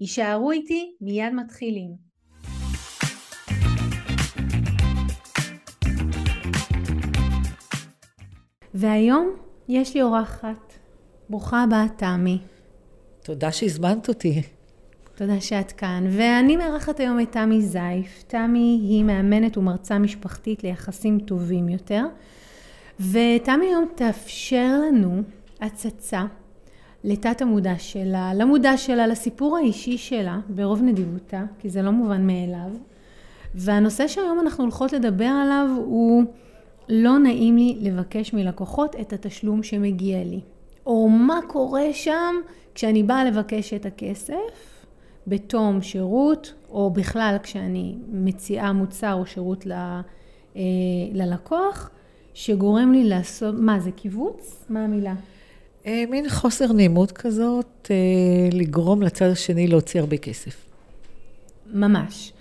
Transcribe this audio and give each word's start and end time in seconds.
יישארו 0.00 0.50
איתי, 0.50 0.92
מיד 1.00 1.34
מתחילים. 1.34 1.90
והיום 8.74 9.30
יש 9.68 9.94
לי 9.94 10.02
אורחת. 10.02 10.72
ברוכה 11.30 11.62
הבאה, 11.62 11.86
תמי. 11.96 12.38
תודה 13.22 13.52
שהזמנת 13.52 14.08
אותי. 14.08 14.42
תודה 15.14 15.40
שאת 15.40 15.72
כאן. 15.72 16.04
ואני 16.10 16.56
מארחת 16.56 17.00
היום 17.00 17.20
את 17.20 17.32
תמי 17.32 17.62
זייף. 17.62 18.22
תמי 18.26 18.80
היא 18.82 19.04
מאמנת 19.04 19.56
ומרצה 19.56 19.98
משפחתית 19.98 20.64
ליחסים 20.64 21.20
טובים 21.20 21.68
יותר. 21.68 22.04
ותמי 23.00 23.66
היום 23.66 23.88
תאפשר 23.94 24.80
לנו 24.86 25.22
הצצה 25.60 26.24
לתת 27.04 27.42
המודע 27.42 27.74
שלה, 27.78 28.34
למודע 28.34 28.76
שלה, 28.76 29.06
לסיפור 29.06 29.56
האישי 29.56 29.98
שלה, 29.98 30.38
ברוב 30.48 30.82
נדיבותה, 30.82 31.44
כי 31.58 31.68
זה 31.68 31.82
לא 31.82 31.90
מובן 31.90 32.26
מאליו. 32.26 32.70
והנושא 33.54 34.08
שהיום 34.08 34.40
אנחנו 34.40 34.64
הולכות 34.64 34.92
לדבר 34.92 35.24
עליו 35.24 35.68
הוא 35.84 36.24
לא 36.88 37.18
נעים 37.18 37.56
לי 37.56 37.78
לבקש 37.80 38.32
מלקוחות 38.32 38.96
את 39.00 39.12
התשלום 39.12 39.62
שמגיע 39.62 40.24
לי. 40.24 40.40
או 40.86 41.08
מה 41.08 41.40
קורה 41.48 41.92
שם 41.92 42.34
כשאני 42.74 43.02
באה 43.02 43.24
לבקש 43.24 43.74
את 43.74 43.86
הכסף 43.86 44.84
בתום 45.26 45.82
שירות, 45.82 46.54
או 46.70 46.90
בכלל 46.90 47.36
כשאני 47.42 47.94
מציעה 48.12 48.72
מוצר 48.72 49.14
או 49.14 49.26
שירות 49.26 49.66
ל, 49.66 49.72
אה, 49.72 50.62
ללקוח, 51.12 51.90
שגורם 52.34 52.92
לי 52.92 53.04
לעשות, 53.04 53.54
מה 53.58 53.80
זה 53.80 53.90
קיבוץ? 53.90 54.66
מה 54.68 54.84
המילה? 54.84 55.14
אה, 55.88 56.04
מין 56.10 56.28
חוסר 56.28 56.72
נעימות 56.72 57.12
כזאת, 57.12 57.88
אה, 57.90 57.96
לגרום 58.52 59.02
לצד 59.02 59.30
השני 59.30 59.66
להוציא 59.66 60.00
הרבה 60.00 60.16
כסף. 60.16 60.56
ממש. 61.72 62.32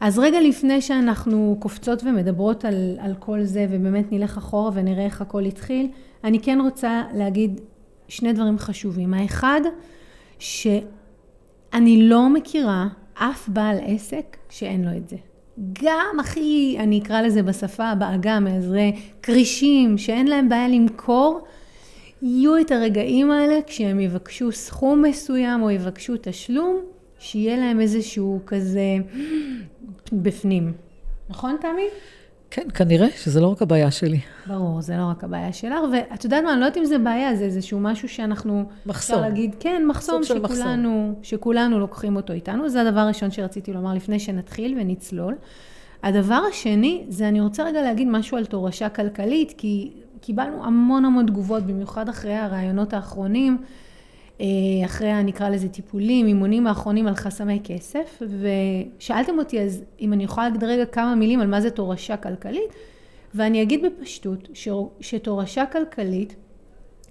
אז 0.00 0.18
רגע 0.18 0.40
לפני 0.40 0.80
שאנחנו 0.80 1.56
קופצות 1.60 2.02
ומדברות 2.04 2.64
על, 2.64 2.96
על 3.00 3.14
כל 3.18 3.44
זה, 3.44 3.66
ובאמת 3.70 4.12
נלך 4.12 4.38
אחורה 4.38 4.70
ונראה 4.74 5.04
איך 5.04 5.20
הכל 5.20 5.44
התחיל, 5.44 5.88
אני 6.24 6.40
כן 6.40 6.58
רוצה 6.60 7.02
להגיד 7.14 7.60
שני 8.08 8.32
דברים 8.32 8.58
חשובים. 8.58 9.14
האחד, 9.14 9.60
שאני 10.38 12.08
לא 12.08 12.28
מכירה 12.28 12.88
אף 13.14 13.48
בעל 13.48 13.76
עסק 13.86 14.36
שאין 14.50 14.84
לו 14.84 14.96
את 14.96 15.08
זה. 15.08 15.16
גם 15.82 16.20
הכי, 16.20 16.76
אני 16.78 16.98
אקרא 16.98 17.20
לזה 17.20 17.42
בשפה 17.42 17.94
בעגה, 17.94 18.40
מעזרי 18.40 18.96
כרישים, 19.22 19.98
שאין 19.98 20.26
להם 20.26 20.48
בעיה 20.48 20.68
למכור, 20.68 21.40
יהיו 22.22 22.60
את 22.60 22.70
הרגעים 22.70 23.30
האלה 23.30 23.58
כשהם 23.66 24.00
יבקשו 24.00 24.52
סכום 24.52 25.02
מסוים 25.02 25.62
או 25.62 25.70
יבקשו 25.70 26.14
תשלום, 26.20 26.80
שיהיה 27.18 27.56
להם 27.56 27.80
איזשהו 27.80 28.40
כזה 28.46 28.96
בפנים. 30.12 30.72
נכון, 31.28 31.56
תמי? 31.60 31.86
כן, 32.50 32.66
כנראה 32.74 33.08
שזה 33.10 33.40
לא 33.40 33.46
רק 33.46 33.62
הבעיה 33.62 33.90
שלי. 33.90 34.20
ברור, 34.46 34.80
זה 34.80 34.96
לא 34.96 35.04
רק 35.10 35.24
הבעיה 35.24 35.52
שלך, 35.52 35.78
ואת 35.92 36.24
יודעת 36.24 36.44
מה, 36.44 36.52
אני 36.52 36.60
לא 36.60 36.64
יודעת 36.64 36.78
אם 36.78 36.84
זה 36.84 36.98
בעיה, 36.98 37.34
זה 37.36 37.44
איזשהו 37.44 37.80
משהו 37.80 38.08
שאנחנו... 38.08 38.64
מחסום. 38.86 39.16
אפשר 39.16 39.28
להגיד, 39.28 39.56
כן, 39.60 39.82
מחסום 39.86 40.24
שכולנו, 40.24 40.42
מחסום. 40.44 41.14
שכולנו 41.22 41.78
לוקחים 41.78 42.16
אותו 42.16 42.32
איתנו. 42.32 42.68
זה 42.68 42.80
הדבר 42.80 43.00
הראשון 43.00 43.30
שרציתי 43.30 43.72
לומר 43.72 43.94
לפני 43.94 44.20
שנתחיל 44.20 44.78
ונצלול. 44.80 45.34
הדבר 46.02 46.42
השני, 46.50 47.04
זה 47.08 47.28
אני 47.28 47.40
רוצה 47.40 47.64
רגע 47.64 47.82
להגיד 47.82 48.08
משהו 48.08 48.36
על 48.36 48.44
תורשה 48.44 48.88
כלכלית, 48.88 49.54
כי 49.58 49.92
קיבלנו 50.20 50.64
המון 50.64 51.04
המון 51.04 51.26
תגובות, 51.26 51.62
במיוחד 51.62 52.08
אחרי 52.08 52.34
הרעיונות 52.34 52.94
האחרונים, 52.94 53.58
אה, 54.40 54.46
אחרי, 54.84 55.22
נקרא 55.22 55.48
לזה 55.48 55.68
טיפולים, 55.68 56.26
אימונים 56.26 56.66
האחרונים 56.66 57.06
על 57.06 57.14
חסמי 57.14 57.60
כסף, 57.64 58.22
ושאלתם 58.98 59.38
אותי 59.38 59.60
אז 59.60 59.82
אם 60.00 60.12
אני 60.12 60.24
יכולה 60.24 60.46
להגיד 60.48 60.64
רגע 60.64 60.86
כמה 60.86 61.14
מילים 61.14 61.40
על 61.40 61.46
מה 61.46 61.60
זה 61.60 61.70
תורשה 61.70 62.16
כלכלית, 62.16 62.74
ואני 63.34 63.62
אגיד 63.62 63.84
בפשטות 63.84 64.48
ש, 64.54 64.68
שתורשה 65.00 65.66
כלכלית 65.66 66.36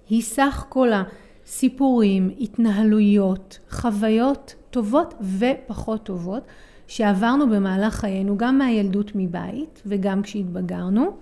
היא 0.09 0.21
סך 0.21 0.65
כל 0.69 0.89
הסיפורים, 0.93 2.29
התנהלויות, 2.39 3.59
חוויות 3.69 4.55
טובות 4.69 5.13
ופחות 5.39 6.03
טובות 6.03 6.43
שעברנו 6.87 7.49
במהלך 7.49 7.93
חיינו, 7.93 8.37
גם 8.37 8.57
מהילדות 8.57 9.11
מבית 9.15 9.81
וגם 9.85 10.21
כשהתבגרנו. 10.21 11.17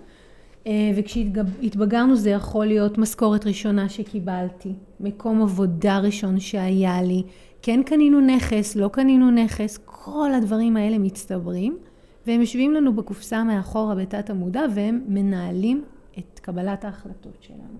אה, 0.68 0.90
וכשהתבגרנו 0.96 2.16
זה 2.16 2.30
יכול 2.30 2.66
להיות 2.66 2.98
משכורת 2.98 3.46
ראשונה 3.46 3.88
שקיבלתי, 3.88 4.72
מקום 5.00 5.42
עבודה 5.42 5.98
ראשון 5.98 6.40
שהיה 6.40 7.02
לי, 7.02 7.22
כן 7.62 7.82
קנינו 7.82 8.20
נכס, 8.20 8.76
לא 8.76 8.88
קנינו 8.88 9.30
נכס, 9.30 9.78
כל 9.84 10.34
הדברים 10.34 10.76
האלה 10.76 10.98
מצטברים, 10.98 11.78
והם 12.26 12.40
יושבים 12.40 12.74
לנו 12.74 12.96
בקופסה 12.96 13.44
מאחורה 13.44 13.94
בתת 13.94 14.30
המודע, 14.30 14.62
והם 14.74 15.04
מנהלים 15.08 15.84
את 16.18 16.38
קבלת 16.38 16.84
ההחלטות 16.84 17.36
שלנו. 17.40 17.78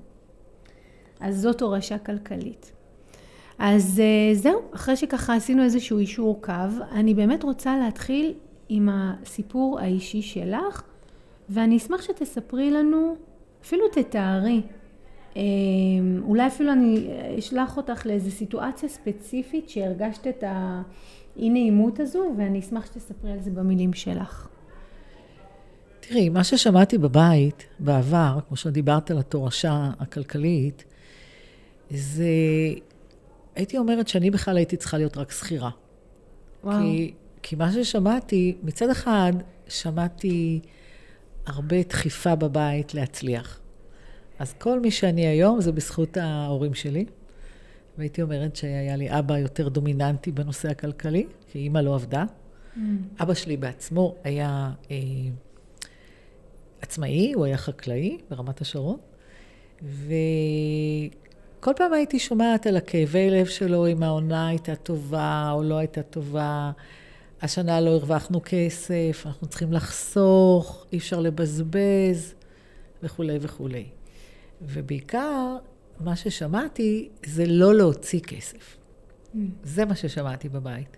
אז 1.21 1.41
זאת 1.41 1.63
הורשה 1.63 1.99
כלכלית. 1.99 2.73
אז 3.59 4.01
אה, 4.01 4.35
זהו, 4.35 4.61
אחרי 4.75 4.97
שככה 4.97 5.35
עשינו 5.35 5.63
איזשהו 5.63 5.99
אישור 5.99 6.43
קו, 6.43 6.53
אני 6.93 7.15
באמת 7.15 7.45
רוצה 7.45 7.77
להתחיל 7.79 8.35
עם 8.69 8.89
הסיפור 8.93 9.81
האישי 9.81 10.23
שלך, 10.23 10.83
ואני 11.51 11.77
אשמח 11.77 12.03
שתספרי 12.03 12.71
לנו, 12.71 13.17
אפילו 13.63 13.85
תתארי, 13.93 14.63
אה, 15.37 15.43
אולי 16.23 16.47
אפילו 16.47 16.73
אני 16.73 17.09
אשלח 17.39 17.77
אותך 17.77 18.07
לאיזו 18.07 18.31
סיטואציה 18.31 18.89
ספציפית 18.89 19.69
שהרגשת 19.69 20.27
את 20.27 20.45
האי 20.47 21.51
נעימות 21.51 22.01
הזו, 22.01 22.35
ואני 22.39 22.61
אשמח 22.61 22.87
שתספרי 22.87 23.33
על 23.33 23.41
זה 23.41 23.51
במילים 23.51 23.93
שלך. 23.93 24.49
תראי, 26.01 26.29
מה 26.29 26.45
ששמעתי 26.45 26.99
בבית 26.99 27.67
בעבר, 27.79 28.39
כמו 28.49 28.57
שדיברת 28.57 29.11
על 29.11 29.19
התורשה 29.19 29.91
הכלכלית, 29.99 30.85
זה, 31.91 32.25
הייתי 33.57 33.79
אומרת 33.79 34.09
שאני 34.09 34.31
בכלל 34.31 34.57
הייתי 34.57 34.77
צריכה 34.77 34.99
להיות 34.99 35.17
רק 35.17 35.31
שכירה. 35.31 35.71
וואו. 36.65 36.81
כי, 36.81 37.15
כי 37.43 37.57
מה 37.57 37.73
ששמעתי, 37.73 38.57
מצד 38.63 38.91
אחד, 38.91 39.33
שמעתי 39.69 40.61
הרבה 41.49 41.83
דחיפה 41.83 42.35
בבית 42.35 42.95
להצליח. 42.95 43.61
אז 44.39 44.53
כל 44.53 44.81
מי 44.81 44.91
שאני 44.91 45.27
היום 45.27 45.61
זה 45.61 45.73
בזכות 45.73 46.17
ההורים 46.17 46.75
שלי. 46.75 47.05
והייתי 47.99 48.23
אומרת 48.23 48.57
שהיה 48.57 48.97
לי 48.97 49.19
אבא 49.19 49.39
יותר 49.39 49.69
דומיננטי 49.69 50.33
בנושא 50.33 50.71
הכלכלי, 50.71 51.27
כי 51.47 51.59
אימא 51.59 51.79
לא 51.79 51.95
עבדה. 51.95 52.25
Mm. 52.25 52.79
אבא 53.21 53.35
שלי 53.35 53.57
בעצמו 53.57 54.15
היה 54.25 54.71
אה, 54.91 54.97
עצמאי, 56.81 57.33
הוא 57.33 57.45
היה 57.45 57.57
חקלאי 57.57 58.19
ברמת 58.31 58.61
השרון, 58.61 58.97
וכל 59.83 61.73
פעם 61.77 61.93
הייתי 61.93 62.19
שומעת 62.19 62.67
על 62.67 62.77
הכאבי 62.77 63.31
לב 63.31 63.47
שלו, 63.47 63.87
אם 63.87 64.03
העונה 64.03 64.49
הייתה 64.49 64.77
טובה 64.77 65.51
או 65.53 65.63
לא 65.63 65.79
הייתה 65.79 66.03
טובה. 66.03 66.71
השנה 67.43 67.81
לא 67.81 67.91
הרווחנו 67.91 68.41
כסף, 68.45 69.23
אנחנו 69.27 69.47
צריכים 69.47 69.73
לחסוך, 69.73 70.87
אי 70.93 70.99
אפשר 70.99 71.21
לבזבז, 71.21 72.35
וכולי 73.03 73.39
וכולי. 73.41 73.87
ובעיקר, 74.63 75.57
מה 76.01 76.17
ששמעתי 76.17 77.09
זה 77.27 77.47
לא 77.47 77.75
להוציא 77.75 78.21
כסף. 78.21 78.77
Mm. 79.35 79.39
זה 79.65 79.85
מה 79.85 79.95
ששמעתי 79.95 80.49
בבית. 80.49 80.97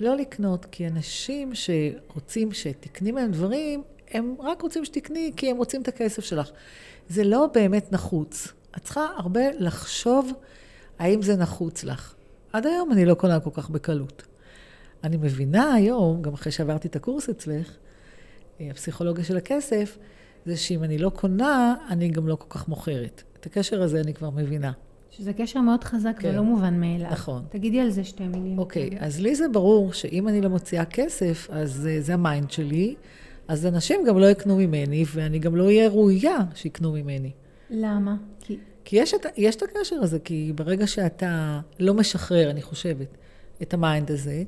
לא 0.00 0.16
לקנות, 0.16 0.64
כי 0.64 0.86
אנשים 0.86 1.52
שרוצים 1.54 2.52
שתקני 2.52 3.12
מהם 3.12 3.30
דברים, 3.30 3.82
הם 4.10 4.34
רק 4.40 4.62
רוצים 4.62 4.84
שתקני 4.84 5.32
כי 5.36 5.50
הם 5.50 5.56
רוצים 5.56 5.82
את 5.82 5.88
הכסף 5.88 6.24
שלך. 6.24 6.50
זה 7.08 7.24
לא 7.24 7.46
באמת 7.54 7.92
נחוץ. 7.92 8.52
את 8.76 8.82
צריכה 8.82 9.06
הרבה 9.16 9.40
לחשוב 9.58 10.32
האם 10.98 11.22
זה 11.22 11.36
נחוץ 11.36 11.84
לך. 11.84 12.14
עד 12.52 12.66
היום 12.66 12.92
אני 12.92 13.04
לא 13.04 13.14
קונה 13.14 13.40
כל 13.40 13.50
כך 13.52 13.70
בקלות. 13.70 14.22
אני 15.04 15.16
מבינה 15.16 15.74
היום, 15.74 16.22
גם 16.22 16.32
אחרי 16.32 16.52
שעברתי 16.52 16.88
את 16.88 16.96
הקורס 16.96 17.28
אצלך, 17.28 17.76
אה, 18.60 18.68
הפסיכולוגיה 18.70 19.24
של 19.24 19.36
הכסף, 19.36 19.98
זה 20.46 20.56
שאם 20.56 20.84
אני 20.84 20.98
לא 20.98 21.10
קונה, 21.10 21.74
אני 21.88 22.08
גם 22.08 22.28
לא 22.28 22.34
כל 22.34 22.46
כך 22.48 22.68
מוכרת. 22.68 23.22
את 23.40 23.46
הקשר 23.46 23.82
הזה 23.82 24.00
אני 24.00 24.14
כבר 24.14 24.30
מבינה. 24.30 24.72
שזה 25.10 25.32
קשר 25.32 25.60
מאוד 25.60 25.84
חזק 25.84 26.12
כן. 26.18 26.28
ולא 26.28 26.42
מובן 26.42 26.80
מאליו. 26.80 27.10
נכון. 27.10 27.42
תגידי 27.48 27.80
על 27.80 27.90
זה 27.90 28.04
שתי 28.04 28.26
מילים. 28.26 28.58
אוקיי, 28.58 28.90
אז 28.98 29.20
לי 29.20 29.34
זה 29.34 29.48
ברור 29.48 29.92
שאם 29.92 30.28
אני 30.28 30.40
לא 30.40 30.48
מוציאה 30.48 30.84
כסף, 30.84 31.48
אז 31.50 31.88
אה, 31.88 32.04
זה 32.04 32.14
ה 32.14 32.21
mind 32.21 32.50
שלי, 32.50 32.94
אז 33.48 33.66
אנשים 33.66 34.00
גם 34.06 34.18
לא 34.18 34.26
יקנו 34.26 34.56
ממני, 34.56 35.04
ואני 35.14 35.38
גם 35.38 35.56
לא 35.56 35.64
אהיה 35.64 35.88
ראויה 35.88 36.38
שיקנו 36.54 36.92
ממני. 36.92 37.30
למה? 37.70 38.16
כי... 38.40 38.58
כי 38.84 38.96
יש 38.96 39.14
את, 39.14 39.26
יש 39.36 39.56
את 39.56 39.62
הקשר 39.62 39.96
הזה, 39.96 40.18
כי 40.18 40.52
ברגע 40.54 40.86
שאתה 40.86 41.60
לא 41.80 41.94
משחרר, 41.94 42.50
אני 42.50 42.62
חושבת, 42.62 43.08
את 43.62 43.74
ה 43.74 43.81
mind 43.81 44.10
הזה, 44.10 44.42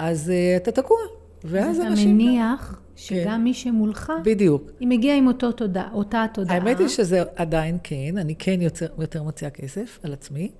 אז 0.00 0.32
אה, 0.32 0.62
אתה 0.62 0.72
תקוע. 0.72 0.98
ואז 1.44 1.80
אנשים... 1.80 2.16
אתה 2.16 2.24
מניח 2.24 2.80
שגם 2.96 3.24
כן. 3.24 3.40
מי 3.40 3.54
שמולך... 3.54 4.12
בדיוק. 4.24 4.70
היא 4.80 4.88
מגיעה 4.88 5.16
עם 5.16 5.26
אותו 5.26 5.52
תודה, 5.52 5.88
אותה 5.92 6.26
תודעה. 6.34 6.56
האמת 6.56 6.78
היא 6.78 6.88
שזה 6.88 7.22
עדיין 7.36 7.78
כן, 7.82 8.18
אני 8.18 8.34
כן 8.38 8.62
יוצר, 8.62 8.86
יותר 8.98 9.22
מוציאה 9.22 9.50
כסף 9.50 9.98
על 10.02 10.12
עצמי, 10.12 10.50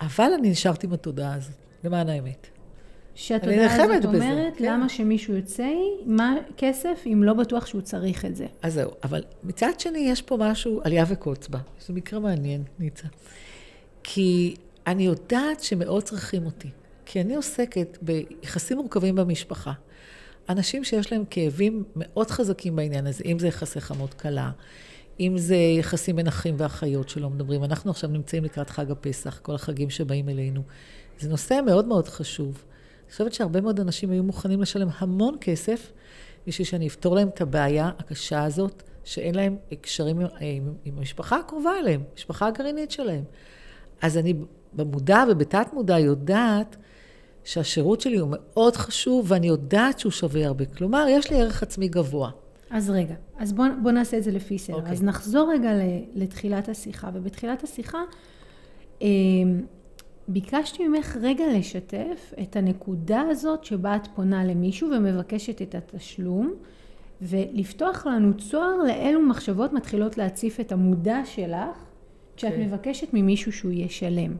אבל 0.00 0.30
אני 0.38 0.50
נשארתי 0.50 0.86
עם 0.86 0.92
התודעה 0.92 1.34
הזאת, 1.34 1.54
למען 1.84 2.08
האמת. 2.08 2.46
שהתודעה 3.14 3.84
הזאת 3.84 4.04
אומרת, 4.04 4.56
כן. 4.56 4.64
למה 4.64 4.88
שמישהו 4.88 5.34
יוציא 5.34 5.68
מהכסף 6.06 7.02
אם 7.06 7.22
לא 7.24 7.34
בטוח 7.34 7.66
שהוא 7.66 7.80
צריך 7.80 8.24
את 8.24 8.36
זה. 8.36 8.46
אז 8.62 8.74
זהו, 8.74 8.90
אבל 9.04 9.22
מצד 9.44 9.72
שני 9.78 9.98
יש 9.98 10.22
פה 10.22 10.36
משהו, 10.36 10.80
עלייה 10.84 11.04
וקוץ 11.08 11.48
בה. 11.48 11.58
זה 11.86 11.92
מקרה 11.92 12.20
מעניין, 12.20 12.62
ניצה. 12.78 13.08
כי 14.02 14.54
אני 14.86 15.02
יודעת 15.02 15.60
שמאוד 15.62 16.02
צריכים 16.02 16.46
אותי. 16.46 16.68
כי 17.12 17.20
אני 17.20 17.34
עוסקת 17.34 17.98
ביחסים 18.02 18.76
מורכבים 18.76 19.14
במשפחה. 19.14 19.72
אנשים 20.48 20.84
שיש 20.84 21.12
להם 21.12 21.24
כאבים 21.30 21.84
מאוד 21.96 22.30
חזקים 22.30 22.76
בעניין 22.76 23.06
הזה, 23.06 23.24
אם 23.24 23.38
זה 23.38 23.48
יחסי 23.48 23.80
חמות 23.80 24.14
קלה, 24.14 24.50
אם 25.20 25.38
זה 25.38 25.56
יחסים 25.56 26.16
בין 26.16 26.26
אחים 26.26 26.54
ואחיות 26.58 27.08
שלא 27.08 27.30
מדברים. 27.30 27.64
אנחנו 27.64 27.90
עכשיו 27.90 28.10
נמצאים 28.10 28.44
לקראת 28.44 28.70
חג 28.70 28.90
הפסח, 28.90 29.38
כל 29.38 29.54
החגים 29.54 29.90
שבאים 29.90 30.28
אלינו. 30.28 30.62
זה 31.18 31.28
נושא 31.28 31.60
מאוד 31.66 31.86
מאוד 31.86 32.08
חשוב. 32.08 32.64
אני 33.04 33.12
חושבת 33.12 33.32
שהרבה 33.32 33.60
מאוד 33.60 33.80
אנשים 33.80 34.10
היו 34.10 34.22
מוכנים 34.22 34.62
לשלם 34.62 34.88
המון 34.98 35.36
כסף 35.40 35.92
בשביל 36.46 36.66
שאני 36.66 36.88
אפתור 36.88 37.14
להם 37.14 37.28
את 37.28 37.40
הבעיה 37.40 37.90
הקשה 37.98 38.44
הזאת, 38.44 38.82
שאין 39.04 39.34
להם 39.34 39.56
קשרים 39.80 40.20
עם, 40.20 40.26
עם, 40.40 40.72
עם 40.84 40.98
המשפחה 40.98 41.36
הקרובה 41.36 41.70
אליהם, 41.78 42.02
המשפחה 42.12 42.46
הגרעינית 42.46 42.90
שלהם. 42.90 43.24
אז 44.02 44.18
אני 44.18 44.34
במודע 44.72 45.24
ובתת 45.30 45.66
מודע 45.72 45.98
יודעת 45.98 46.76
שהשירות 47.44 48.00
שלי 48.00 48.18
הוא 48.18 48.28
מאוד 48.32 48.76
חשוב, 48.76 49.26
ואני 49.28 49.46
יודעת 49.46 49.98
שהוא 49.98 50.12
שווה 50.12 50.46
הרבה. 50.46 50.64
כלומר, 50.64 51.06
יש 51.08 51.30
לי 51.30 51.40
ערך 51.40 51.62
עצמי 51.62 51.88
גבוה. 51.88 52.30
אז 52.70 52.90
רגע, 52.90 53.14
אז 53.38 53.52
בואו 53.52 53.68
בוא 53.82 53.90
נעשה 53.90 54.18
את 54.18 54.22
זה 54.22 54.30
לפי 54.30 54.58
סדר. 54.58 54.76
Okay. 54.76 54.78
אוקיי. 54.78 54.92
אז 54.92 55.02
נחזור 55.02 55.52
רגע 55.52 55.70
לתחילת 56.14 56.68
השיחה, 56.68 57.10
ובתחילת 57.14 57.64
השיחה 57.64 57.98
אמ, 59.02 59.60
ביקשתי 60.28 60.88
ממך 60.88 61.16
רגע 61.20 61.44
לשתף 61.58 62.34
את 62.42 62.56
הנקודה 62.56 63.20
הזאת 63.20 63.64
שבה 63.64 63.96
את 63.96 64.08
פונה 64.14 64.44
למישהו 64.44 64.88
ומבקשת 64.96 65.62
את 65.62 65.74
התשלום, 65.74 66.54
ולפתוח 67.22 68.06
לנו 68.06 68.36
צוהר 68.36 68.76
לאילו 68.86 69.22
מחשבות 69.22 69.72
מתחילות 69.72 70.18
להציף 70.18 70.60
את 70.60 70.72
המודע 70.72 71.20
שלך, 71.24 71.76
כשאת 72.36 72.52
okay. 72.52 72.54
כן. 72.54 72.62
מבקשת 72.62 73.08
ממישהו 73.12 73.52
שהוא 73.52 73.72
ישלם. 73.72 74.36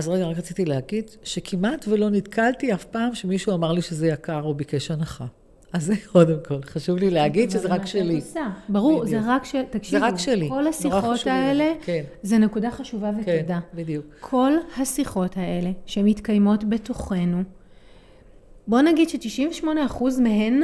אז 0.00 0.08
רגע, 0.08 0.26
רק 0.26 0.36
רציתי 0.36 0.64
להגיד 0.64 1.10
שכמעט 1.24 1.84
ולא 1.88 2.10
נתקלתי 2.10 2.74
אף 2.74 2.84
פעם 2.84 3.14
שמישהו 3.14 3.54
אמר 3.54 3.72
לי 3.72 3.82
שזה 3.82 4.08
יקר 4.08 4.40
או 4.42 4.54
ביקש 4.54 4.90
הנחה. 4.90 5.24
אז 5.72 5.84
זה 5.84 5.94
קודם 6.12 6.36
כל, 6.48 6.62
חשוב 6.62 6.98
לי 6.98 7.10
להגיד 7.10 7.50
שזה 7.50 7.68
רק 7.68 7.86
שלי. 7.86 8.20
ברור, 8.68 9.06
זה 9.06 9.20
רק 9.26 9.44
של... 9.44 9.62
תקשיבו, 9.70 10.00
זה 10.00 10.06
רק 10.06 10.18
שלי. 10.18 10.48
כל 10.48 10.66
השיחות 10.66 11.26
האלה, 11.26 11.72
כן. 11.84 12.02
זה 12.22 12.38
נקודה 12.38 12.70
חשובה 12.70 13.10
ותודה. 13.20 13.60
כן, 13.60 13.76
בדיוק. 13.76 14.06
כל 14.20 14.52
השיחות 14.76 15.36
האלה 15.36 15.70
שמתקיימות 15.86 16.64
בתוכנו, 16.64 17.42
בוא 18.68 18.80
נגיד 18.80 19.08
ש-98% 19.08 20.04
מהן 20.22 20.62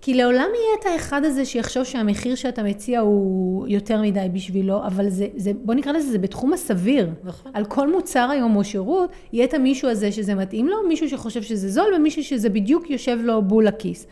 כי 0.00 0.14
לעולם 0.14 0.48
יהיה 0.54 0.76
את 0.80 0.86
האחד 0.86 1.24
הזה 1.24 1.44
שיחשוב 1.44 1.84
שהמחיר 1.84 2.34
שאתה 2.34 2.62
מציע 2.62 3.00
הוא 3.00 3.68
יותר 3.68 4.02
מדי 4.02 4.26
בשבילו, 4.32 4.86
אבל 4.86 5.08
זה, 5.08 5.26
זה 5.36 5.50
בוא 5.64 5.74
נקרא 5.74 5.92
לזה, 5.92 6.10
זה 6.10 6.18
בתחום 6.18 6.52
הסביר. 6.52 7.10
נכון. 7.24 7.52
על 7.54 7.64
כל 7.64 7.92
מוצר 7.92 8.30
היום 8.30 8.56
או 8.56 8.64
שירות, 8.64 9.10
יהיה 9.32 9.44
את 9.44 9.54
המישהו 9.54 9.88
הזה 9.88 10.12
שזה 10.12 10.34
מתאים 10.34 10.68
לו, 10.68 10.76
מישהו 10.88 11.08
שחושב 11.08 11.42
שזה 11.42 11.68
זול, 11.68 11.94
ומישהו 11.96 12.24
שזה 12.24 12.48
בדיוק 12.48 12.90
יושב 12.90 13.18
לו 13.22 13.42
בול 13.42 13.66
לכיס. 13.66 14.06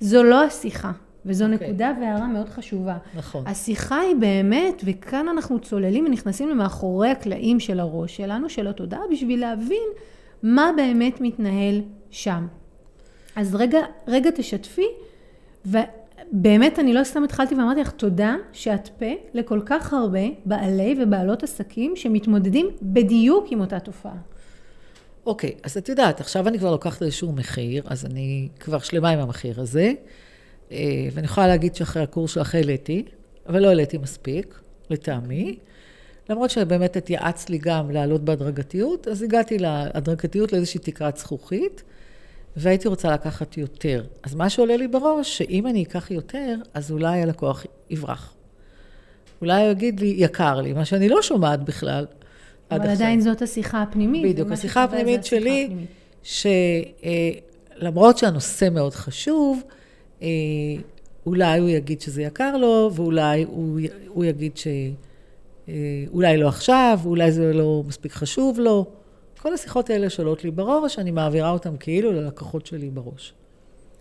זו 0.00 0.22
לא 0.22 0.44
השיחה. 0.44 0.92
וזו 1.26 1.44
okay. 1.44 1.52
אוקיי. 1.52 1.68
נקודה 1.68 1.92
והערה 2.00 2.26
מאוד 2.26 2.48
חשובה. 2.48 2.96
נכון. 3.14 3.46
השיחה 3.46 4.00
היא 4.00 4.16
באמת, 4.16 4.82
וכאן 4.84 5.28
אנחנו 5.28 5.58
צוללים 5.58 6.06
ונכנסים 6.06 6.48
למאחורי 6.48 7.08
הקלעים 7.08 7.60
של 7.60 7.80
הראש 7.80 8.16
שלנו, 8.16 8.48
של 8.48 8.66
התודעה, 8.66 9.00
בשביל 9.12 9.40
להבין 9.40 9.88
מה 10.42 10.70
באמת 10.76 11.20
מתנהל 11.20 11.80
שם. 12.10 12.46
אז 13.36 13.54
רגע, 13.54 13.78
רגע 14.08 14.30
תשתפי 14.30 14.86
ובאמת, 15.66 16.78
אני 16.78 16.92
לא 16.92 17.04
סתם 17.04 17.24
התחלתי 17.24 17.54
ואמרתי 17.54 17.80
לך, 17.80 17.90
תודה 17.90 18.36
שאת 18.52 18.88
פה 18.88 19.14
לכל 19.34 19.60
כך 19.66 19.92
הרבה 19.92 20.20
בעלי 20.44 20.96
ובעלות 21.02 21.42
עסקים 21.42 21.96
שמתמודדים 21.96 22.66
בדיוק 22.82 23.46
עם 23.50 23.60
אותה 23.60 23.80
תופעה. 23.80 24.16
אוקיי, 25.26 25.50
okay, 25.50 25.60
אז 25.62 25.76
את 25.76 25.88
יודעת, 25.88 26.20
עכשיו 26.20 26.48
אני 26.48 26.58
כבר 26.58 26.70
לוקחת 26.70 27.02
איזשהו 27.02 27.32
מחיר, 27.32 27.82
אז 27.86 28.06
אני 28.06 28.48
כבר 28.60 28.78
שלמה 28.78 29.10
עם 29.10 29.18
המחיר 29.18 29.60
הזה, 29.60 29.92
אה, 30.72 31.08
ואני 31.12 31.24
יכולה 31.24 31.46
להגיד 31.46 31.74
שאחרי 31.74 32.02
הקורס 32.02 32.30
שלך 32.30 32.54
העליתי, 32.54 33.04
אבל 33.46 33.62
לא 33.62 33.68
העליתי 33.68 33.98
מספיק, 33.98 34.60
לטעמי. 34.90 35.58
למרות 36.30 36.50
שבאמת 36.50 36.96
התייעצת 36.96 37.50
לי 37.50 37.58
גם 37.58 37.90
לעלות 37.90 38.24
בהדרגתיות, 38.24 39.08
אז 39.08 39.22
הגעתי 39.22 39.58
להדרגתיות 39.58 40.52
לאיזושהי 40.52 40.80
תקרת 40.80 41.16
זכוכית. 41.16 41.82
והייתי 42.56 42.88
רוצה 42.88 43.12
לקחת 43.12 43.56
יותר. 43.56 44.04
אז 44.22 44.34
מה 44.34 44.50
שעולה 44.50 44.76
לי 44.76 44.88
בראש, 44.88 45.38
שאם 45.38 45.66
אני 45.66 45.82
אקח 45.82 46.10
יותר, 46.10 46.56
אז 46.74 46.90
אולי 46.90 47.22
הלקוח 47.22 47.66
יברח. 47.90 48.34
אולי 49.40 49.62
הוא 49.62 49.70
יגיד 49.70 50.00
לי, 50.00 50.14
יקר 50.16 50.60
לי, 50.60 50.72
מה 50.72 50.84
שאני 50.84 51.08
לא 51.08 51.22
שומעת 51.22 51.64
בכלל. 51.64 52.06
אבל 52.70 52.88
עדיין 52.88 53.20
זאת 53.20 53.42
השיחה 53.42 53.82
הפנימית. 53.82 54.24
בדיוק, 54.24 54.52
השיחה 54.52 54.84
הפנימית 54.84 55.24
שלי, 55.24 55.70
שלמרות 57.82 58.18
שהנושא 58.18 58.68
מאוד 58.72 58.94
חשוב, 58.94 59.62
אה, 60.22 60.28
אולי 61.26 61.60
הוא 61.60 61.68
יגיד 61.68 62.00
שזה 62.00 62.22
יקר 62.22 62.56
לו, 62.56 62.90
ואולי 62.94 63.42
הוא, 63.42 63.80
הוא 64.08 64.24
יגיד 64.24 64.52
שאולי 64.56 66.36
לא 66.36 66.48
עכשיו, 66.48 67.00
אולי 67.04 67.32
זה 67.32 67.52
לא 67.52 67.82
מספיק 67.86 68.12
חשוב 68.12 68.60
לו. 68.60 68.86
כל 69.42 69.54
השיחות 69.54 69.90
האלה 69.90 70.10
שעולות 70.10 70.44
לי 70.44 70.50
בראש, 70.50 70.98
אני 70.98 71.10
מעבירה 71.10 71.50
אותן 71.50 71.74
כאילו 71.80 72.12
ללקוחות 72.12 72.66
שלי 72.66 72.90
בראש. 72.90 73.34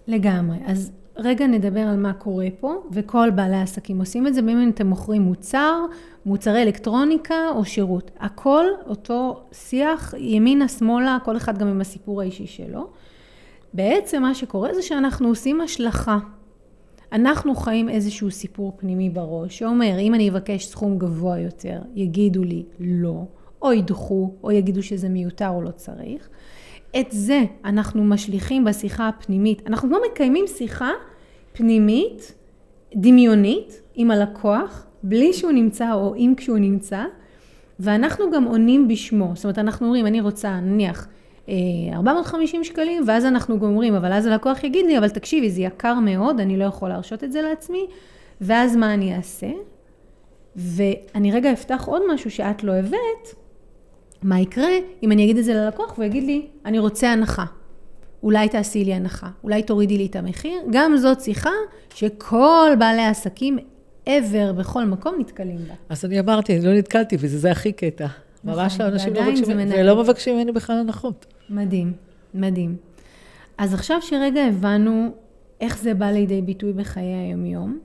לגמרי. 0.08 0.58
אז 0.66 0.92
רגע 1.18 1.48
נדבר 1.48 1.80
על 1.80 1.98
מה 1.98 2.14
קורה 2.14 2.48
פה, 2.60 2.84
וכל 2.92 3.30
בעלי 3.36 3.56
העסקים 3.56 4.00
עושים 4.00 4.28
את 4.28 4.34
זה, 4.34 4.42
בין 4.42 4.70
אתם 4.70 4.88
מוכרים 4.88 5.22
מוצר, 5.22 5.76
מוצרי 6.26 6.64
אלקטרוניקה 6.64 7.36
או 7.56 7.66
שירות. 7.66 8.12
הכל 8.20 8.66
אותו 8.86 9.42
שיח, 9.52 10.14
ימינה, 10.18 10.68
שמאלה, 10.68 11.18
כל 11.26 11.38
אחד 11.38 11.58
גם 11.58 11.68
עם 11.68 11.82
הסיפור 11.82 12.22
האישי 12.22 12.48
שלו. 12.48 12.88
בעצם 13.74 14.22
מה 14.22 14.36
שקורה 14.36 14.74
זה 14.74 14.82
שאנחנו 14.82 15.28
עושים 15.28 15.62
השלכה. 15.62 16.18
אנחנו 17.12 17.56
חיים 17.56 17.90
איזשהו 17.90 18.32
סיפור 18.32 18.74
פנימי 18.78 19.10
בראש, 19.10 19.58
שאומר, 19.58 20.00
אם 20.00 20.14
אני 20.14 20.30
אבקש 20.30 20.66
סכום 20.66 20.98
גבוה 20.98 21.40
יותר, 21.40 21.82
יגידו 21.96 22.44
לי 22.44 22.64
לא. 22.80 23.24
או 23.62 23.74
ידחו, 23.74 24.34
או 24.44 24.52
יגידו 24.52 24.84
שזה 24.84 25.10
מיותר 25.10 25.50
או 25.50 25.62
לא 25.62 25.72
צריך. 25.72 26.30
את 27.00 27.08
זה 27.10 27.44
אנחנו 27.66 28.04
משליכים 28.04 28.66
בשיחה 28.66 29.08
הפנימית. 29.08 29.68
אנחנו 29.68 29.90
לא 29.90 30.02
מקיימים 30.12 30.48
שיחה 30.48 30.92
פנימית, 31.54 32.34
דמיונית, 32.96 33.82
עם 33.96 34.12
הלקוח, 34.12 34.86
בלי 35.04 35.34
שהוא 35.34 35.52
נמצא 35.52 35.94
או 35.94 36.16
אם 36.16 36.34
כשהוא 36.38 36.58
נמצא, 36.58 37.04
ואנחנו 37.80 38.32
גם 38.32 38.44
עונים 38.44 38.88
בשמו. 38.88 39.32
זאת 39.36 39.44
אומרת, 39.44 39.60
אנחנו 39.60 39.86
אומרים, 39.86 40.08
אני 40.08 40.22
רוצה, 40.22 40.60
נניח, 40.60 41.08
450 41.94 42.60
אה, 42.60 42.66
שקלים, 42.66 43.04
ואז 43.08 43.26
אנחנו 43.26 43.60
גם 43.60 43.66
אומרים, 43.66 43.96
אבל 43.96 44.14
אז 44.14 44.26
הלקוח 44.26 44.64
יגיד 44.64 44.86
לי, 44.86 44.98
אבל 44.98 45.10
תקשיבי, 45.10 45.50
זה 45.50 45.62
יקר 45.62 46.00
מאוד, 46.00 46.40
אני 46.40 46.58
לא 46.58 46.64
יכול 46.64 46.90
להרשות 46.90 47.24
את 47.24 47.32
זה 47.32 47.42
לעצמי, 47.42 47.88
ואז 48.42 48.76
מה 48.76 48.94
אני 48.94 49.16
אעשה? 49.16 49.50
ואני 50.56 51.32
רגע 51.32 51.54
אפתח 51.54 51.86
עוד 51.86 52.02
משהו 52.14 52.32
שאת 52.32 52.64
לא 52.64 52.72
הבאת, 52.72 53.36
מה 54.24 54.40
יקרה 54.40 54.70
אם 55.04 55.12
אני 55.12 55.24
אגיד 55.24 55.38
את 55.38 55.44
זה 55.44 55.54
ללקוח 55.54 55.94
והוא 55.94 56.06
יגיד 56.06 56.24
לי, 56.24 56.48
אני 56.66 56.80
רוצה 56.80 57.12
הנחה. 57.12 57.46
אולי 58.24 58.50
תעשי 58.50 58.86
לי 58.86 58.94
הנחה, 58.94 59.30
אולי 59.44 59.64
תורידי 59.64 59.98
לי 59.98 60.06
את 60.06 60.16
המחיר. 60.16 60.62
גם 60.70 60.98
זאת 60.98 61.22
שיחה 61.22 61.50
שכל 61.94 62.70
בעלי 62.80 63.02
העסקים 63.02 63.58
ever 64.06 64.54
בכל 64.58 64.86
מקום 64.86 65.16
נתקלים 65.20 65.58
בה. 65.58 65.74
אז 65.90 66.06
אני 66.06 66.20
אמרתי, 66.20 66.58
אני 66.58 66.66
לא 66.66 66.74
נתקלתי 66.74 67.18
בזה, 67.18 67.38
זה 67.38 67.52
הכי 67.52 67.72
קטע. 67.72 68.08
נכון, 68.44 68.60
ממש 68.64 68.80
האנשים 68.80 69.14
לא 69.14 69.24
מבקשים, 69.24 69.58
ולא 69.70 70.04
מבקשים 70.04 70.36
ממני 70.36 70.52
בכלל 70.52 70.78
הנחות. 70.78 71.26
מדהים, 71.50 71.94
מדהים. 72.34 72.76
אז 73.58 73.74
עכשיו 73.74 74.02
שרגע 74.02 74.46
הבנו 74.46 75.12
איך 75.62 75.78
זה 75.78 75.94
בא 75.94 76.06
לידי 76.06 76.42
ביטוי 76.42 76.74
בחיי 76.74 77.04
היומיום, 77.04 77.80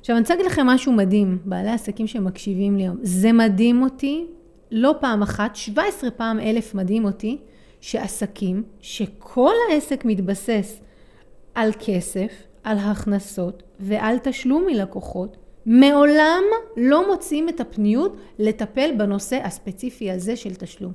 עכשיו 0.00 0.16
אני 0.16 0.20
רוצה 0.20 0.34
להגיד 0.34 0.50
לכם 0.50 0.66
משהו 0.66 0.92
מדהים, 0.92 1.38
בעלי 1.44 1.70
עסקים 1.70 2.06
שמקשיבים 2.06 2.76
לי 2.76 2.82
היום. 2.82 2.96
זה 3.02 3.32
מדהים 3.32 3.82
אותי 3.82 4.26
לא 4.70 4.94
פעם 5.00 5.22
אחת, 5.22 5.56
17 5.56 6.10
פעם 6.10 6.40
אלף 6.40 6.74
מדהים 6.74 7.04
אותי, 7.04 7.38
שעסקים, 7.80 8.62
שכל 8.80 9.52
העסק 9.70 10.04
מתבסס 10.04 10.80
על 11.54 11.70
כסף, 11.78 12.32
על 12.64 12.78
הכנסות 12.78 13.62
ועל 13.80 14.18
תשלום 14.18 14.66
מלקוחות, 14.66 15.36
מעולם 15.66 16.42
לא 16.76 17.10
מוצאים 17.10 17.48
את 17.48 17.60
הפניות 17.60 18.16
לטפל 18.38 18.90
בנושא 18.96 19.40
הספציפי 19.44 20.10
הזה 20.10 20.36
של 20.36 20.54
תשלום. 20.54 20.92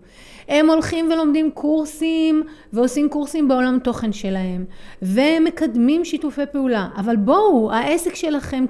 הם 0.48 0.70
הולכים 0.70 1.10
ולומדים 1.12 1.52
קורסים 1.52 2.44
ועושים 2.74 3.10
קורסים 3.10 3.48
בעולם 3.48 3.80
תוכן 3.84 4.14
שלהם 4.14 4.66
ומקדמים 5.02 6.06
שיתופי 6.06 6.42
פעולה. 6.52 6.88
אבל 6.98 7.16
בואו 7.16 7.72
העסק 7.72 8.16
שלכם 8.16 8.66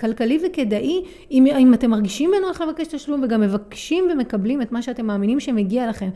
כלכלי 0.00 0.38
וכדאי 0.46 1.04
אם, 1.30 1.46
אם 1.58 1.74
אתם 1.74 1.90
מרגישים 1.90 2.30
בנוח 2.38 2.60
לבקש 2.60 2.86
תשלום 2.86 3.22
וגם 3.24 3.40
מבקשים 3.40 4.08
ומקבלים 4.12 4.62
את 4.62 4.72
מה 4.72 4.82
שאתם 4.82 5.06
מאמינים 5.06 5.40
שמגיע 5.40 5.88
לכם 5.88 6.08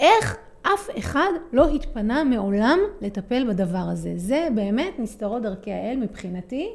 איך 0.00 0.36
אף 0.62 0.88
אחד 0.98 1.30
לא 1.52 1.68
התפנה 1.68 2.24
מעולם 2.24 2.78
לטפל 3.00 3.44
בדבר 3.48 3.86
הזה? 3.92 4.12
זה 4.16 4.48
באמת 4.54 4.98
נסתרות 4.98 5.42
דרכי 5.42 5.72
האל 5.72 5.96
מבחינתי 5.96 6.68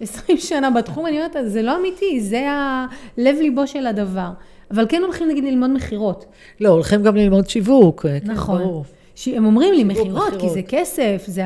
20 0.00 0.38
שנה 0.38 0.70
בתחום, 0.70 1.06
אני 1.06 1.16
אומרת, 1.16 1.36
זה 1.46 1.62
לא 1.62 1.76
אמיתי, 1.76 2.20
זה 2.20 2.50
הלב 2.50 3.36
ליבו 3.40 3.66
של 3.66 3.86
הדבר. 3.86 4.30
אבל 4.70 4.86
כן 4.88 5.02
הולכים 5.02 5.28
נגיד 5.28 5.44
ללמוד 5.44 5.70
מכירות. 5.70 6.24
לא, 6.60 6.68
הולכים 6.68 7.02
גם 7.02 7.16
ללמוד 7.16 7.48
שיווק. 7.48 8.02
כן, 8.02 8.18
נכון. 8.24 8.58
ברור. 8.58 8.84
הם 9.26 9.46
אומרים 9.46 9.74
לי 9.74 9.84
מכירות, 9.84 10.32
כי 10.40 10.48
זה 10.48 10.60
כסף, 10.68 11.24
זה, 11.26 11.42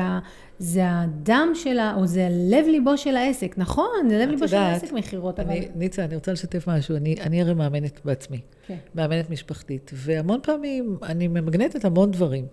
זה 0.59 0.81
הדם 0.85 1.51
שלה, 1.53 1.95
או 1.97 2.07
זה 2.07 2.25
הלב 2.27 2.65
ליבו 2.67 2.97
של 2.97 3.15
העסק. 3.15 3.55
נכון, 3.57 4.09
זה 4.09 4.17
לב 4.17 4.29
ליבו 4.29 4.47
של 4.47 4.55
העסק 4.55 4.91
מכירות, 4.91 5.39
אבל... 5.39 5.55
ניצה, 5.75 6.03
אני 6.05 6.15
רוצה 6.15 6.31
לשתף 6.31 6.67
משהו. 6.67 6.95
אני, 6.95 7.15
אני 7.21 7.41
הרי 7.41 7.53
מאמנת 7.53 7.99
בעצמי. 8.05 8.39
כן. 8.67 8.75
מאמנת 8.95 9.29
משפחתית. 9.29 9.91
והמון 9.93 10.39
פעמים 10.43 10.97
אני 11.03 11.27
ממגנטת 11.27 11.85
המון 11.85 12.11
דברים. 12.11 12.45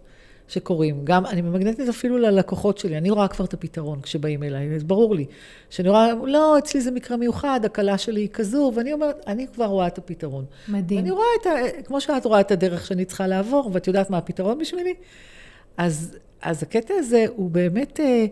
שקורים. 0.53 1.05
גם, 1.05 1.27
אני 1.27 1.41
ממגנטית 1.41 1.89
אפילו 1.89 2.19
ללקוחות 2.19 2.79
שלי, 2.79 2.99
אני 2.99 3.11
רואה 3.11 3.29
כבר 3.29 3.45
את 3.45 3.55
הפתרון 3.55 4.01
כשבאים 4.01 4.43
אליי, 4.43 4.79
זה 4.79 4.85
ברור 4.85 5.15
לי. 5.15 5.27
שאני 5.71 5.89
רואה, 5.89 6.13
לא, 6.25 6.59
אצלי 6.59 6.81
זה 6.81 6.91
מקרה 6.91 7.17
מיוחד, 7.17 7.61
הקלה 7.65 7.99
שלי 7.99 8.21
היא 8.21 8.29
כזו, 8.33 8.73
ואני 8.75 8.93
אומרת, 8.93 9.25
אני 9.27 9.47
כבר 9.55 9.65
רואה 9.65 9.87
את 9.87 9.99
הפתרון. 9.99 10.45
מדהים. 10.69 11.01
ואני 11.01 11.11
רואה 11.11 11.27
את 11.41 11.47
ה... 11.47 11.83
כמו 11.85 12.01
שאת 12.01 12.25
רואה 12.25 12.41
את 12.41 12.51
הדרך 12.51 12.87
שאני 12.87 13.05
צריכה 13.05 13.27
לעבור, 13.27 13.71
ואת 13.73 13.87
יודעת 13.87 14.11
מה 14.11 14.19
הפתרון 14.19 14.59
בשבילי, 14.59 14.95
אז, 15.77 16.17
אז 16.43 16.63
הקטע 16.63 16.95
הזה 16.99 17.25
הוא 17.37 17.51
באמת 17.51 18.01
אה, 18.01 18.27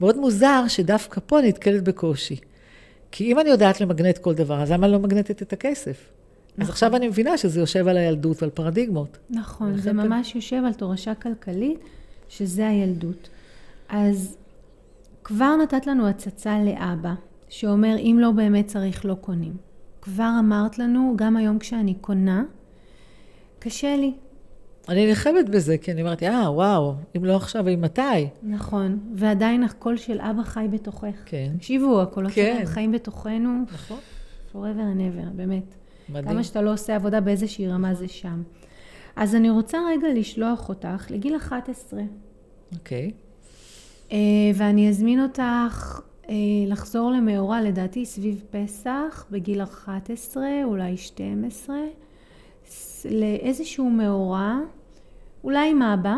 מאוד 0.00 0.16
מוזר, 0.16 0.64
שדווקא 0.68 1.20
פה 1.26 1.40
נתקלת 1.40 1.84
בקושי. 1.84 2.36
כי 3.10 3.32
אם 3.32 3.38
אני 3.38 3.50
יודעת 3.50 3.80
למגנט 3.80 4.18
כל 4.18 4.34
דבר, 4.34 4.62
אז 4.62 4.70
למה 4.70 4.86
אני 4.86 4.92
לא 4.92 4.98
מגנטת 4.98 5.42
את 5.42 5.52
הכסף? 5.52 6.10
נכון. 6.58 6.64
אז 6.64 6.70
עכשיו 6.70 6.96
אני 6.96 7.08
מבינה 7.08 7.38
שזה 7.38 7.60
יושב 7.60 7.88
על 7.88 7.96
הילדות 7.96 8.42
ועל 8.42 8.50
פרדיגמות. 8.50 9.18
נכון, 9.30 9.76
זה 9.76 9.92
ממש 9.92 10.34
יושב 10.34 10.62
על 10.66 10.72
תורשה 10.72 11.14
כלכלית, 11.14 11.78
שזה 12.28 12.68
הילדות. 12.68 13.28
אז 13.88 14.36
כבר 15.24 15.56
נתת 15.62 15.86
לנו 15.86 16.08
הצצה 16.08 16.58
לאבא, 16.64 17.14
שאומר, 17.48 17.96
אם 17.98 18.16
לא 18.20 18.30
באמת 18.30 18.66
צריך, 18.66 19.04
לא 19.04 19.14
קונים. 19.14 19.56
כבר 20.02 20.30
אמרת 20.38 20.78
לנו, 20.78 21.14
גם 21.16 21.36
היום 21.36 21.58
כשאני 21.58 21.94
קונה, 21.94 22.44
קשה 23.58 23.96
לי. 23.96 24.12
אני 24.88 25.06
נלחמת 25.06 25.48
בזה, 25.48 25.78
כי 25.78 25.92
אני 25.92 26.02
אמרתי, 26.02 26.28
אה, 26.28 26.50
וואו, 26.52 26.94
אם 27.16 27.24
לא 27.24 27.36
עכשיו, 27.36 27.68
אם 27.68 27.80
מתי? 27.80 28.00
נכון, 28.42 28.98
ועדיין 29.14 29.62
הקול 29.62 29.96
של 29.96 30.20
אבא 30.20 30.42
חי 30.42 30.66
בתוכך. 30.70 31.14
כן. 31.26 31.52
תקשיבו, 31.56 32.02
הקולות 32.02 32.32
כן. 32.32 32.52
שלהם 32.54 32.66
חיים 32.66 32.92
בתוכנו. 32.92 33.64
נכון. 33.72 33.98
forever 34.52 34.96
and 34.96 35.00
ever, 35.00 35.30
באמת. 35.36 35.83
מדהים. 36.08 36.24
כמה 36.24 36.44
שאתה 36.44 36.62
לא 36.62 36.72
עושה 36.72 36.96
עבודה 36.96 37.20
באיזושהי 37.20 37.68
רמה 37.68 37.94
זה 37.94 38.08
שם. 38.08 38.42
אז 39.16 39.34
אני 39.34 39.50
רוצה 39.50 39.78
רגע 39.88 40.08
לשלוח 40.14 40.68
אותך 40.68 41.06
לגיל 41.10 41.36
11. 41.36 42.00
אוקיי. 42.72 43.10
אה, 44.12 44.18
ואני 44.54 44.88
אזמין 44.88 45.22
אותך 45.22 46.00
אה, 46.28 46.34
לחזור 46.66 47.10
למאורע, 47.10 47.60
לדעתי 47.60 48.06
סביב 48.06 48.44
פסח, 48.50 49.26
בגיל 49.30 49.62
11, 49.62 50.44
אולי 50.64 50.96
12, 50.96 51.76
לאיזשהו 53.04 53.90
מאורע, 53.90 54.58
אולי 55.44 55.70
עם 55.70 55.82
אבא, 55.82 56.16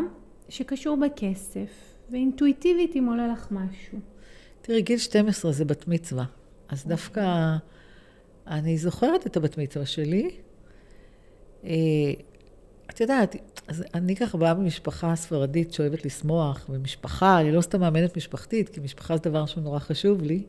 שקשור 0.49 0.97
בכסף, 0.97 1.71
ואינטואיטיבית 2.11 2.97
אם 2.97 3.07
עולה 3.09 3.29
לך 3.29 3.49
משהו. 3.51 3.99
תראי, 4.63 4.83
גיל 4.83 4.99
12 4.99 5.53
זה 5.53 5.65
בת 5.65 5.89
מצווה, 5.89 6.25
אז 6.69 6.87
דווקא... 6.87 7.57
אני 8.47 8.79
זוכרת 8.79 9.27
את 9.27 9.37
הבת 9.37 9.59
מצווה 9.59 9.87
שלי. 9.87 10.31
אה, 11.65 11.71
את 12.91 13.01
יודעת, 13.01 13.37
אני 13.95 14.17
ככה 14.17 14.39
באה 14.39 14.55
ממשפחה 14.55 15.17
ספרדית 15.17 15.73
שאוהבת 15.73 16.05
לשמוח, 16.05 16.67
ומשפחה, 16.69 17.41
אני 17.41 17.53
לא 17.53 17.61
סתם 17.61 17.81
מאמנת 17.81 18.17
משפחתית, 18.17 18.69
כי 18.69 18.81
משפחה 18.81 19.17
זה 19.17 19.23
דבר 19.23 19.47
שהוא 19.47 19.63
נורא 19.63 19.79
חשוב 19.79 20.23
לי. 20.23 20.43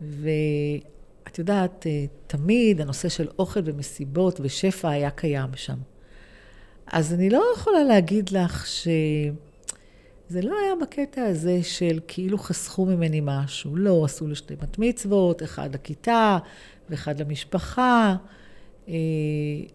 ואת 0.00 1.38
יודעת, 1.38 1.86
אה, 1.86 2.04
תמיד 2.26 2.80
הנושא 2.80 3.08
של 3.08 3.28
אוכל 3.38 3.60
ומסיבות 3.64 4.40
ושפע 4.42 4.88
היה 4.88 5.10
קיים 5.10 5.50
שם. 5.54 5.78
אז 6.86 7.12
אני 7.12 7.30
לא 7.30 7.44
יכולה 7.56 7.84
להגיד 7.84 8.30
לך 8.30 8.66
ש... 8.66 8.88
זה 10.28 10.42
לא 10.42 10.54
היה 10.64 10.74
בקטע 10.82 11.22
הזה 11.22 11.62
של 11.62 12.00
כאילו 12.08 12.38
חסכו 12.38 12.86
ממני 12.86 13.20
משהו. 13.22 13.76
לא, 13.76 14.04
עשו 14.04 14.26
לי 14.26 14.34
שתי 14.34 14.56
בת 14.56 14.78
מצוות, 14.78 15.42
אחד 15.42 15.74
לכיתה, 15.74 16.38
ואחד 16.90 17.20
למשפחה. 17.20 18.16
אה, 18.88 18.94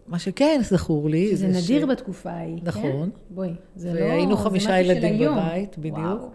מה 0.06 0.18
שכן 0.18 0.60
זכור 0.64 1.08
לי, 1.10 1.30
שזה 1.30 1.52
זה 1.52 1.58
נדיר 1.58 1.86
ש... 1.86 1.90
בתקופה 1.90 2.30
ההיא, 2.30 2.58
כן? 2.58 2.64
נכון. 2.66 3.10
בואי, 3.30 3.50
זה 3.76 3.94
לא... 3.94 4.00
והיינו 4.00 4.36
חמישה 4.36 4.80
ילדים 4.80 5.18
בבית, 5.18 5.78
בדיוק. 5.78 6.32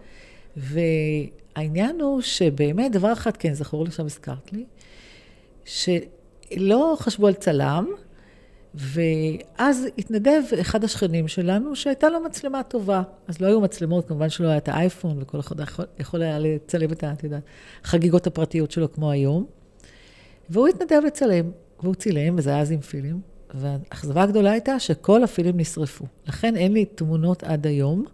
והעניין 0.58 2.02
הוא 2.02 2.22
שבאמת, 2.22 2.92
דבר 2.92 3.14
אחד 3.14 3.38
כן 3.38 3.54
זכור 3.54 3.84
לי, 3.84 3.90
עכשיו 3.90 4.06
הזכרת 4.06 4.54
לי, 4.54 4.66
שלא 5.66 6.96
חשבו 7.00 7.28
על 7.28 7.34
צלם, 7.34 7.88
ואז 8.76 9.88
התנדב 9.98 10.42
אחד 10.62 10.84
השכנים 10.84 11.28
שלנו, 11.28 11.76
שהייתה 11.76 12.10
לו 12.10 12.20
מצלמה 12.20 12.64
טובה. 12.64 13.02
אז 13.28 13.42
לא 13.42 13.48
היו 13.48 13.62
מצלמות, 13.62 14.08
כמובן 14.08 14.30
שלא 14.30 14.48
היה 14.48 14.58
את 14.58 14.70
האייפון, 14.70 15.22
וכל 15.22 15.40
אחד 15.40 15.60
יכול, 15.60 15.86
יכול 16.00 16.22
היה 16.22 16.40
לצלם 16.40 16.92
את, 16.92 17.04
את 17.04 17.24
יודעת, 17.24 17.44
חגיגות 17.84 18.28
הפרטיות 18.28 18.72
שלו 18.72 18.92
כמו 18.92 19.12
היום. 19.12 19.46
והוא 20.50 20.68
התנדב 20.68 21.02
לצלם, 21.06 21.52
והוא 21.84 21.96
צילם, 21.96 22.36
וזה 22.38 22.50
היה 22.50 22.60
אז 22.60 22.72
עם 22.72 22.82
פילים, 22.82 23.22
והאכזבה 23.54 24.24
הגדולה 24.24 24.52
הייתה 24.52 24.80
שכל 24.80 25.24
הפילים 25.24 25.58
נשרפו. 25.58 26.06
לכן 26.28 26.56
אין 26.56 26.74
לי 26.74 26.86
תמונות 26.86 27.44
עד 27.44 27.68
היום 27.68 28.06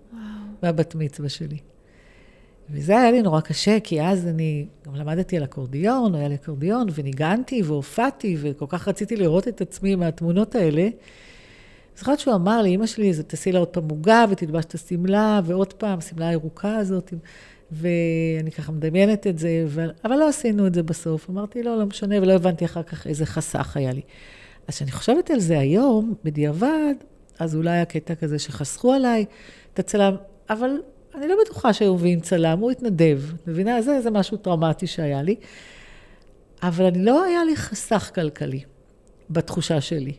מהבת 0.63 0.95
מצווה 0.95 1.29
שלי. 1.29 1.57
וזה 2.69 2.99
היה 2.99 3.11
לי 3.11 3.21
נורא 3.21 3.41
קשה, 3.41 3.79
כי 3.79 4.01
אז 4.01 4.27
אני 4.27 4.65
גם 4.85 4.95
למדתי 4.95 5.37
על 5.37 5.43
אקורדיון, 5.43 6.15
היה 6.15 6.27
לי 6.27 6.35
אקורדיון, 6.35 6.87
וניגנתי 6.93 7.61
והופעתי, 7.63 8.37
וכל 8.39 8.65
כך 8.69 8.87
רציתי 8.87 9.15
לראות 9.15 9.47
את 9.47 9.61
עצמי 9.61 9.95
מהתמונות 9.95 10.55
האלה. 10.55 10.89
זוכרת 11.97 12.19
שהוא 12.19 12.35
אמר 12.35 12.61
לי, 12.61 12.75
אמא 12.75 12.85
שלי, 12.85 13.11
תעשי 13.27 13.51
לה 13.51 13.59
עוד 13.59 13.67
פעם 13.67 13.89
עוגה 13.89 14.25
ותלבש 14.29 14.65
את 14.65 14.73
השמלה, 14.73 15.41
ועוד 15.43 15.73
פעם, 15.73 15.99
השמלה 15.99 16.27
הירוקה 16.27 16.75
הזאת. 16.75 17.13
ואני 17.73 18.51
ככה 18.51 18.71
מדמיינת 18.71 19.27
את 19.27 19.39
זה, 19.39 19.65
ו... 19.67 19.85
אבל 20.05 20.15
לא 20.15 20.29
עשינו 20.29 20.67
את 20.67 20.73
זה 20.73 20.83
בסוף. 20.83 21.29
אמרתי, 21.29 21.63
לא, 21.63 21.77
לא 21.77 21.85
משנה, 21.85 22.15
ולא 22.21 22.33
הבנתי 22.33 22.65
אחר 22.65 22.83
כך 22.83 23.07
איזה 23.07 23.25
חסך 23.25 23.77
היה 23.77 23.93
לי. 23.93 24.01
אז 24.67 24.75
כשאני 24.75 24.91
חושבת 24.91 25.31
על 25.31 25.39
זה 25.39 25.59
היום, 25.59 26.13
בדיעבד, 26.23 26.93
אז 27.39 27.55
אולי 27.55 27.77
הקטע 27.77 28.15
כזה 28.15 28.39
שחסכו 28.39 28.93
עליי 28.93 29.25
את 29.73 29.79
הצלם, 29.79 30.15
אבל 30.49 30.69
אני 31.15 31.27
לא 31.27 31.35
בטוחה 31.45 31.73
שהיו 31.73 31.95
מביאים 31.95 32.19
צלם, 32.19 32.59
הוא 32.59 32.71
התנדב. 32.71 33.21
מבינה? 33.47 33.81
זה, 33.81 34.01
זה 34.01 34.11
משהו 34.11 34.37
טראומטי 34.37 34.87
שהיה 34.87 35.21
לי. 35.21 35.35
אבל 36.63 36.85
אני 36.85 37.05
לא 37.05 37.23
היה 37.23 37.43
לי 37.43 37.55
חסך 37.55 38.11
כלכלי, 38.15 38.63
בתחושה 39.29 39.81
שלי. 39.81 40.13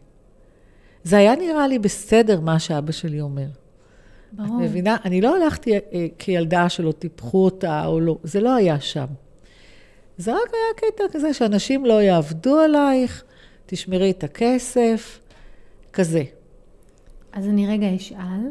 זה 1.04 1.16
היה 1.16 1.37
נראה 1.37 1.68
לי 1.68 1.78
בסדר 1.78 2.40
מה 2.40 2.58
שאבא 2.58 2.92
שלי 2.92 3.20
אומר. 3.20 3.46
ברור. 4.36 4.48
את 4.48 4.64
מבינה? 4.64 4.96
אני 5.04 5.20
לא 5.20 5.36
הלכתי 5.36 5.74
אה, 5.74 6.06
כילדה 6.18 6.68
שלא 6.68 6.92
טיפחו 6.92 7.44
אותה 7.44 7.86
או 7.86 8.00
לא, 8.00 8.18
זה 8.22 8.40
לא 8.40 8.54
היה 8.54 8.80
שם. 8.80 9.06
זה 10.16 10.32
רק 10.32 10.50
היה 10.52 10.90
קטע 10.90 11.04
כזה 11.12 11.34
שאנשים 11.34 11.86
לא 11.86 12.02
יעבדו 12.02 12.58
עלייך, 12.58 13.24
תשמרי 13.66 14.10
את 14.10 14.24
הכסף, 14.24 15.20
כזה. 15.92 16.22
אז 17.32 17.48
אני 17.48 17.66
רגע 17.66 17.96
אשאל, 17.96 18.50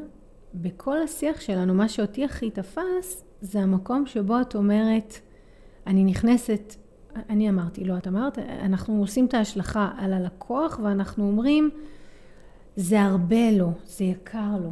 בכל 0.54 1.02
השיח 1.02 1.42
שלנו, 1.42 1.74
מה 1.74 1.90
שאותי 1.90 2.26
הכי 2.26 2.50
תפס, 2.50 3.24
זה 3.42 3.60
המקום 3.60 4.06
שבו 4.06 4.42
את 4.42 4.56
אומרת, 4.56 5.20
אני 5.88 6.04
נכנסת, 6.04 6.76
אני 7.30 7.50
אמרתי, 7.50 7.84
לא, 7.84 7.98
את 7.98 8.08
אמרת, 8.08 8.40
אנחנו 8.40 9.00
עושים 9.00 9.26
את 9.26 9.34
ההשלכה 9.34 9.92
על 9.98 10.14
הלקוח 10.14 10.80
ואנחנו 10.84 11.28
אומרים, 11.28 11.70
זה 12.76 13.02
הרבה 13.02 13.52
לו, 13.52 13.72
זה 13.86 14.04
יקר 14.04 14.58
לו. 14.64 14.72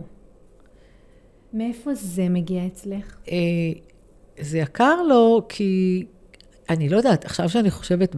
מאיפה 1.53 1.95
זה 1.95 2.29
מגיע 2.29 2.65
אצלך? 2.67 3.17
אה, 3.29 3.35
זה 4.39 4.57
יקר 4.57 5.03
לו 5.03 5.45
כי, 5.49 6.05
אני 6.69 6.89
לא 6.89 6.97
יודעת, 6.97 7.25
עכשיו 7.25 7.49
שאני 7.49 7.71
חושבת, 7.71 8.15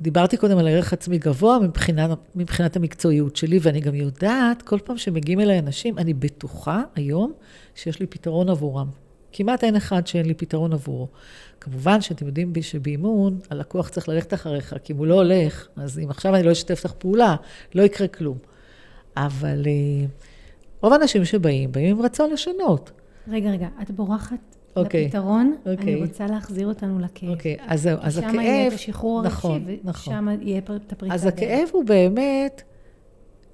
דיברתי 0.00 0.36
קודם 0.36 0.58
על 0.58 0.68
ערך 0.68 0.92
עצמי 0.92 1.18
גבוה 1.18 1.58
מבחינת, 1.58 2.18
מבחינת 2.34 2.76
המקצועיות 2.76 3.36
שלי, 3.36 3.58
ואני 3.62 3.80
גם 3.80 3.94
יודעת, 3.94 4.62
כל 4.62 4.78
פעם 4.84 4.98
שמגיעים 4.98 5.40
אליי 5.40 5.58
אנשים, 5.58 5.98
אני 5.98 6.14
בטוחה 6.14 6.82
היום 6.94 7.32
שיש 7.74 8.00
לי 8.00 8.06
פתרון 8.06 8.48
עבורם. 8.48 8.88
כמעט 9.32 9.64
אין 9.64 9.76
אחד 9.76 10.06
שאין 10.06 10.26
לי 10.26 10.34
פתרון 10.34 10.72
עבורו. 10.72 11.08
כמובן 11.60 12.00
שאתם 12.00 12.26
יודעים 12.26 12.52
בי 12.52 12.62
שבאימון, 12.62 13.38
הלקוח 13.50 13.88
צריך 13.88 14.08
ללכת 14.08 14.34
אחריך, 14.34 14.74
כי 14.84 14.92
אם 14.92 14.98
הוא 14.98 15.06
לא 15.06 15.14
הולך, 15.14 15.68
אז 15.76 15.98
אם 15.98 16.10
עכשיו 16.10 16.34
אני 16.34 16.42
לא 16.42 16.52
אשתף 16.52 16.84
לך 16.84 16.92
פעולה, 16.92 17.36
לא 17.74 17.82
יקרה 17.82 18.08
כלום. 18.08 18.38
אבל 19.16 19.62
אה, 19.66 20.06
רוב 20.82 20.92
האנשים 20.92 21.24
שבאים, 21.24 21.72
באים 21.72 21.96
עם 21.96 22.02
רצון 22.02 22.30
לשנות. 22.30 22.90
רגע, 23.28 23.50
רגע, 23.50 23.68
את 23.82 23.90
בורחת 23.90 24.34
okay. 24.78 24.80
אוקיי, 24.80 25.04
לפתרון, 25.04 25.54
okay. 25.56 25.68
אני 25.68 25.76
אוקיי. 25.76 25.94
רוצה 25.94 26.26
להחזיר 26.26 26.66
אותנו 26.66 26.98
לכאב. 26.98 27.30
אוקיי, 27.30 27.56
okay, 27.56 27.62
אז 27.66 27.82
זהו, 27.82 27.98
אז 28.00 28.18
הכאב... 28.18 28.32
שם 28.32 28.40
יהיה 28.40 28.68
את 28.68 28.72
השחרור 28.72 29.22
נכון, 29.22 29.62
הרגשי, 29.62 29.80
נכון. 29.84 30.12
ושם 30.12 30.28
יהיה 30.40 30.58
את 30.58 30.92
הפריצה. 30.92 31.14
אז 31.14 31.26
הכאב 31.26 31.68
הוא 31.72 31.84
באמת 31.84 32.62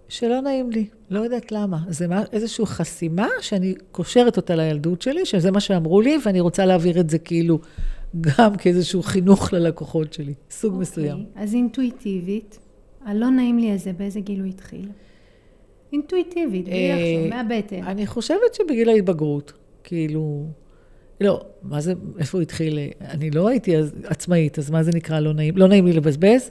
שלא 0.08 0.40
נעים 0.40 0.70
לי, 0.70 0.86
לא 1.10 1.20
יודעת 1.20 1.52
למה. 1.52 1.78
זה 1.88 2.06
איזושהי 2.32 2.66
חסימה 2.66 3.28
שאני 3.40 3.74
קושרת 3.92 4.36
אותה 4.36 4.56
לילדות 4.56 5.02
שלי, 5.02 5.26
שזה 5.26 5.50
מה 5.50 5.60
שאמרו 5.60 6.00
לי, 6.00 6.18
ואני 6.24 6.40
רוצה 6.40 6.66
להעביר 6.66 7.00
את 7.00 7.10
זה 7.10 7.18
כאילו 7.18 7.58
גם 8.20 8.56
כאיזשהו 8.56 9.02
חינוך 9.02 9.52
ללקוחות 9.52 10.12
שלי, 10.12 10.34
סוג 10.50 10.74
okay. 10.74 10.78
מסוים. 10.78 11.24
אז 11.34 11.54
אינטואיטיבית, 11.54 12.58
הלא 13.04 13.30
נעים 13.30 13.58
לי 13.58 13.72
הזה, 13.72 13.92
באיזה 13.92 14.20
גיל 14.20 14.40
הוא 14.40 14.48
התחיל? 14.48 14.88
אינטואיטיבית, 15.94 16.64
בלי 16.64 16.88
לחשוב, 16.88 17.32
אה, 17.32 17.42
מהבטן. 17.42 17.82
אני 17.82 18.06
חושבת 18.06 18.54
שבגיל 18.54 18.88
ההתבגרות, 18.88 19.52
כאילו... 19.84 20.46
לא, 21.20 21.44
מה 21.62 21.80
זה, 21.80 21.92
איפה 22.18 22.38
הוא 22.38 22.42
התחיל? 22.42 22.78
אני 23.00 23.30
לא 23.30 23.48
הייתי 23.48 23.76
אז 23.76 23.92
עצמאית, 24.04 24.58
אז 24.58 24.70
מה 24.70 24.82
זה 24.82 24.90
נקרא 24.94 25.20
לא 25.20 25.34
נעים? 25.34 25.56
לא 25.56 25.68
נעים 25.68 25.86
לי 25.86 25.92
לבזבז? 25.92 26.50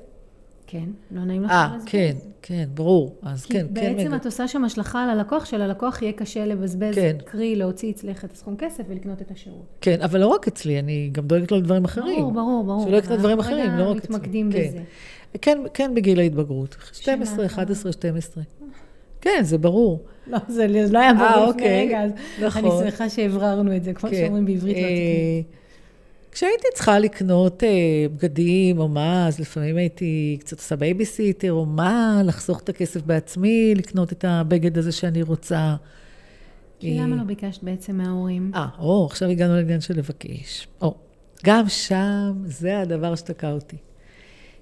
כן, 0.68 0.86
לא 1.12 1.26
נעים 1.26 1.44
לך 1.44 1.52
לבזבז. 1.52 1.86
אה, 1.86 1.92
כן, 1.92 2.16
כן, 2.42 2.70
ברור. 2.74 3.16
אז 3.22 3.46
כן, 3.46 3.68
כן. 3.76 3.82
כי 3.82 3.96
בעצם 3.96 4.16
את 4.16 4.26
עושה 4.26 4.48
שם 4.48 4.64
השלכה 4.64 5.04
על 5.04 5.10
הלקוח, 5.10 5.46
שללקוח 5.46 6.02
יהיה 6.02 6.12
קשה 6.12 6.46
לבזבז, 6.46 6.96
כן. 6.96 7.18
קרי 7.26 7.56
להוציא 7.56 7.92
אצלך 7.92 8.26
את 8.26 8.32
הסכום 8.32 8.56
כסף 8.58 8.84
ולקנות 8.90 9.22
את 9.22 9.32
השירות. 9.32 9.66
כן, 9.82 10.02
אבל 10.02 10.20
לא 10.20 10.28
רק 10.28 10.48
אצלי, 10.48 10.80
אני 10.80 11.10
גם 11.12 11.28
דואגת 11.28 11.52
לו 11.52 11.58
לדברים 11.58 11.86
אחרים. 11.86 12.20
ברור, 12.20 12.32
ברור, 12.32 12.64
ברור. 12.64 12.88
שלא 12.88 12.98
יקנה 12.98 13.18
דברים 13.18 13.40
אחרים, 13.40 13.72
לא 13.78 13.84
רק 13.84 13.98
אצלי. 13.98 14.16
מתמקדים 14.16 14.52
כן. 14.52 14.68
בזה. 14.68 14.80
כן, 15.42 15.58
כן 15.74 15.92
בגיל 15.96 16.20
ההתבגרות. 16.20 16.78
12, 16.94 17.46
11, 17.46 17.92
12. 17.92 18.44
כן, 19.24 19.40
זה 19.44 19.58
ברור. 19.58 20.04
לא, 20.28 20.38
זה 20.48 20.68
לא 20.68 21.00
היה 21.00 21.14
ברור 21.14 21.50
לפני 21.50 21.64
אוקיי. 21.64 21.86
רגע, 21.86 22.02
אז 22.02 22.12
נכון. 22.46 22.66
אני 22.66 22.92
שמחה 22.92 23.10
שהבררנו 23.10 23.76
את 23.76 23.84
זה, 23.84 23.94
כמו 23.94 24.10
כן. 24.10 24.16
שאומרים 24.16 24.46
בעברית 24.46 24.78
לא 24.78 24.82
אה, 24.82 24.88
תקנית. 24.88 25.46
כשהייתי 26.32 26.68
צריכה 26.74 27.00
לקנות 27.00 27.64
אה, 27.64 27.70
בגדים 28.16 28.80
או 28.80 28.88
מה, 28.88 29.28
אז 29.28 29.40
לפעמים 29.40 29.78
הייתי 29.78 30.38
קצת 30.40 30.58
עושה 30.58 30.76
בייביסיטר 30.76 31.54
או 31.54 31.66
מה, 31.66 32.22
לחסוך 32.26 32.62
את 32.62 32.70
הכסף 32.70 33.02
בעצמי, 33.02 33.76
לקנות 33.76 34.12
את 34.12 34.26
הבגד 34.28 34.78
הזה 34.78 34.92
שאני 34.92 35.22
רוצה. 35.22 35.76
כי 36.80 37.00
למה 37.00 37.16
לא 37.16 37.24
ביקשת 37.24 37.64
בעצם 37.64 37.98
מההורים? 37.98 38.52
אה, 38.56 38.68
או, 38.80 39.06
עכשיו 39.06 39.30
הגענו 39.30 39.56
לעניין 39.56 39.82
של 39.82 39.98
לבקש. 39.98 40.68
או, 40.82 40.96
גם 41.46 41.70
שם, 41.70 42.34
זה 42.46 42.80
הדבר 42.80 43.16
שתקע 43.16 43.52
אותי. 43.52 43.78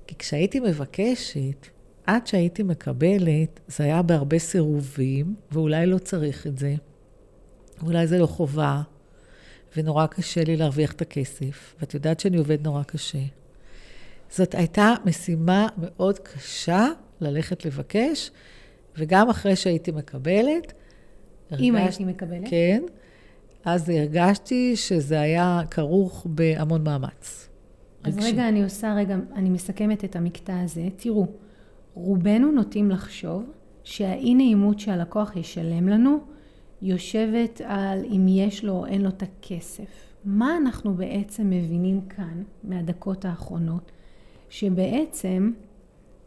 כי 0.08 0.16
כשהייתי 0.16 0.60
מבקשת, 0.60 1.68
עד 2.12 2.28
שהייתי 2.28 2.64
מקבלת, 2.64 3.60
זה 3.68 3.84
היה 3.84 4.02
בהרבה 4.02 4.40
סירובים, 4.40 5.36
ואולי 5.52 5.86
לא 5.86 5.98
צריך 5.98 6.48
את 6.48 6.58
זה, 6.58 6.76
אולי 7.84 8.08
זה 8.08 8.20
לא 8.20 8.26
חובה, 8.26 8.82
ונורא 9.78 10.06
קשה 10.06 10.44
לי 10.44 10.58
להרוויח 10.58 10.92
את 10.92 11.02
הכסף, 11.02 11.76
ואת 11.80 11.94
יודעת 11.94 12.20
שאני 12.20 12.38
עובד 12.38 12.64
נורא 12.64 12.84
קשה. 12.84 13.24
זאת 14.30 14.56
הייתה 14.56 14.94
משימה 15.06 15.68
מאוד 15.78 16.20
קשה 16.20 16.88
ללכת 17.22 17.66
לבקש, 17.66 18.32
וגם 18.98 19.30
אחרי 19.30 19.56
שהייתי 19.56 19.92
מקבלת, 19.92 20.74
אם 21.60 21.76
הרגש... 21.76 21.98
הייתי 21.98 22.06
מקבלת? 22.06 22.50
כן. 22.50 22.84
אז 23.66 23.90
הרגשתי 23.90 24.76
שזה 24.76 25.22
היה 25.22 25.62
כרוך 25.72 26.28
בהמון 26.30 26.84
מאמץ. 26.84 27.50
אז 28.04 28.16
רגשי. 28.18 28.32
רגע, 28.32 28.50
אני 28.50 28.64
עושה, 28.64 28.94
רגע, 28.98 29.16
אני 29.36 29.50
מסכמת 29.50 30.04
את 30.06 30.16
המקטע 30.16 30.60
הזה. 30.60 30.88
תראו, 30.96 31.28
רובנו 31.94 32.52
נוטים 32.52 32.92
לחשוב 32.92 33.44
שהאי 33.84 34.36
נעימות 34.36 34.80
שהלקוח 34.80 35.36
ישלם 35.36 35.90
לנו 35.90 36.20
יושבת 36.82 37.62
על 37.66 38.06
אם 38.06 38.26
יש 38.30 38.64
לו 38.64 38.74
או 38.74 38.86
אין 38.86 39.02
לו 39.02 39.10
את 39.10 39.24
הכסף. 39.24 40.14
מה 40.26 40.58
אנחנו 40.58 40.94
בעצם 40.94 41.50
מבינים 41.50 42.02
כאן 42.02 42.44
מהדקות 42.64 43.26
האחרונות? 43.26 43.92
שבעצם 44.50 45.52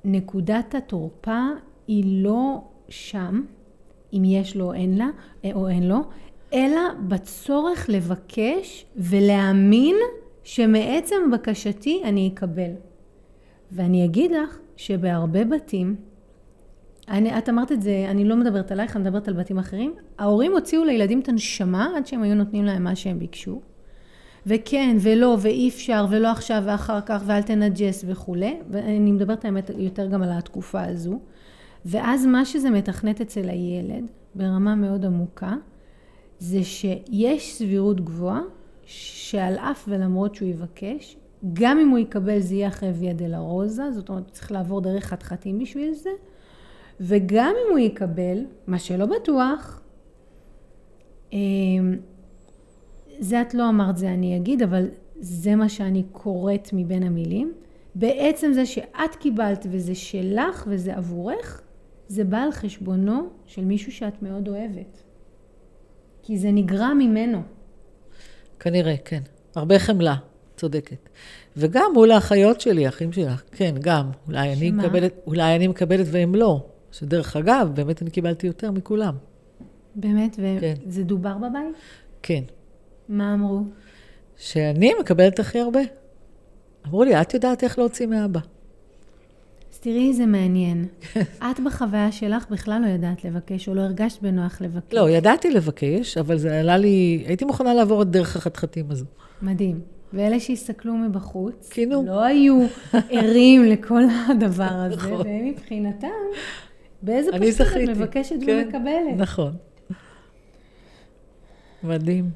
נקודת 0.04 0.74
התורפה 0.74 1.48
היא 1.88 2.22
לא 2.22 2.62
שם, 2.88 3.42
אם 4.12 4.22
יש 4.24 4.56
לו 4.56 4.64
או 4.64 4.74
אין 4.74 4.98
לה, 4.98 5.08
או 5.54 5.68
אין 5.68 5.88
לו, 5.88 6.00
אלא 6.52 6.80
בצורך 7.08 7.86
לבקש 7.88 8.86
ולהאמין 8.96 9.96
שמעצם 10.44 11.16
בקשתי 11.32 12.02
אני 12.04 12.30
אקבל. 12.34 12.70
ואני 13.72 14.04
אגיד 14.04 14.30
לך 14.30 14.58
שבהרבה 14.76 15.44
בתים, 15.44 15.96
אני, 17.08 17.38
את 17.38 17.48
אמרת 17.48 17.72
את 17.72 17.82
זה, 17.82 18.06
אני 18.08 18.24
לא 18.24 18.36
מדברת 18.36 18.72
עלייך, 18.72 18.96
אני 18.96 19.04
מדברת 19.04 19.28
על 19.28 19.34
בתים 19.34 19.58
אחרים, 19.58 19.94
ההורים 20.18 20.52
הוציאו 20.52 20.84
לילדים 20.84 21.20
את 21.20 21.28
הנשמה 21.28 21.92
עד 21.96 22.06
שהם 22.06 22.22
היו 22.22 22.34
נותנים 22.34 22.64
להם 22.64 22.84
מה 22.84 22.96
שהם 22.96 23.18
ביקשו. 23.18 23.60
וכן, 24.46 24.96
ולא, 25.00 25.36
ואי 25.40 25.68
אפשר, 25.68 26.06
ולא 26.10 26.28
עכשיו 26.30 26.62
ואחר 26.66 27.00
כך, 27.00 27.22
ואל 27.26 27.42
תנג'ס 27.42 28.04
וכולי. 28.08 28.56
ואני 28.70 29.12
מדברת 29.12 29.44
האמת 29.44 29.70
יותר 29.76 30.06
גם 30.06 30.22
על 30.22 30.30
התקופה 30.32 30.82
הזו. 30.82 31.18
ואז 31.84 32.26
מה 32.26 32.44
שזה 32.44 32.70
מתכנת 32.70 33.20
אצל 33.20 33.48
הילד, 33.48 34.04
ברמה 34.34 34.74
מאוד 34.74 35.04
עמוקה, 35.04 35.54
זה 36.38 36.64
שיש 36.64 37.54
סבירות 37.54 38.00
גבוהה, 38.00 38.40
שעל 38.86 39.54
אף 39.54 39.84
ולמרות 39.88 40.34
שהוא 40.34 40.48
יבקש, 40.48 41.16
גם 41.52 41.78
אם 41.78 41.88
הוא 41.88 41.98
יקבל 41.98 42.40
זה 42.40 42.54
יהיה 42.54 42.68
אחרי 42.68 42.90
ויה 42.90 43.12
דלה 43.12 43.40
זאת 43.90 44.08
אומרת, 44.08 44.30
צריך 44.30 44.52
לעבור 44.52 44.80
דרך 44.80 45.04
חתחתים 45.04 45.58
בשביל 45.58 45.92
זה, 45.92 46.10
וגם 47.00 47.54
אם 47.66 47.70
הוא 47.70 47.78
יקבל, 47.78 48.44
מה 48.66 48.78
שלא 48.78 49.06
בטוח, 49.06 49.80
אמ, 51.32 51.96
זה 53.18 53.42
את 53.42 53.54
לא 53.54 53.68
אמרת, 53.68 53.96
זה 53.96 54.10
אני 54.10 54.36
אגיד, 54.36 54.62
אבל 54.62 54.88
זה 55.20 55.56
מה 55.56 55.68
שאני 55.68 56.02
קוראת 56.12 56.70
מבין 56.72 57.02
המילים. 57.02 57.52
בעצם 57.94 58.52
זה 58.52 58.66
שאת 58.66 59.14
קיבלת 59.18 59.66
וזה 59.70 59.94
שלך 59.94 60.64
וזה 60.70 60.96
עבורך, 60.96 61.62
זה 62.08 62.24
בא 62.24 62.38
על 62.38 62.52
חשבונו 62.52 63.28
של 63.46 63.64
מישהו 63.64 63.92
שאת 63.92 64.22
מאוד 64.22 64.48
אוהבת. 64.48 65.02
כי 66.22 66.38
זה 66.38 66.50
נגרע 66.50 66.94
ממנו. 66.94 67.42
כנראה, 68.60 68.94
כן. 69.04 69.22
הרבה 69.54 69.78
חמלה, 69.78 70.14
צודקת. 70.56 71.08
וגם 71.56 71.90
מול 71.94 72.10
האחיות 72.10 72.60
שלי, 72.60 72.88
אחים 72.88 73.12
שלך, 73.12 73.42
כן, 73.52 73.74
גם. 73.80 74.10
אולי 74.26 74.52
אני 74.52 74.70
מקבלת, 74.70 75.12
אולי 75.26 75.56
אני 75.56 75.68
מקבלת 75.68 76.06
והם 76.10 76.34
לא. 76.34 76.66
שדרך 76.92 77.36
אגב, 77.36 77.70
באמת 77.74 78.02
אני 78.02 78.10
קיבלתי 78.10 78.46
יותר 78.46 78.70
מכולם. 78.70 79.14
באמת? 79.94 80.36
וזה 80.38 81.00
כן. 81.00 81.02
דובר 81.02 81.38
בבית? 81.38 81.76
כן. 82.22 82.42
מה 83.08 83.34
אמרו? 83.34 83.60
שאני 84.36 84.92
מקבלת 85.00 85.38
הכי 85.38 85.60
הרבה. 85.60 85.80
אמרו 86.86 87.04
לי, 87.04 87.20
את 87.20 87.34
יודעת 87.34 87.64
איך 87.64 87.78
להוציא 87.78 88.06
מאבא. 88.06 88.40
אז 89.72 89.78
תראי, 89.78 90.14
זה 90.14 90.26
מעניין. 90.26 90.86
את 91.50 91.60
בחוויה 91.66 92.12
שלך 92.12 92.50
בכלל 92.50 92.82
לא 92.82 92.86
ידעת 92.86 93.24
לבקש, 93.24 93.68
או 93.68 93.74
לא 93.74 93.80
הרגשת 93.80 94.22
בנוח 94.22 94.60
לבקש. 94.60 94.94
לא, 94.94 95.10
ידעתי 95.10 95.50
לבקש, 95.50 96.18
אבל 96.18 96.38
זה 96.38 96.60
עלה 96.60 96.76
לי, 96.76 97.24
הייתי 97.26 97.44
מוכנה 97.44 97.74
לעבור 97.74 98.02
את 98.02 98.10
דרך 98.10 98.36
החתחתים 98.36 98.90
הזו. 98.90 99.04
מדהים. 99.42 99.93
ואלה 100.14 100.40
שהסתכלו 100.40 100.94
מבחוץ, 100.94 101.70
כינו. 101.72 102.04
לא 102.06 102.24
היו 102.24 102.66
ערים 103.10 103.64
לכל 103.72 104.02
הדבר 104.28 104.64
הזה, 104.64 104.96
נכון. 104.96 105.26
והם 105.26 105.44
מבחינתם 105.44 106.08
באיזה 107.02 107.30
פשטות 107.32 107.66
את 107.66 107.88
מבקשת 107.88 108.36
כן, 108.46 108.64
ומקבלת. 108.64 109.16
נכון. 109.16 109.52
מדהים. 111.82 112.30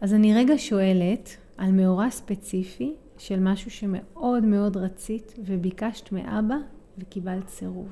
אז 0.00 0.14
אני 0.14 0.34
רגע 0.34 0.54
שואלת 0.58 1.36
על 1.56 1.70
מאורע 1.72 2.10
ספציפי 2.10 2.94
של 3.18 3.40
משהו 3.40 3.70
שמאוד 3.70 4.44
מאוד 4.44 4.76
רצית 4.76 5.34
וביקשת 5.38 6.12
מאבא 6.12 6.56
וקיבלת 6.98 7.48
סירוב. 7.48 7.88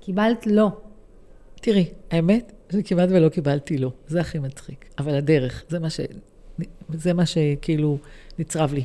קיבלת 0.00 0.46
לא. 0.46 0.70
תראי, 1.64 1.86
האמת, 2.10 2.52
זה 2.70 2.82
כמעט 2.82 3.08
ולא 3.12 3.28
קיבלתי 3.28 3.78
לא. 3.78 3.92
זה 4.06 4.20
הכי 4.20 4.38
מצחיק. 4.38 4.84
אבל 4.98 5.14
הדרך, 5.14 5.64
זה 5.68 5.78
מה 5.78 5.90
ש... 5.90 6.00
זה 6.94 7.12
מה 7.12 7.26
שכאילו 7.26 7.98
נצרב 8.38 8.74
לי. 8.74 8.84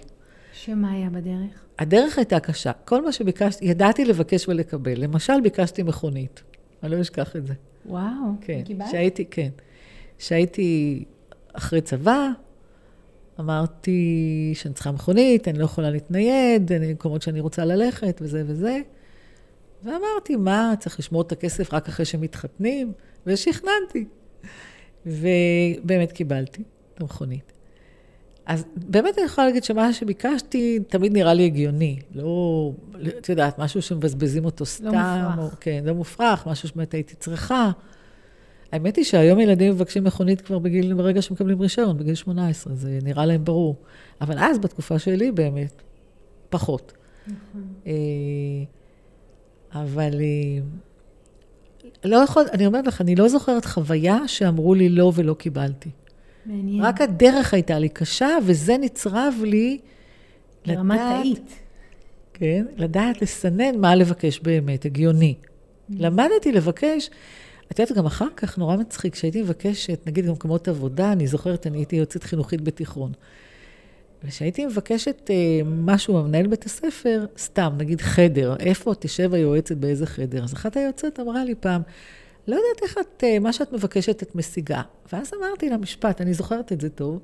שמה 0.54 0.92
היה 0.92 1.10
בדרך? 1.10 1.64
הדרך 1.80 2.18
הייתה 2.18 2.40
קשה. 2.40 2.72
כל 2.86 3.06
מה 3.06 3.12
שביקשתי, 3.12 3.66
ידעתי 3.66 4.06
לבקש 4.06 4.48
ולקבל. 4.48 4.94
למשל, 4.96 5.34
ביקשתי 5.44 5.84
מכונית. 5.84 6.44
אני 6.84 6.92
לא 6.92 7.02
אשכח 7.02 7.36
את 7.36 7.48
זה. 7.48 7.54
וואו, 7.86 8.12
כן. 8.42 8.62
קיבלת? 8.66 8.88
שהייתי, 8.92 9.26
כן. 9.26 9.50
שהייתי 10.18 11.04
אחרי 11.54 11.82
צבא, 11.82 12.30
אמרתי 13.40 14.52
שאני 14.56 14.74
צריכה 14.74 14.92
מכונית, 14.92 15.48
אני 15.48 15.60
לא 15.60 15.64
יכולה 15.64 15.90
להתנייד, 15.90 16.72
אני 16.72 16.88
במקומות 16.88 17.22
שאני 17.22 17.40
רוצה 17.40 17.66
ללכת, 17.66 18.20
וזה 18.22 18.44
וזה. 18.46 18.80
ואמרתי, 19.84 20.36
מה, 20.36 20.74
צריך 20.80 21.00
לשמור 21.00 21.22
את 21.22 21.32
הכסף 21.32 21.74
רק 21.74 21.88
אחרי 21.88 22.06
שמתחתנים? 22.06 22.92
ושכננתי. 23.26 24.06
ובאמת 25.06 26.12
קיבלתי 26.12 26.64
את 26.94 27.02
המכונית. 27.02 27.54
אז 28.46 28.66
באמת 28.76 29.18
אני 29.18 29.26
יכולה 29.26 29.48
להגיד 29.48 29.64
שמה 29.64 29.94
שביקשתי 29.94 30.80
תמיד 30.88 31.14
נראה 31.14 31.34
לי 31.34 31.46
הגיוני. 31.46 32.00
לא, 32.16 32.72
את 33.18 33.30
יודעת, 33.30 33.60
משהו 33.60 33.82
שמבזבזים 33.82 34.46
אותו 34.46 34.66
סתם. 34.66 34.86
לא 34.86 34.92
מופרך. 34.92 35.54
או, 35.54 35.60
כן, 35.60 35.84
לא 35.86 35.94
מופרך, 35.94 36.48
משהו 36.48 36.68
שבאמת 36.68 36.94
הייתי 36.94 37.16
צריכה. 37.16 37.72
האמת 38.72 38.96
היא 38.96 39.06
שהיום 39.06 39.40
ילדים 39.40 39.72
מבקשים 39.74 40.04
מכונית 40.04 40.42
כבר 40.42 40.60
בגיל, 40.60 40.94
ברגע 40.94 41.22
שמקבלים 41.22 41.62
רישיון, 41.62 41.98
בגיל 41.98 42.16
18, 42.16 42.76
זה 42.76 43.00
נראה 43.04 43.26
להם 43.26 43.44
ברור. 43.44 43.76
אבל 44.22 44.36
אז, 44.40 44.60
בתקופה 44.60 45.00
שלי, 45.00 45.32
באמת, 45.32 45.82
פחות. 46.50 46.94
נכון. 47.28 47.68
אבל 49.74 50.14
אה, 50.22 50.62
לא 52.04 52.18
יכול, 52.18 52.46
אני 52.54 52.66
אומרת 52.66 52.88
לך, 52.88 53.02
אני 53.02 53.16
לא 53.16 53.28
זוכרת 53.28 53.66
חוויה 53.66 54.28
שאמרו 54.28 54.74
לי 54.74 54.90
לא 54.90 55.12
ולא 55.16 55.34
קיבלתי. 55.34 55.90
מעניין. 56.46 56.86
רק 56.86 57.02
הדרך 57.02 57.54
הייתה 57.54 57.80
לי 57.80 57.90
קשה, 57.90 58.38
וזה 58.46 58.78
נצרב 58.78 59.34
לי 59.44 59.80
לדעת... 60.66 61.22
תאית. 61.22 61.60
כן, 62.34 62.66
לדעת 62.78 63.22
לסנן 63.22 63.80
מה 63.80 63.96
לבקש 63.96 64.40
באמת, 64.40 64.86
הגיוני. 64.86 65.36
Mm. 65.42 65.94
למדתי 65.98 66.52
לבקש, 66.52 67.10
את 67.72 67.80
יודעת, 67.80 67.98
גם 67.98 68.06
אחר 68.06 68.28
כך, 68.36 68.58
נורא 68.58 68.76
מצחיק, 68.78 69.14
כשהייתי 69.14 69.42
מבקשת, 69.42 70.08
נגיד 70.08 70.28
במקומות 70.28 70.68
עבודה, 70.68 71.12
אני 71.12 71.28
זוכרת, 71.28 71.68
אני 71.68 71.78
הייתי 71.78 71.96
יוצאת 71.96 72.24
חינוכית 72.24 72.62
בתיכון. 72.62 73.12
וכשהייתי 74.24 74.66
מבקשת 74.66 75.30
אה, 75.30 75.36
משהו 75.66 76.14
ממנהל 76.14 76.48
בית 76.48 76.66
הספר, 76.66 77.26
סתם, 77.38 77.74
נגיד 77.78 78.02
חדר, 78.02 78.56
איפה 78.60 78.94
תשב 79.00 79.34
היועצת 79.34 79.78
באיזה 79.78 80.06
חדר? 80.06 80.44
אז 80.44 80.54
אחת 80.54 80.78
היועצת 80.78 81.20
אמרה 81.20 81.44
לי 81.44 81.56
פעם, 81.56 81.82
לא 82.48 82.56
יודעת 82.56 82.84
איך 82.84 82.98
את, 82.98 83.24
אה, 83.24 83.40
מה 83.40 83.54
שאת 83.54 83.74
מבקשת 83.74 84.24
את 84.24 84.36
משיגה. 84.36 84.82
ואז 85.14 85.32
אמרתי 85.40 85.70
לה 85.70 85.78
משפט, 85.78 86.22
אני 86.22 86.34
זוכרת 86.34 86.72
את 86.72 86.82
זה 86.82 86.90
טוב, 86.90 87.20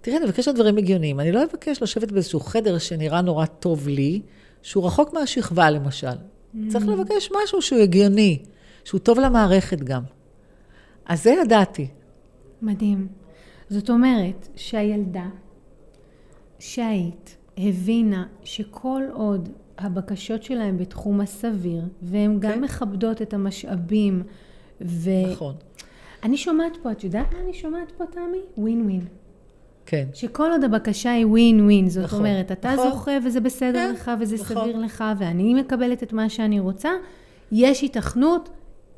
תראי, 0.00 0.16
אני 0.16 0.24
מבקשת 0.24 0.54
דברים 0.54 0.76
הגיוניים. 0.76 1.20
אני 1.20 1.32
לא 1.32 1.44
אבקש 1.44 1.82
לשבת 1.82 2.12
באיזשהו 2.12 2.40
חדר 2.40 2.78
שנראה 2.78 3.20
נורא 3.20 3.46
טוב 3.46 3.88
לי, 3.88 4.20
שהוא 4.62 4.86
רחוק 4.86 5.12
מהשכבה 5.12 5.70
למשל. 5.70 6.06
Mm. 6.06 6.58
צריך 6.68 6.88
לבקש 6.88 7.30
משהו 7.42 7.62
שהוא 7.62 7.80
הגיוני, 7.80 8.38
שהוא 8.84 8.98
טוב 8.98 9.18
למערכת 9.18 9.78
גם. 9.78 10.02
אז 11.06 11.22
זה 11.22 11.30
ידעתי. 11.30 11.88
מדהים. 12.62 13.08
זאת 13.68 13.90
אומרת 13.90 14.48
שהילדה 14.56 15.26
שהיית 16.58 17.36
הבינה 17.58 18.26
שכל 18.44 19.02
עוד 19.12 19.48
הבקשות 19.78 20.42
שלהם 20.42 20.78
בתחום 20.78 21.20
הסביר, 21.20 21.82
והן 22.02 22.40
גם 22.40 22.52
כן. 22.52 22.60
מכבדות 22.60 23.22
את 23.22 23.34
המשאבים, 23.34 24.22
ו... 24.80 25.10
נכון. 25.32 25.54
אני 26.22 26.36
שומעת 26.36 26.76
פה, 26.82 26.92
את 26.92 27.04
יודעת 27.04 27.34
מה 27.34 27.40
אני 27.40 27.54
שומעת 27.54 27.92
פה, 27.96 28.04
תמי? 28.06 28.40
ווין 28.58 28.82
ווין. 28.84 29.06
כן. 29.86 30.06
שכל 30.14 30.50
עוד 30.50 30.64
הבקשה 30.64 31.12
היא 31.12 31.26
ווין 31.26 31.64
ווין, 31.64 31.88
זאת 31.88 32.04
נכון, 32.04 32.18
אומרת, 32.18 32.52
אתה 32.52 32.72
נכון. 32.72 32.90
זוכה 32.90 33.12
וזה 33.24 33.40
בסדר 33.40 33.72
כן, 33.72 33.92
לך 33.92 34.10
וזה 34.20 34.34
נכון. 34.34 34.56
סביר 34.56 34.78
לך, 34.78 35.04
ואני 35.18 35.54
מקבלת 35.54 36.02
את 36.02 36.12
מה 36.12 36.28
שאני 36.28 36.60
רוצה, 36.60 36.90
יש 37.52 37.82
היתכנות, 37.82 38.50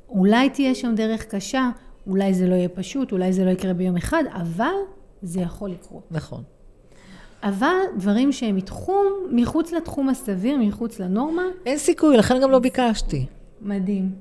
אולי 0.08 0.50
תהיה 0.50 0.74
שם 0.74 0.94
דרך 0.94 1.24
קשה, 1.24 1.70
אולי 2.06 2.34
זה 2.34 2.48
לא 2.48 2.54
יהיה 2.54 2.68
פשוט, 2.68 3.12
אולי 3.12 3.32
זה 3.32 3.44
לא 3.44 3.50
יקרה 3.50 3.72
ביום 3.72 3.96
אחד, 3.96 4.24
אבל 4.32 4.74
זה 5.22 5.40
יכול 5.40 5.70
לקרות. 5.70 6.02
נכון. 6.10 6.42
אבל 7.42 7.76
דברים 7.96 8.32
שהם 8.32 8.56
מתחום, 8.56 9.12
מחוץ 9.30 9.72
לתחום 9.72 10.08
הסביר, 10.08 10.58
מחוץ 10.58 11.00
לנורמה. 11.00 11.42
אין 11.66 11.78
סיכוי, 11.78 12.16
לכן 12.16 12.34
גם 12.42 12.50
לא 12.50 12.58
ביקשתי. 12.58 13.26
מדהים. 13.60 14.12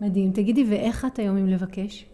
מדהים. 0.00 0.32
תגידי, 0.32 0.64
ואיך 0.70 1.04
את 1.04 1.18
היום 1.18 1.36
עם 1.36 1.46
לבקש? 1.46 2.06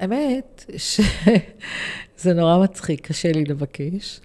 האמת 0.00 0.64
שזה 0.76 2.34
נורא 2.40 2.58
מצחיק, 2.64 3.06
קשה 3.06 3.32
לי 3.32 3.44
לבקש. 3.44 4.20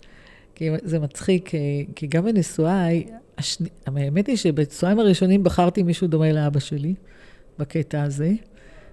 כי 0.55 0.69
זה 0.83 0.99
מצחיק, 0.99 1.51
כי 1.95 2.07
גם 2.07 2.25
בנישואיי, 2.25 3.03
השני... 3.37 3.69
האמת 3.85 4.27
היא 4.27 4.37
שבנישואיים 4.37 4.99
הראשונים 4.99 5.43
בחרתי 5.43 5.83
מישהו 5.83 6.07
דומה 6.07 6.31
לאבא 6.31 6.59
שלי, 6.59 6.93
בקטע 7.59 8.03
הזה. 8.03 8.31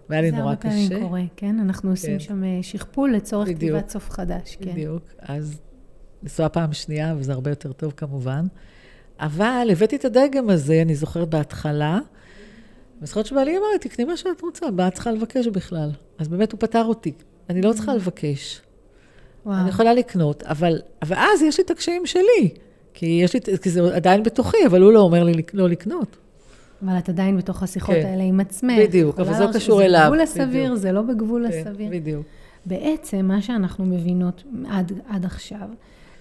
והיה 0.09 0.23
לי 0.23 0.31
נורא 0.31 0.55
קשה. 0.55 0.71
זה 0.71 0.77
הרבה 0.77 0.89
פעמים 0.89 1.09
קורה, 1.09 1.23
כן? 1.37 1.59
אנחנו 1.59 1.83
כן. 1.83 1.89
עושים 1.89 2.21
שם 2.21 2.45
אה, 2.45 2.59
שכפול 2.63 3.15
לצורך 3.15 3.49
בדיוק, 3.49 3.73
כתיבת 3.73 3.89
סוף 3.89 4.11
חדש, 4.11 4.57
כן. 4.61 4.71
בדיוק. 4.73 5.03
אז 5.19 5.61
נשואה 6.23 6.49
פעם 6.49 6.73
שנייה, 6.73 7.15
וזה 7.19 7.33
הרבה 7.33 7.51
יותר 7.51 7.73
טוב 7.73 7.93
כמובן. 7.97 8.47
אבל 9.21 9.69
הבאתי 9.73 9.97
את 9.97 10.05
הדגם 10.05 10.51
הזה, 10.51 10.83
אני 10.83 10.95
זוכרת 10.95 11.29
בהתחלה, 11.29 11.99
ואני 12.97 13.07
זוכרת 13.07 13.27
שבעלי 13.27 13.57
אמר 13.57 13.67
לי, 13.73 13.79
תקני 13.79 14.05
מה 14.05 14.17
שאת 14.17 14.41
רוצה, 14.43 14.71
מה 14.71 14.89
את 14.89 14.95
צריכה 14.95 15.13
לבקש 15.13 15.47
בכלל? 15.47 15.91
אז 16.19 16.29
באמת 16.29 16.53
הוא 16.53 16.61
פתר 16.61 16.85
אותי. 16.85 17.13
אני 17.51 17.63
לא 17.63 17.73
צריכה 17.73 17.95
לבקש. 17.95 18.63
וואו. 19.47 19.61
אני 19.61 19.69
יכולה 19.69 19.95
לקנות, 19.95 20.43
אבל, 20.43 20.81
אבל 21.03 21.17
אז 21.17 21.43
יש 21.43 21.59
לי 21.59 21.65
את 21.65 21.71
הקשיים 21.71 22.07
שלי. 22.07 22.51
כי 22.95 23.21
יש 23.25 23.35
לי, 23.35 23.41
כי 23.63 23.71
זה 23.71 23.97
עדיין 23.97 24.23
בתוכי, 24.23 24.57
אבל 24.67 24.83
הוא 24.83 24.93
לא 24.93 25.01
אומר 25.01 25.25
לי 25.25 25.33
לא 25.53 25.69
לקנות. 25.69 26.17
אבל 26.83 26.99
את 26.99 27.09
עדיין 27.09 27.37
בתוך 27.37 27.63
השיחות 27.63 27.95
כן. 27.95 28.07
האלה 28.07 28.23
עם 28.23 28.41
עצמך. 28.41 28.79
בדיוק, 28.79 29.21
אבל 29.21 29.35
זה 29.35 29.45
לא 29.45 29.53
קשור 29.53 29.83
אליו. 29.83 30.01
זה 30.01 30.07
בגבול 30.07 30.21
הסביר, 30.21 30.65
בדיוק. 30.65 30.77
זה 30.77 30.93
לא 30.93 31.03
בגבול 31.03 31.47
כן, 31.51 31.61
הסביר. 31.67 31.91
בדיוק. 31.91 32.27
בעצם, 32.67 33.27
מה 33.27 33.43
שאנחנו 33.43 33.85
מבינות 33.85 34.45
עד, 34.69 34.93
עד 35.09 35.25
עכשיו, 35.25 35.69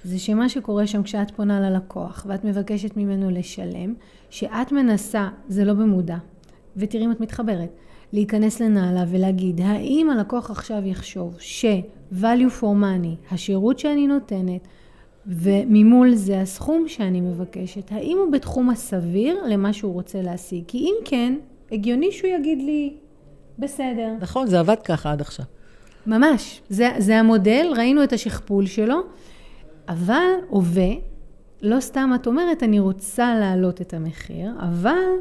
זה 0.03 0.19
שמה 0.19 0.49
שקורה 0.49 0.87
שם 0.87 1.03
כשאת 1.03 1.31
פונה 1.31 1.69
ללקוח 1.69 2.25
ואת 2.29 2.45
מבקשת 2.45 2.97
ממנו 2.97 3.29
לשלם, 3.29 3.93
שאת 4.29 4.71
מנסה, 4.71 5.29
זה 5.47 5.65
לא 5.65 5.73
במודע, 5.73 6.17
ותראי 6.77 7.05
אם 7.05 7.11
את 7.11 7.19
מתחברת, 7.19 7.69
להיכנס 8.13 8.59
לנעלה 8.59 9.03
ולהגיד, 9.07 9.61
האם 9.61 10.09
הלקוח 10.09 10.51
עכשיו 10.51 10.81
יחשוב 10.85 11.35
ש-value 11.39 12.59
for 12.61 12.63
money, 12.83 13.33
השירות 13.33 13.79
שאני 13.79 14.07
נותנת, 14.07 14.67
וממול 15.27 16.15
זה 16.15 16.41
הסכום 16.41 16.87
שאני 16.87 17.21
מבקשת, 17.21 17.91
האם 17.91 18.17
הוא 18.17 18.31
בתחום 18.31 18.69
הסביר 18.69 19.45
למה 19.47 19.73
שהוא 19.73 19.93
רוצה 19.93 20.21
להשיג? 20.21 20.63
כי 20.67 20.77
אם 20.77 20.95
כן, 21.05 21.33
הגיוני 21.71 22.11
שהוא 22.11 22.29
יגיד 22.29 22.61
לי, 22.61 22.93
בסדר. 23.59 24.13
נכון, 24.19 24.47
זה 24.47 24.59
עבד 24.59 24.81
ככה 24.85 25.11
עד 25.11 25.21
עכשיו. 25.21 25.45
ממש, 26.07 26.61
זה, 26.69 26.89
זה 26.97 27.19
המודל, 27.19 27.73
ראינו 27.77 28.03
את 28.03 28.13
השכפול 28.13 28.65
שלו, 28.65 29.01
אבל 29.87 30.33
הווה, 30.49 30.89
לא 31.61 31.79
סתם 31.79 32.11
את 32.15 32.27
אומרת, 32.27 32.63
אני 32.63 32.79
רוצה 32.79 33.35
להעלות 33.39 33.81
את 33.81 33.93
המחיר, 33.93 34.51
אבל 34.59 35.15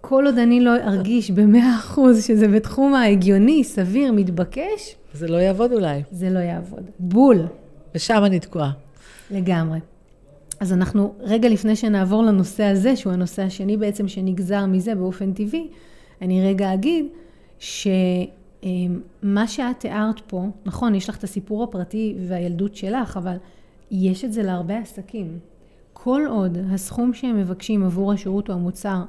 כל 0.00 0.26
עוד 0.26 0.38
אני 0.38 0.60
לא 0.60 0.76
ארגיש 0.76 1.30
במאה 1.30 1.76
אחוז 1.78 2.24
שזה 2.24 2.48
בתחום 2.48 2.94
ההגיוני, 2.94 3.64
סביר, 3.64 4.12
מתבקש, 4.12 4.96
זה 5.12 5.28
לא 5.28 5.36
יעבוד 5.36 5.72
אולי. 5.72 6.02
זה 6.10 6.30
לא 6.30 6.38
יעבוד. 6.38 6.90
בול. 6.98 7.46
ושם 7.98 8.22
אני 8.24 8.40
תקועה. 8.40 8.70
לגמרי. 9.30 9.78
אז 10.60 10.72
אנחנו, 10.72 11.14
רגע 11.20 11.48
לפני 11.48 11.76
שנעבור 11.76 12.22
לנושא 12.22 12.64
הזה, 12.64 12.96
שהוא 12.96 13.12
הנושא 13.12 13.42
השני 13.42 13.76
בעצם 13.76 14.08
שנגזר 14.08 14.66
מזה 14.66 14.94
באופן 14.94 15.32
טבעי, 15.32 15.68
אני 16.22 16.48
רגע 16.48 16.74
אגיד 16.74 17.06
שמה 17.58 19.46
שאת 19.46 19.80
תיארת 19.80 20.20
פה, 20.26 20.46
נכון, 20.66 20.94
יש 20.94 21.08
לך 21.08 21.16
את 21.16 21.24
הסיפור 21.24 21.64
הפרטי 21.64 22.14
והילדות 22.28 22.76
שלך, 22.76 23.16
אבל 23.16 23.36
יש 23.90 24.24
את 24.24 24.32
זה 24.32 24.42
להרבה 24.42 24.78
עסקים. 24.78 25.38
כל 25.92 26.22
עוד 26.28 26.58
הסכום 26.70 27.14
שהם 27.14 27.40
מבקשים 27.40 27.84
עבור 27.84 28.12
השירות 28.12 28.48
או 28.48 28.54
המוצר 28.54 29.02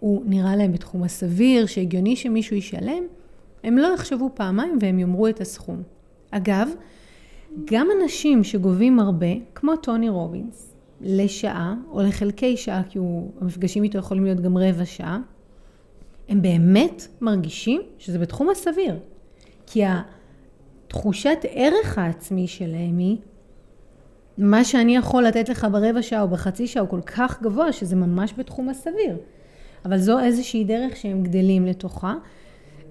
הוא 0.00 0.22
נראה 0.26 0.56
להם 0.56 0.72
בתחום 0.72 1.02
הסביר, 1.02 1.66
שהגיוני 1.66 2.16
שמישהו 2.16 2.56
ישלם, 2.56 3.02
הם 3.64 3.78
לא 3.78 3.94
יחשבו 3.94 4.30
פעמיים 4.34 4.78
והם 4.80 4.98
יאמרו 4.98 5.28
את 5.28 5.40
הסכום. 5.40 5.82
אגב, 6.30 6.68
גם 7.64 7.88
אנשים 8.02 8.44
שגובים 8.44 9.00
הרבה, 9.00 9.26
כמו 9.54 9.76
טוני 9.76 10.08
רובינס, 10.08 10.74
לשעה 11.00 11.74
או 11.90 12.02
לחלקי 12.02 12.56
שעה, 12.56 12.82
כי 12.88 12.98
הוא, 12.98 13.30
המפגשים 13.40 13.82
איתו 13.82 13.98
יכולים 13.98 14.24
להיות 14.24 14.40
גם 14.40 14.58
רבע 14.58 14.84
שעה, 14.84 15.20
הם 16.28 16.42
באמת 16.42 17.06
מרגישים 17.20 17.82
שזה 17.98 18.18
בתחום 18.18 18.50
הסביר. 18.50 18.98
כי 19.66 19.82
התחושת 20.86 21.38
ערך 21.50 21.98
העצמי 21.98 22.46
שלהם 22.46 22.98
היא, 22.98 23.16
מה 24.38 24.64
שאני 24.64 24.96
יכול 24.96 25.24
לתת 25.24 25.48
לך 25.48 25.66
ברבע 25.72 26.02
שעה 26.02 26.22
או 26.22 26.28
בחצי 26.28 26.66
שעה 26.66 26.82
הוא 26.82 26.90
כל 26.90 27.00
כך 27.00 27.42
גבוה, 27.42 27.72
שזה 27.72 27.96
ממש 27.96 28.34
בתחום 28.38 28.68
הסביר. 28.68 29.16
אבל 29.84 29.98
זו 29.98 30.18
איזושהי 30.18 30.64
דרך 30.64 30.96
שהם 30.96 31.22
גדלים 31.22 31.66
לתוכה. 31.66 32.14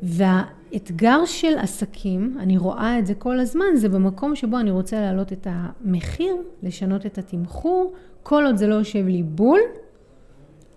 והאתגר 0.03 1.25
של 1.25 1.57
עסקים, 1.57 2.37
אני 2.39 2.57
רואה 2.57 2.99
את 2.99 3.05
זה 3.05 3.13
כל 3.13 3.39
הזמן, 3.39 3.65
זה 3.75 3.89
במקום 3.89 4.35
שבו 4.35 4.59
אני 4.59 4.71
רוצה 4.71 5.01
להעלות 5.01 5.33
את 5.33 5.47
המחיר, 5.49 6.35
לשנות 6.63 7.05
את 7.05 7.17
התמחור, 7.17 7.93
כל 8.23 8.45
עוד 8.45 8.57
זה 8.57 8.67
לא 8.67 8.75
יושב 8.75 9.07
לי 9.07 9.23
בול, 9.23 9.59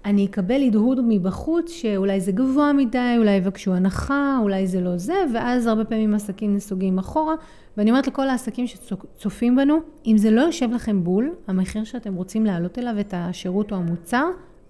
אני 0.05 0.27
אקבל 0.27 0.63
הדהוד 0.63 1.01
מבחוץ 1.09 1.71
שאולי 1.71 2.21
זה 2.21 2.33
גבוה 2.33 2.73
מדי, 2.73 3.15
אולי 3.19 3.31
יבקשו 3.31 3.75
הנחה, 3.75 4.39
אולי 4.43 4.67
זה 4.67 4.81
לא 4.81 4.97
זה, 4.99 5.15
ואז 5.35 5.67
הרבה 5.67 5.85
פעמים 5.85 6.15
עסקים 6.15 6.57
נסוגים 6.57 6.99
אחורה. 6.99 7.35
ואני 7.77 7.91
אומרת 7.91 8.07
לכל 8.07 8.29
העסקים 8.29 8.67
שצופים 8.67 9.57
בנו, 9.57 9.79
אם 10.07 10.19
זה 10.19 10.31
לא 10.31 10.41
יושב 10.41 10.71
לכם 10.73 11.05
בול, 11.05 11.35
המחיר 11.47 11.85
שאתם 11.85 12.15
רוצים 12.15 12.47
להעלות 12.47 12.79
אליו 12.79 13.01
את 13.01 13.15
השירות 13.17 13.73
או 13.73 13.77
המוצר, 13.77 14.25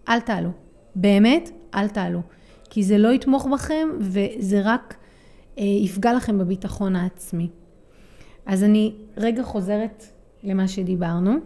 אל 0.08 0.20
תעלו. 0.20 0.50
באמת, 0.94 1.50
אל 1.74 1.88
תעלו. 1.88 2.20
כי 2.70 2.82
זה 2.82 2.98
לא 2.98 3.08
יתמוך 3.08 3.46
בכם 3.46 3.88
וזה 4.00 4.60
רק 4.64 4.96
אה, 5.58 5.64
יפגע 5.64 6.12
לכם 6.12 6.38
בביטחון 6.38 6.96
העצמי. 6.96 7.48
אז 8.46 8.64
אני 8.64 8.94
רגע 9.16 9.42
חוזרת 9.42 10.04
למה 10.44 10.68
שדיברנו. 10.68 11.36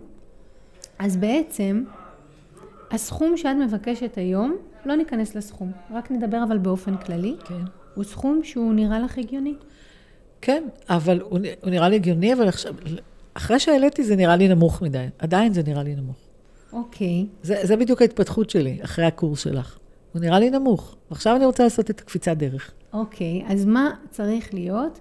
אז 0.98 1.16
בעצם, 1.16 1.84
הסכום 2.90 3.36
שאת 3.36 3.56
מבקשת 3.56 4.18
היום, 4.18 4.56
לא 4.84 4.96
ניכנס 4.96 5.34
לסכום, 5.34 5.72
רק 5.90 6.10
נדבר 6.10 6.44
אבל 6.48 6.58
באופן 6.58 6.96
כללי. 6.96 7.36
כן. 7.44 7.64
הוא 7.94 8.04
סכום 8.04 8.40
שהוא 8.44 8.74
נראה 8.74 9.00
לך 9.00 9.18
הגיוני. 9.18 9.54
כן, 10.40 10.64
אבל 10.88 11.20
הוא, 11.20 11.38
הוא 11.62 11.70
נראה 11.70 11.88
לי 11.88 11.96
הגיוני, 11.96 12.34
אבל 12.34 12.48
עכשיו, 12.48 12.74
אחרי 13.34 13.60
שהעליתי 13.60 14.04
זה 14.04 14.16
נראה 14.16 14.36
לי 14.36 14.48
נמוך 14.48 14.82
מדי. 14.82 15.06
עדיין 15.18 15.52
זה 15.52 15.62
נראה 15.66 15.82
לי 15.82 15.94
נמוך. 15.94 16.16
אוקיי. 16.72 17.26
זה, 17.42 17.56
זה 17.62 17.76
בדיוק 17.76 18.02
ההתפתחות 18.02 18.50
שלי, 18.50 18.78
אחרי 18.82 19.04
הקורס 19.04 19.40
שלך. 19.40 19.78
הוא 20.12 20.22
נראה 20.22 20.38
לי 20.38 20.50
נמוך. 20.50 20.96
ועכשיו 21.10 21.36
אני 21.36 21.46
רוצה 21.46 21.64
לעשות 21.64 21.90
את 21.90 22.00
הקפיצת 22.00 22.36
דרך. 22.36 22.72
אוקיי, 22.92 23.42
אז 23.46 23.64
מה 23.64 23.90
צריך 24.10 24.54
להיות, 24.54 25.00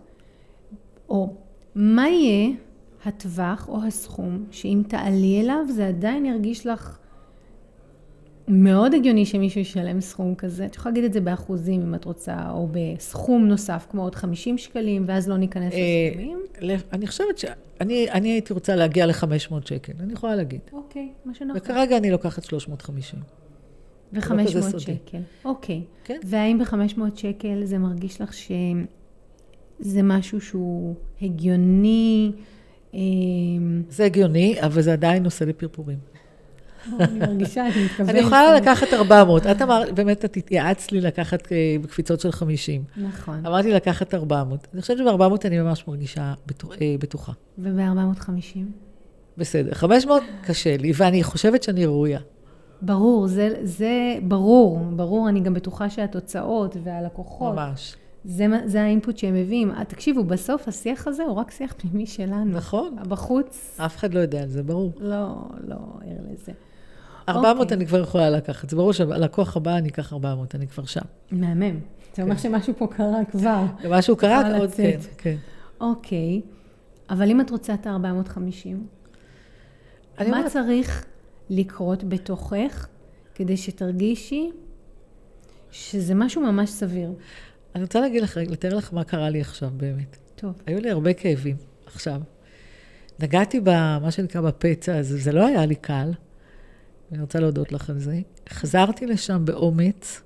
או 1.10 1.34
מה 1.76 2.10
יהיה 2.10 2.50
הטווח 3.06 3.70
או 3.70 3.84
הסכום, 3.84 4.46
שאם 4.52 4.82
תעלי 4.88 5.42
אליו, 5.42 5.66
זה 5.70 5.88
עדיין 5.88 6.26
ירגיש 6.26 6.68
לך 6.68 6.98
מאוד 8.48 8.94
הגיוני 8.94 9.26
שמישהו 9.26 9.62
ישלם 9.62 10.02
סכום 10.02 10.36
כזה. 10.36 10.66
את 10.66 10.76
יכולה 10.76 10.92
להגיד 10.92 11.04
את 11.04 11.14
זה 11.14 11.22
באחוזים 11.22 11.82
אם 11.82 11.96
את 11.96 12.06
רוצה, 12.06 12.50
או 12.50 12.68
בסכום 12.72 13.48
נוסף, 13.48 13.88
כמו 13.90 14.04
עוד 14.04 14.16
50 14.16 14.58
שקלים, 14.58 15.04
ואז 15.08 15.30
לא 15.30 15.38
ניכנס 15.38 15.74
אה, 15.74 15.80
לסכומים. 16.10 16.40
אני 16.94 17.08
חושבת 17.08 17.38
שאני 17.38 18.12
אני 18.12 18.30
הייתי 18.30 18.54
רוצה 18.54 18.76
להגיע 18.76 19.06
ל-500 19.06 19.68
שקל, 19.68 19.94
אני 20.00 20.14
יכולה 20.14 20.36
להגיד. 20.36 20.60
אוקיי, 20.74 21.10
מה 21.26 21.34
שנכון. 21.34 21.58
וכרגע 21.58 21.98
אני 21.98 22.12
לוקחת 22.12 22.44
350. 22.44 23.20
ו-500 24.14 24.32
לא 24.56 24.80
שקל. 24.80 25.18
אוקיי. 25.46 25.82
כן. 26.04 26.20
והאם 26.26 26.60
ב-500 26.60 27.02
שקל 27.16 27.62
זה 27.64 27.78
מרגיש 27.78 28.22
לך 28.22 28.34
שזה 28.34 30.04
משהו 30.04 30.42
שהוא 30.42 30.96
הגיוני? 31.22 32.32
אמ, 32.94 33.84
זה 33.90 34.06
הגיוני, 34.06 34.56
אבל 34.62 34.82
זה 34.82 34.94
עדיין 34.94 35.26
עושה 35.26 35.46
לי 35.46 35.54
פרפורים. 35.54 35.98
אני 37.00 37.20
מרגישה, 37.20 37.68
אני 37.68 37.86
מתכוונת. 37.86 38.10
אני 38.10 38.20
יכולה 38.20 38.56
לקחת 38.56 38.94
400. 38.94 39.48
את 39.48 39.62
אמרת, 39.62 39.94
באמת, 39.94 40.26
את 40.26 40.38
התייעצת 40.38 40.92
לי 40.92 41.02
לקחת 41.02 41.52
אה, 41.52 41.76
בקפיצות 41.82 42.20
של 42.20 42.32
50. 42.32 42.84
נכון. 42.98 43.46
אמרתי 43.46 43.72
לקחת 43.72 44.14
400. 44.14 44.68
אני 44.74 44.82
חושבת 44.82 44.98
שב-400 44.98 45.48
אני 45.48 45.60
ממש 45.60 45.88
מרגישה 45.88 46.22
אה, 46.22 46.96
בטוחה. 47.00 47.32
וב-450? 47.58 48.58
בסדר. 49.38 49.74
500 49.74 50.24
קשה 50.44 50.78
לי, 50.78 50.92
ואני 50.96 51.24
חושבת 51.24 51.64
שאני 51.64 51.86
ראויה. 51.86 52.20
ברור, 52.82 53.28
זה, 53.28 53.50
זה 53.64 54.16
ברור, 54.24 54.80
ברור, 54.96 55.30
אני 55.30 55.40
גם 55.40 55.54
בטוחה 55.54 55.90
שהתוצאות 55.90 56.78
והלקוחות. 56.84 57.56
ממש. 57.56 57.96
זה, 58.26 58.46
זה 58.66 58.82
האינפוט 58.82 59.18
שהם 59.18 59.34
מביאים. 59.34 59.72
אה, 59.72 59.86
תקשיבו, 59.86 60.24
בסוף 60.24 60.68
השיח 60.68 61.08
הזה 61.08 61.24
הוא 61.24 61.34
רק 61.34 61.52
שיח 61.52 61.74
פנימי 61.78 62.06
שלנו. 62.06 62.46
נכון. 62.46 62.96
בחוץ... 63.08 63.80
אף 63.86 63.98
אחד 63.98 64.14
לא 64.14 64.20
יודע 64.20 64.42
על 64.42 64.48
זה, 64.48 64.64
ברור. 64.64 64.92
לא, 65.00 65.36
לא 65.68 65.76
ער 65.76 66.34
לזה. 66.34 66.52
400 67.30 67.58
okay. 67.58 67.62
אוקיי. 67.62 67.78
אני 67.78 67.86
כבר 67.86 68.00
יכולה 68.00 68.30
לקחת. 68.30 68.70
זה 68.70 68.76
ברור 68.76 68.94
שהלקוח 68.94 69.58
הבא 69.58 69.78
אני 69.78 69.90
אקח 69.90 70.14
400, 70.14 70.56
אני 70.56 70.68
כבר 70.68 70.86
שם. 70.86 71.02
מהמם. 71.32 71.80
זה 72.16 72.24
אומר 72.24 72.36
כן. 72.36 72.42
שמשהו 72.42 72.74
פה 72.78 72.88
קרה 72.88 73.26
כבר. 73.32 73.64
משהו 73.98 74.16
קרה, 74.16 74.58
עוד 74.58 74.72
כן, 74.72 75.00
כן. 75.18 75.36
אוקיי, 75.82 76.42
אבל 77.10 77.30
אם 77.30 77.42
את 77.42 77.50
רוצה 77.50 77.74
את 77.74 77.88
ה-450, 77.88 78.68
מה 80.20 80.26
אומרת... 80.26 80.52
צריך 80.52 81.06
לקרות 81.52 82.04
בתוכך 82.04 82.88
כדי 83.36 83.58
שתרגישי 83.58 84.52
שזה 85.72 86.16
משהו 86.16 86.42
ממש 86.42 86.70
סביר? 86.70 87.14
אני 87.76 87.84
רוצה 87.84 88.00
להגיד 88.00 88.24
לך, 88.24 88.38
לתאר 88.38 88.76
לך 88.76 88.94
מה 88.94 89.04
קרה 89.04 89.30
לי 89.30 89.42
עכשיו 89.42 89.70
באמת. 89.78 90.18
טוב. 90.36 90.62
היו 90.66 90.80
לי 90.80 90.90
הרבה 90.90 91.14
כאבים 91.14 91.56
עכשיו. 91.86 92.22
נגעתי 93.20 93.60
במה 93.64 94.12
שנקרא 94.12 94.42
בפצע 94.42 94.98
הזה, 94.98 95.18
זה 95.18 95.32
לא 95.32 95.48
היה 95.48 95.66
לי 95.66 95.76
קל. 95.76 96.12
אני 97.12 97.22
רוצה 97.22 97.40
להודות 97.40 97.72
לך 97.72 97.90
על 97.90 98.00
זה. 98.00 98.20
חזרתי 98.50 99.06
לשם 99.06 99.42
באומץ, 99.46 100.22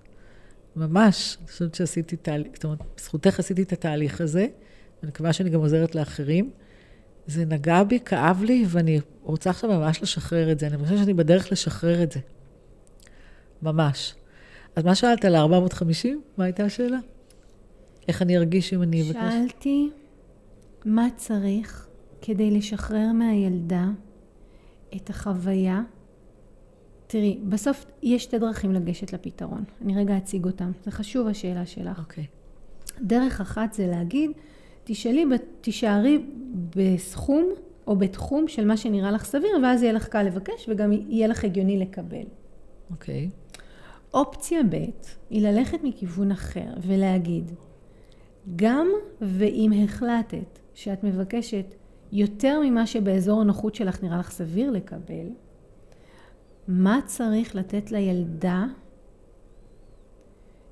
ממש, 0.76 1.38
אני 1.40 1.48
חושבת 1.48 1.76
שעשיתי 1.76 2.16
תהליך, 2.16 2.48
זאת 2.54 2.64
אומרת, 2.64 2.80
בזכותך 2.98 3.40
עשיתי 3.40 3.62
את 3.62 3.74
התהליך 3.74 4.22
הזה, 4.22 4.48
ואני 5.02 5.10
מקווה 5.10 5.34
שאני 5.34 5.50
גם 5.50 5.60
עוזרת 5.60 5.96
לאחרים. 5.96 6.52
זה 7.28 7.46
נגע 7.46 7.84
בי, 7.84 8.00
כאב 8.00 8.44
לי, 8.44 8.66
ואני 8.68 9.00
רוצה 9.26 9.50
עכשיו 9.50 9.70
ממש 9.70 10.02
לשחרר 10.02 10.52
את 10.52 10.60
זה. 10.60 10.68
אני 10.68 10.78
חושבת 10.78 10.98
שאני 10.98 11.14
בדרך 11.14 11.52
לשחרר 11.52 12.04
את 12.04 12.12
זה. 12.12 12.20
ממש. 13.62 14.16
אז 14.76 14.84
מה 14.84 14.96
שאלת 14.96 15.26
על 15.26 15.36
ה-450? 15.36 16.08
מה 16.38 16.44
הייתה 16.44 16.64
השאלה? 16.64 16.98
איך 18.08 18.22
אני 18.22 18.38
ארגיש 18.38 18.74
אם 18.74 18.82
אני 18.82 19.02
אבקש? 19.02 19.34
שאלתי, 19.34 19.90
מה 20.86 21.08
צריך 21.16 21.88
כדי 22.22 22.52
לשחרר 22.52 23.12
מהילדה 23.14 23.88
את 24.96 25.10
החוויה 25.10 25.82
תראי, 27.08 27.38
בסוף 27.50 27.86
יש 28.04 28.24
שתי 28.24 28.40
דרכים 28.40 28.72
לגשת 28.72 29.14
לפתרון. 29.14 29.64
אני 29.82 29.96
רגע 29.98 30.18
אציג 30.18 30.46
אותם. 30.46 30.72
זה 30.86 30.92
חשוב 30.92 31.28
השאלה 31.28 31.66
שלך. 31.66 32.00
אוקיי. 32.00 32.24
Okay. 32.24 33.00
דרך 33.02 33.42
אחת 33.42 33.74
זה 33.74 33.88
להגיד, 33.88 34.32
תשאלי, 34.84 35.26
תישארי 35.62 36.26
בסכום 36.76 37.46
או 37.88 37.96
בתחום 37.96 38.48
של 38.48 38.66
מה 38.66 38.78
שנראה 38.78 39.12
לך 39.12 39.26
סביר, 39.26 39.52
ואז 39.64 39.84
יהיה 39.84 39.94
לך 39.94 40.08
קל 40.08 40.24
לבקש 40.24 40.70
וגם 40.70 40.92
יהיה 40.92 41.28
לך 41.28 41.44
הגיוני 41.44 41.78
לקבל. 41.78 42.26
אוקיי. 42.92 43.30
Okay. 43.32 43.60
אופציה 44.14 44.64
ב' 44.64 44.86
היא 45.30 45.42
ללכת 45.48 45.80
מכיוון 45.84 46.32
אחר 46.32 46.74
ולהגיד, 46.82 47.52
גם 48.56 48.88
ואם 49.22 49.72
החלטת 49.84 50.60
שאת 50.74 51.04
מבקשת 51.04 51.76
יותר 52.12 52.60
ממה 52.64 52.88
שבאזור 52.88 53.42
הנוחות 53.42 53.76
שלך 53.76 54.04
נראה 54.04 54.18
לך 54.18 54.32
סביר 54.32 54.72
לקבל, 54.72 55.30
מה 56.68 57.00
צריך 57.06 57.56
לתת 57.56 57.92
לילדה 57.92 58.66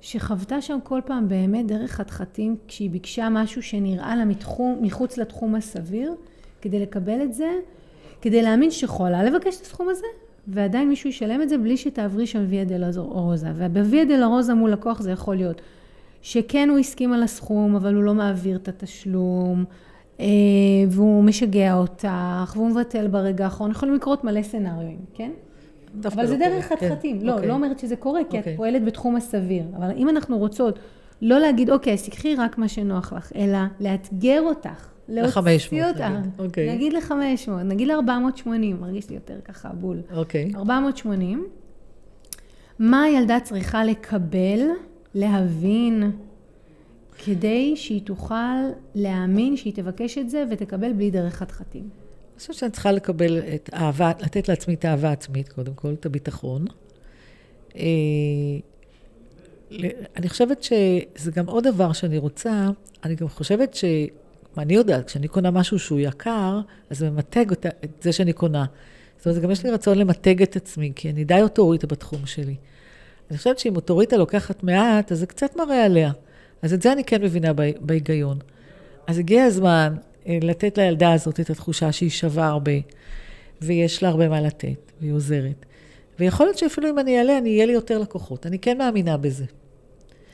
שחוותה 0.00 0.60
שם 0.60 0.78
כל 0.84 1.00
פעם 1.06 1.28
באמת 1.28 1.66
דרך 1.66 1.90
חתחתים 1.90 2.56
כשהיא 2.68 2.90
ביקשה 2.90 3.28
משהו 3.30 3.62
שנראה 3.62 4.16
לה 4.16 4.24
מתחום, 4.24 4.78
מחוץ 4.82 5.18
לתחום 5.18 5.54
הסביר, 5.54 6.14
כדי 6.64 6.80
לקבל 6.80 7.22
את 7.22 7.32
זה, 7.32 7.50
כדי 8.22 8.42
להאמין 8.42 8.70
שיכולה 8.70 9.24
לבקש 9.24 9.56
את 9.56 9.62
הסכום 9.62 9.88
הזה, 9.88 10.06
ועדיין 10.48 10.88
מישהו 10.88 11.10
ישלם 11.10 11.42
את 11.42 11.48
זה 11.48 11.58
בלי 11.58 11.76
שתעברי 11.76 12.26
שם 12.26 12.44
ויה 12.48 12.64
דלרוזה. 12.64 13.48
ובוויה 13.56 14.04
דלרוזה 14.04 14.54
מול 14.54 14.70
לקוח 14.70 15.00
זה 15.00 15.10
יכול 15.10 15.36
להיות 15.36 15.60
שכן 16.22 16.68
הוא 16.70 16.78
הסכים 16.78 17.12
על 17.12 17.22
הסכום, 17.22 17.76
אבל 17.76 17.94
הוא 17.94 18.02
לא 18.02 18.14
מעביר 18.14 18.56
את 18.56 18.68
התשלום, 18.68 19.64
אה, 20.20 20.26
והוא 20.88 21.24
משגע 21.24 21.74
אותך, 21.74 22.52
והוא 22.56 22.68
מבטל 22.68 23.06
ברגע 23.08 23.44
האחרון, 23.44 23.70
יכולים 23.70 23.94
לקרות 23.94 24.24
מלא 24.24 24.42
סצנריואים, 24.42 24.98
כן? 25.14 25.30
אבל 26.04 26.26
זה 26.26 26.38
לא 26.38 26.48
דרך 26.48 26.64
חתחתים. 26.64 27.20
כן. 27.20 27.26
לא, 27.26 27.32
אוקיי. 27.32 27.48
לא 27.48 27.54
אומרת 27.54 27.78
שזה 27.78 27.96
קורה, 27.96 28.20
כי 28.30 28.38
את 28.38 28.42
אוקיי. 28.42 28.56
פועלת 28.56 28.84
בתחום 28.84 29.16
הסביר. 29.16 29.64
אבל 29.76 29.90
אם 29.96 30.08
אנחנו 30.08 30.38
רוצות 30.38 30.78
לא 31.22 31.38
להגיד, 31.38 31.70
אוקיי, 31.70 31.92
אז 31.92 32.02
תקחי 32.02 32.34
רק 32.34 32.58
מה 32.58 32.68
שנוח 32.68 33.12
לך, 33.12 33.32
אלא 33.36 33.58
לאתגר 33.80 34.42
אותך. 34.42 34.93
להוציא 35.08 35.84
אותה. 35.84 36.20
אוקיי. 36.38 36.74
נגיד 36.74 36.92
ל-500, 36.92 37.50
נגיד 37.50 37.88
ל-480, 37.88 38.48
מרגיש 38.80 39.10
לי 39.10 39.14
יותר 39.14 39.40
ככה 39.44 39.68
בול. 39.68 40.00
אוקיי. 40.14 40.50
480. 40.54 41.46
מה 42.78 43.02
הילדה 43.02 43.40
צריכה 43.40 43.84
לקבל, 43.84 44.60
להבין, 45.14 46.12
כדי 47.24 47.76
שהיא 47.76 48.02
תוכל 48.04 48.34
להאמין 48.94 49.56
שהיא 49.56 49.74
תבקש 49.74 50.18
את 50.18 50.30
זה 50.30 50.44
ותקבל 50.50 50.92
בלי 50.92 51.10
דרך 51.10 51.34
חתחתים? 51.34 51.82
אני 51.82 52.38
חושבת 52.38 52.56
שאני 52.56 52.70
צריכה 52.70 52.92
לקבל 52.92 53.38
את 53.38 53.70
אהבה, 53.74 54.12
לתת 54.20 54.48
לעצמי 54.48 54.74
את 54.74 54.84
האהבה 54.84 55.08
העצמית, 55.08 55.48
קודם 55.48 55.74
כל, 55.74 55.92
את 55.92 56.06
הביטחון. 56.06 56.64
אה, 57.76 57.82
אני 60.16 60.28
חושבת 60.28 60.62
שזה 60.62 61.30
גם 61.30 61.46
עוד 61.46 61.64
דבר 61.68 61.92
שאני 61.92 62.18
רוצה, 62.18 62.68
אני 63.04 63.14
גם 63.14 63.28
חושבת 63.28 63.74
ש... 63.74 63.84
אני 64.58 64.74
יודעת, 64.74 65.06
כשאני 65.06 65.28
קונה 65.28 65.50
משהו 65.50 65.78
שהוא 65.78 66.00
יקר, 66.00 66.60
אז 66.90 66.98
זה 66.98 67.10
ממתג 67.10 67.50
אותה, 67.50 67.68
את 67.84 68.02
זה 68.02 68.12
שאני 68.12 68.32
קונה. 68.32 68.64
זאת 69.16 69.26
אומרת, 69.26 69.42
גם 69.42 69.50
יש 69.50 69.64
לי 69.64 69.70
רצון 69.70 69.98
למתג 69.98 70.42
את 70.42 70.56
עצמי, 70.56 70.92
כי 70.96 71.10
אני 71.10 71.24
די 71.24 71.42
אוטוריטה 71.42 71.86
בתחום 71.86 72.26
שלי. 72.26 72.54
אני 73.30 73.38
חושבת 73.38 73.58
שאם 73.58 73.76
אוטוריטה 73.76 74.16
לוקחת 74.16 74.62
מעט, 74.62 75.12
אז 75.12 75.18
זה 75.18 75.26
קצת 75.26 75.56
מראה 75.56 75.84
עליה. 75.84 76.12
אז 76.62 76.72
את 76.72 76.82
זה 76.82 76.92
אני 76.92 77.04
כן 77.04 77.22
מבינה 77.22 77.52
בהיגיון. 77.80 78.38
אז 79.06 79.18
הגיע 79.18 79.44
הזמן 79.44 79.94
אה, 80.26 80.38
לתת 80.42 80.78
לילדה 80.78 81.12
הזאת 81.12 81.40
את 81.40 81.50
התחושה 81.50 81.92
שהיא 81.92 82.10
שווה 82.10 82.46
הרבה, 82.46 82.72
ויש 83.62 84.02
לה 84.02 84.08
הרבה 84.08 84.28
מה 84.28 84.40
לתת, 84.40 84.92
והיא 85.00 85.12
עוזרת. 85.12 85.66
ויכול 86.18 86.46
להיות 86.46 86.58
שאפילו 86.58 86.90
אם 86.90 86.98
אני 86.98 87.18
אעלה, 87.18 87.38
אני 87.38 87.54
אהיה 87.54 87.66
לי 87.66 87.72
יותר 87.72 87.98
לקוחות. 87.98 88.46
אני 88.46 88.58
כן 88.58 88.78
מאמינה 88.78 89.16
בזה. 89.16 89.44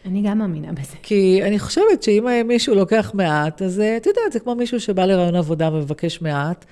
אני 0.04 0.22
גם 0.22 0.38
מאמינה 0.38 0.72
בזה. 0.72 0.96
כי 1.02 1.40
אני 1.42 1.58
חושבת 1.58 2.02
שאם 2.02 2.26
מישהו 2.48 2.74
לוקח 2.74 3.10
מעט, 3.14 3.62
אז 3.62 3.82
את 3.96 4.06
יודעת, 4.06 4.32
זה 4.32 4.40
כמו 4.40 4.54
מישהו 4.54 4.80
שבא 4.80 5.04
לרעיון 5.04 5.34
עבודה 5.34 5.72
ומבקש 5.72 6.22
מעט. 6.22 6.64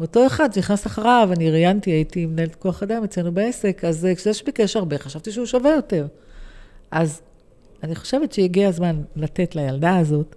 ואותו 0.00 0.26
אחד 0.26 0.52
שנכנס 0.52 0.86
אחריו, 0.86 1.28
אני 1.32 1.50
ראיינתי, 1.50 1.90
הייתי 1.90 2.26
מנהלת 2.26 2.54
כוח 2.54 2.82
אדם 2.82 3.04
אצלנו 3.04 3.32
בעסק, 3.32 3.84
אז 3.84 4.08
כשזה 4.16 4.34
שביקש 4.34 4.76
הרבה, 4.76 4.98
חשבתי 4.98 5.32
שהוא 5.32 5.46
שווה 5.46 5.70
יותר. 5.70 6.06
אז 6.90 7.22
אני 7.82 7.94
חושבת 7.94 8.32
שהגיע 8.32 8.68
הזמן 8.68 9.02
לתת 9.16 9.56
לילדה 9.56 9.96
הזאת, 9.96 10.36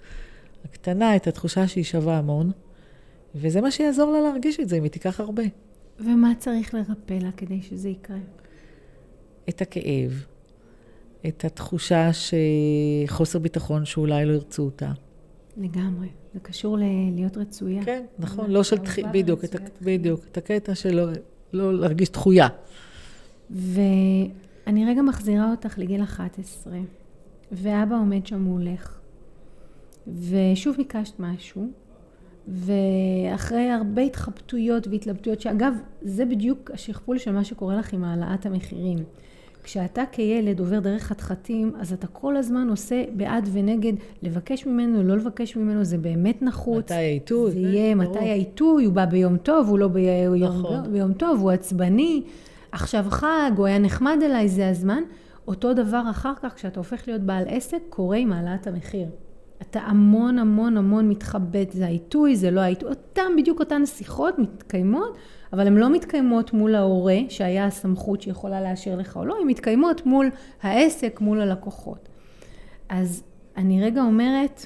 הקטנה, 0.65 1.15
את 1.15 1.27
התחושה 1.27 1.67
שהיא 1.67 1.83
שווה 1.83 2.17
המון, 2.17 2.51
וזה 3.35 3.61
מה 3.61 3.71
שיעזור 3.71 4.11
לה 4.11 4.21
להרגיש 4.21 4.59
את 4.59 4.69
זה, 4.69 4.75
אם 4.75 4.83
היא 4.83 4.91
תיקח 4.91 5.19
הרבה. 5.19 5.43
ומה 5.99 6.31
צריך 6.37 6.73
לרפא 6.73 7.13
לה 7.13 7.29
כדי 7.37 7.61
שזה 7.61 7.89
יקרה? 7.89 8.17
את 9.49 9.61
הכאב, 9.61 10.25
את 11.27 11.45
התחושה 11.45 12.09
שחוסר 12.13 13.39
ביטחון 13.39 13.85
שאולי 13.85 14.25
לא 14.25 14.33
ירצו 14.33 14.63
אותה. 14.63 14.91
לגמרי. 15.57 16.07
זה 16.33 16.39
קשור 16.39 16.77
ל- 16.77 16.81
להיות 17.15 17.37
רצויה. 17.37 17.83
כן, 17.83 18.03
נכון, 18.19 18.51
לא 18.51 18.63
של 18.63 18.77
תחייה, 18.77 19.07
בדיוק, 19.11 19.43
את, 19.43 19.55
בדיוק, 19.81 20.21
את 20.31 20.37
הקטע 20.37 20.75
של 20.75 20.95
לא, 20.95 21.11
לא 21.53 21.79
להרגיש 21.79 22.09
דחויה. 22.09 22.47
ואני 23.49 24.85
רגע 24.85 25.01
מחזירה 25.01 25.51
אותך 25.51 25.77
לגיל 25.77 26.03
11, 26.03 26.73
ואבא 27.51 27.95
עומד 27.95 28.27
שם 28.27 28.41
מולך, 28.41 28.99
ושוב 30.07 30.75
ביקשת 30.77 31.19
משהו, 31.19 31.67
ואחרי 32.47 33.69
הרבה 33.69 34.01
התחבטויות 34.01 34.87
והתלבטויות, 34.87 35.41
שאגב, 35.41 35.73
זה 36.01 36.25
בדיוק 36.25 36.71
השכפול 36.73 37.17
של 37.17 37.31
מה 37.31 37.43
שקורה 37.43 37.75
לך 37.75 37.93
עם 37.93 38.03
העלאת 38.03 38.45
המחירים. 38.45 38.97
כשאתה 39.69 40.03
כילד 40.11 40.59
עובר 40.59 40.79
דרך 40.79 41.03
חתחתים, 41.03 41.71
אז 41.79 41.93
אתה 41.93 42.07
כל 42.07 42.37
הזמן 42.37 42.69
עושה 42.69 43.03
בעד 43.13 43.49
ונגד, 43.51 43.93
לבקש 44.23 44.65
ממנו, 44.65 45.03
לא 45.03 45.15
לבקש 45.17 45.55
ממנו, 45.55 45.83
זה 45.83 45.97
באמת 45.97 46.41
נחוץ. 46.41 46.85
מתי 46.85 46.93
העיתוי? 46.93 47.51
זה 47.51 47.59
יהיה 47.59 47.95
ברור. 47.95 48.09
מתי 48.09 48.29
העיתוי, 48.29 48.85
הוא 48.85 48.93
בא 48.93 49.05
ביום 49.05 49.37
טוב, 49.37 49.69
הוא 49.69 49.79
לא 49.79 49.87
ביום, 49.87 50.35
נכון. 50.43 50.91
ביום 50.91 51.13
טוב, 51.13 51.41
הוא 51.41 51.51
עצבני. 51.51 52.23
עכשיו 52.71 53.05
חג, 53.09 53.51
הוא 53.57 53.65
היה 53.65 53.79
נחמד 53.79 54.17
אליי, 54.23 54.47
זה 54.47 54.69
הזמן. 54.69 55.03
אותו 55.47 55.73
דבר 55.73 56.03
אחר 56.09 56.33
כך, 56.41 56.53
כשאתה 56.55 56.79
הופך 56.79 57.07
להיות 57.07 57.21
בעל 57.21 57.43
עסק, 57.47 57.79
קורה 57.89 58.17
עם 58.17 58.33
העלאת 58.33 58.67
המחיר. 58.67 59.07
אתה 59.61 59.79
המון 59.79 60.39
המון 60.39 60.77
המון 60.77 61.09
מתחבט, 61.09 61.71
זה 61.71 61.85
העיתוי, 61.85 62.35
זה 62.35 62.51
לא 62.51 62.61
העיתוי, 62.61 62.89
אותם, 62.89 63.31
בדיוק 63.37 63.59
אותן 63.59 63.85
שיחות 63.85 64.39
מתקיימות, 64.39 65.17
אבל 65.53 65.67
הן 65.67 65.77
לא 65.77 65.89
מתקיימות 65.89 66.53
מול 66.53 66.75
ההורה, 66.75 67.17
שהיה 67.29 67.65
הסמכות 67.65 68.21
שיכולה 68.21 68.61
לאשר 68.61 68.95
לך 68.95 69.17
או 69.17 69.25
לא, 69.25 69.35
הן 69.41 69.47
מתקיימות 69.47 70.05
מול 70.05 70.29
העסק, 70.61 71.21
מול 71.21 71.41
הלקוחות. 71.41 72.09
אז 72.89 73.23
אני 73.57 73.83
רגע 73.83 74.01
אומרת, 74.01 74.65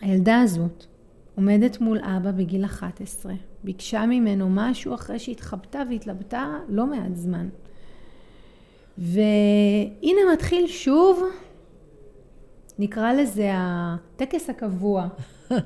הילדה 0.00 0.40
הזאת 0.40 0.86
עומדת 1.34 1.80
מול 1.80 1.98
אבא 1.98 2.30
בגיל 2.30 2.64
11, 2.64 3.32
ביקשה 3.64 4.06
ממנו 4.06 4.48
משהו 4.50 4.94
אחרי 4.94 5.18
שהתחבטה 5.18 5.82
והתלבטה 5.90 6.58
לא 6.68 6.86
מעט 6.86 7.14
זמן. 7.14 7.48
והנה 8.98 10.20
מתחיל 10.32 10.66
שוב, 10.66 11.22
נקרא 12.78 13.12
לזה 13.12 13.50
הטקס 13.54 14.50
הקבוע. 14.50 15.08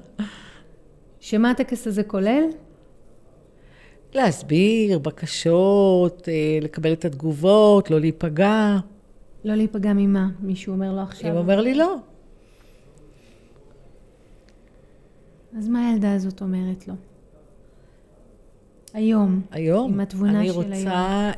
שמה 1.21 1.51
הטקס 1.51 1.87
הזה 1.87 2.03
כולל? 2.03 2.45
להסביר, 4.17 4.99
בקשות, 4.99 6.29
אה, 6.29 6.59
לקבל 6.63 6.93
את 6.93 7.05
התגובות, 7.05 7.91
לא 7.91 8.01
להיפגע. 8.01 8.77
לא 9.45 9.55
להיפגע 9.55 9.93
ממה? 9.93 10.29
מישהו 10.41 10.73
אומר 10.73 10.93
לו 10.93 11.01
עכשיו? 11.01 11.31
אם 11.31 11.37
אומר 11.37 11.61
לי 11.61 11.75
לא. 11.75 11.97
אז 15.59 15.69
מה 15.69 15.89
הילדה 15.89 16.13
הזאת 16.13 16.43
אומרת 16.43 16.89
לו? 16.89 16.95
היום. 18.95 19.43
היום? 19.51 19.93
עם 19.93 20.01
התבונה 20.01 20.33
של 20.33 20.39
היום. 20.39 20.61
אני 20.63 20.79
רוצה 20.79 20.91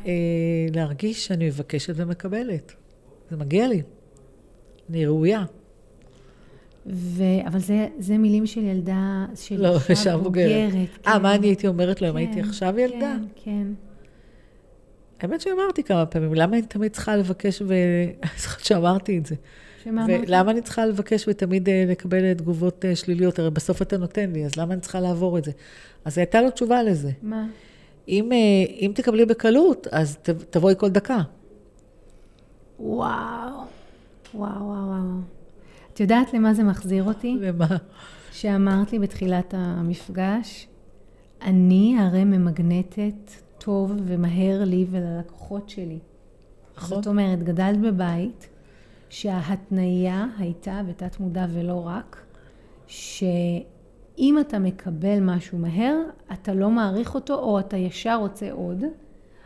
אה, 0.07 0.67
להרגיש 0.75 1.27
שאני 1.27 1.47
מבקשת 1.47 1.93
ומקבלת. 1.97 2.73
זה 3.31 3.37
מגיע 3.37 3.69
לי. 3.69 3.83
אני 4.91 5.07
ראויה. 5.07 5.45
ו... 6.92 7.22
אבל 7.46 7.59
זה, 7.59 7.87
זה 7.98 8.18
מילים 8.18 8.46
של 8.46 8.61
ילדה, 8.61 9.27
של 9.35 9.62
לא, 9.62 9.79
אישה 9.90 10.16
בוגרת. 10.16 10.74
אה, 10.74 10.85
כן. 11.03 11.22
מה 11.22 11.35
אני 11.35 11.46
הייתי 11.46 11.66
אומרת 11.66 12.03
לו 12.03 12.07
כן, 12.07 12.11
אם 12.11 12.16
הייתי 12.16 12.42
כן, 12.42 12.48
עכשיו 12.48 12.79
ילדה? 12.79 13.16
כן, 13.44 13.44
כן. 13.44 13.66
האמת 15.20 15.40
שאמרתי 15.40 15.83
כמה 15.83 16.07
פעמים, 16.07 16.35
למה 16.35 16.57
אני 16.57 16.66
תמיד 16.66 16.92
צריכה 16.92 17.16
לבקש, 17.16 17.62
ו... 17.62 17.74
אני 18.22 18.31
זוכרת 18.38 18.64
שאמרתי 18.64 19.18
את 19.18 19.27
זה. 19.27 19.35
שמה 19.85 20.05
אמרת? 20.05 20.20
ולמה 20.27 20.51
אני 20.51 20.62
צריכה 20.62 20.87
לבקש 20.87 21.29
ותמיד 21.29 21.68
אה, 21.68 21.85
לקבל 21.88 22.35
תגובות 22.35 22.85
אה, 22.85 22.96
שליליות? 22.96 23.38
הרי 23.38 23.51
בסוף 23.51 23.83
אתה 23.83 23.96
נותן 23.96 24.31
לי, 24.31 24.44
אז 24.44 24.57
למה 24.57 24.74
אני 24.74 24.81
צריכה 24.81 25.01
לעבור 25.01 25.38
את 25.38 25.44
זה? 25.44 25.51
אז 26.05 26.18
הייתה 26.18 26.42
לו 26.42 26.51
תשובה 26.51 26.83
לזה. 26.83 27.11
מה? 27.22 27.46
אם, 28.09 28.31
אם 28.81 28.92
תקבלי 28.94 29.27
בקלות, 29.27 29.87
אז 29.90 30.16
תבואי 30.51 30.74
כל 30.79 30.88
דקה. 30.88 31.18
וואו, 32.81 33.09
וואו, 34.35 34.62
וואו, 34.62 34.87
וואו. 34.87 35.38
את 35.98 36.00
יודעת 36.00 36.34
למה 36.34 36.54
זה 36.54 36.62
מחזיר 36.62 37.04
אותי? 37.04 37.37
למה? 37.40 37.66
שאמרת 38.32 38.92
לי 38.92 38.98
בתחילת 38.98 39.54
המפגש, 39.56 40.68
אני 41.42 41.96
הרי 42.00 42.24
ממגנטת 42.24 43.30
טוב 43.58 43.92
ומהר 44.04 44.64
לי 44.64 44.87
וללקוחות 44.90 45.68
שלי. 45.68 45.98
נכון. 46.76 46.88
זאת 46.88 47.06
אומרת, 47.06 47.42
גדלת 47.42 47.80
בבית 47.80 48.48
שההתניה 49.08 50.26
הייתה, 50.38 50.80
בתת 50.88 51.20
מודע 51.20 51.46
ולא 51.52 51.87
רק, 51.87 52.26
שאם 52.87 54.37
אתה 54.40 54.58
מקבל 54.58 55.20
משהו 55.20 55.58
מהר, 55.58 55.96
אתה 56.32 56.54
לא 56.54 56.70
מעריך 56.70 57.14
אותו 57.14 57.34
או 57.34 57.58
אתה 57.58 57.76
ישר 57.76 58.16
רוצה 58.20 58.52
עוד. 58.52 58.84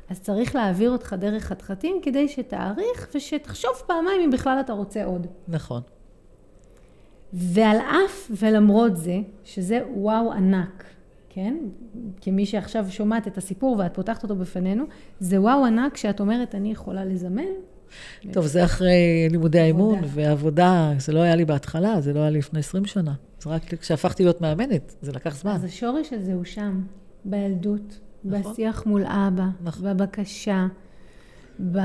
אז 0.09 0.21
צריך 0.21 0.55
להעביר 0.55 0.91
אותך 0.91 1.17
דרך 1.19 1.45
חתחתים 1.45 1.97
כדי 2.03 2.29
שתעריך 2.29 3.09
ושתחשוב 3.15 3.73
פעמיים 3.87 4.21
אם 4.25 4.31
בכלל 4.31 4.61
אתה 4.61 4.73
רוצה 4.73 5.05
עוד. 5.05 5.27
נכון. 5.49 5.83
ועל 7.33 7.77
אף 7.77 8.31
ולמרות 8.41 8.97
זה, 8.97 9.21
שזה 9.45 9.81
וואו 9.95 10.33
ענק, 10.33 10.85
כן? 11.29 11.57
כמי 12.21 12.47
שעכשיו 12.47 12.87
שומעת 12.89 13.27
את 13.27 13.39
הסיפור 13.39 13.77
ואת 13.79 13.95
פותחת 13.95 14.23
אותו 14.23 14.37
בפנינו, 14.37 14.85
זה 15.21 15.41
וואו 15.41 15.65
ענק 15.65 15.97
שאת 15.97 16.21
אומרת, 16.21 16.55
אני 16.55 16.73
יכולה 16.73 17.05
לזמן. 17.05 17.43
טוב, 18.33 18.47
זה 18.47 18.65
אחרי 18.65 19.29
לימודי 19.31 19.61
האימון 19.61 19.99
ועבודה, 20.05 20.93
זה 20.99 21.13
לא 21.13 21.21
היה 21.21 21.37
לי 21.37 21.45
בהתחלה, 21.45 22.01
זה 22.01 22.13
לא 22.13 22.21
היה 22.21 22.31
לי 22.31 22.39
לפני 22.39 22.61
20 22.61 22.85
שנה. 22.85 23.15
זה 23.41 23.51
רק 23.51 23.75
כשהפכתי 23.75 24.23
להיות 24.23 24.41
מאמנת, 24.41 24.95
זה 25.03 25.13
לקח 25.13 25.37
זמן. 25.37 25.53
אז 25.53 25.65
השורש 25.65 26.13
הזה 26.13 26.35
הוא 26.35 26.45
שם, 26.45 26.83
בילדות, 27.25 28.01
נכון. 28.25 28.53
בשיח 28.53 28.87
מול 28.87 29.05
אבא, 29.05 29.47
נכון. 29.63 29.97
בבקשה, 29.97 30.67
ב... 31.73 31.79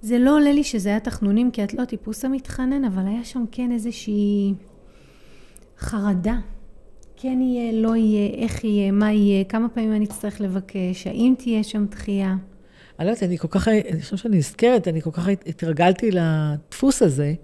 זה 0.00 0.18
לא 0.18 0.36
עולה 0.36 0.52
לי 0.52 0.64
שזה 0.64 0.88
היה 0.88 1.00
תחנונים, 1.00 1.50
כי 1.50 1.64
את 1.64 1.74
לא 1.74 1.82
הטיפוס 1.82 2.24
המתחנן, 2.24 2.84
אבל 2.84 3.06
היה 3.06 3.24
שם 3.24 3.44
כן 3.52 3.72
איזושהי 3.72 4.54
חרדה. 5.78 6.38
כן 7.16 7.40
יהיה, 7.40 7.72
לא 7.72 7.96
יהיה, 7.96 8.34
איך 8.34 8.64
יהיה, 8.64 8.92
מה 8.92 9.12
יהיה, 9.12 9.44
כמה 9.44 9.68
פעמים 9.68 9.94
אני 9.94 10.04
אצטרך 10.04 10.40
לבקש, 10.40 11.06
האם 11.06 11.34
תהיה 11.38 11.62
שם 11.62 11.86
דחייה. 11.86 12.36
אני 12.98 13.06
לא 13.06 13.10
יודעת, 13.10 13.22
אני 13.22 13.38
כל 13.38 13.48
כך, 13.48 13.68
אני 13.68 14.02
חושבת 14.02 14.18
שאני 14.18 14.38
נזכרת, 14.38 14.88
אני 14.88 15.02
כל 15.02 15.10
כך 15.10 15.28
התרגלתי 15.46 16.10
לדפוס 16.10 17.02
הזה, 17.02 17.34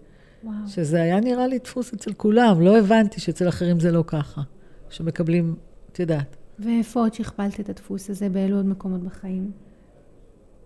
וואו. 0.45 0.55
שזה 0.67 1.03
היה 1.03 1.21
נראה 1.21 1.47
לי 1.47 1.59
דפוס 1.59 1.95
אצל 1.95 2.13
כולם, 2.13 2.61
לא 2.61 2.79
הבנתי 2.79 3.21
שאצל 3.21 3.49
אחרים 3.49 3.81
זה 3.81 3.93
לא 3.93 4.05
ככה, 4.07 4.43
שמקבלים, 4.91 5.55
את 5.93 6.01
יודעת. 6.01 6.37
ואיפה 6.59 7.01
עוד 7.01 7.15
שכפלת 7.15 7.61
את 7.61 7.69
הדפוס 7.69 8.11
הזה, 8.11 8.29
באילו 8.29 8.57
עוד 8.57 8.67
מקומות 8.67 9.03
בחיים? 9.03 9.51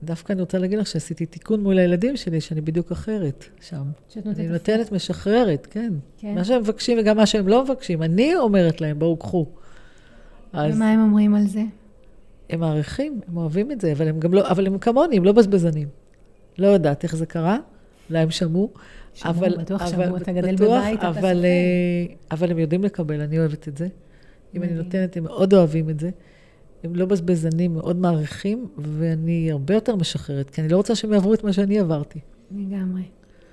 דווקא 0.02 0.32
אני 0.32 0.40
רוצה 0.40 0.58
להגיד 0.58 0.78
לך 0.78 0.87
שעשיתי 0.87 1.26
תיקון 1.26 1.62
מול 1.62 1.78
הילדים 1.78 2.16
שלי, 2.16 2.40
שאני 2.40 2.61
בדיוק 2.61 2.92
אחרת 2.92 3.44
שם. 3.61 3.82
שאת 4.08 4.26
נותנת... 4.26 4.40
אני 4.40 4.48
נותנת 4.48 4.92
משחררת, 4.92 5.66
כן. 5.70 5.92
כן. 6.18 6.34
מה 6.34 6.44
שהם 6.44 6.61
מבקשים 6.61 6.98
וגם 7.00 7.16
מה 7.16 7.26
שהם 7.26 7.48
לא 7.48 7.64
מבקשים. 7.64 8.02
אני 8.02 8.34
אומרת 8.37 8.80
להם, 8.80 8.98
בואו, 8.98 9.16
קחו. 9.16 9.46
אז... 10.52 10.76
ומה 10.76 10.90
הם 10.90 11.00
אומרים 11.00 11.34
על 11.34 11.46
זה? 11.46 11.62
הם 12.50 12.61
מעריכים, 12.61 13.20
הם 13.28 13.37
אוהבים 13.37 13.72
את 13.72 13.80
זה, 13.80 13.92
אבל 13.92 14.09
הם 14.09 14.20
גם 14.20 14.34
לא, 14.34 14.51
אבל 14.51 14.66
הם 14.66 14.78
כמוני, 14.78 15.16
הם 15.16 15.24
לא 15.24 15.32
בזבזנים. 15.32 15.88
לא 16.59 16.66
יודעת 16.66 17.05
איך 17.05 17.16
זה 17.16 17.26
קרה, 17.26 17.59
אולי 18.11 18.20
הם 18.20 18.30
שמעו. 18.30 18.70
שמעו, 19.14 19.34
אבל, 19.34 19.57
בטוח 19.57 19.82
אבל, 19.82 19.90
שמעו, 19.90 20.16
אתה 20.16 20.32
גדל 20.32 20.55
בטוח, 20.55 20.82
בבית, 20.82 21.01
אבל, 21.01 21.11
אתה 21.11 21.14
סופר. 21.14 21.44
אה, 21.44 22.14
אבל 22.30 22.51
הם 22.51 22.59
יודעים 22.59 22.84
לקבל, 22.84 23.20
אני 23.20 23.38
אוהבת 23.38 23.68
את 23.68 23.76
זה. 23.76 23.88
אם 24.55 24.62
אני 24.62 24.72
נותנת, 24.72 25.16
הם 25.16 25.24
מאוד 25.24 25.55
אוהבים 25.55 25.90
את 25.90 26.01
זה. 26.01 26.11
הם 26.85 26.97
לא 26.97 27.07
בזבזנים, 27.07 27.74
מאוד 27.74 27.97
מעריכים, 27.97 28.68
ואני 28.79 29.53
הרבה 29.53 29.74
יותר 29.74 29.97
משחררת, 29.97 30.51
כי 30.51 30.61
אני 30.61 30.68
לא 30.68 30.76
רוצה 30.76 30.95
שהם 30.95 31.12
יעברו 31.12 31.35
את 31.35 31.45
מה 31.45 31.53
שאני 31.53 31.79
עברתי. 31.79 32.20
לגמרי. 32.51 33.03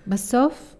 בסוף, 0.07 0.75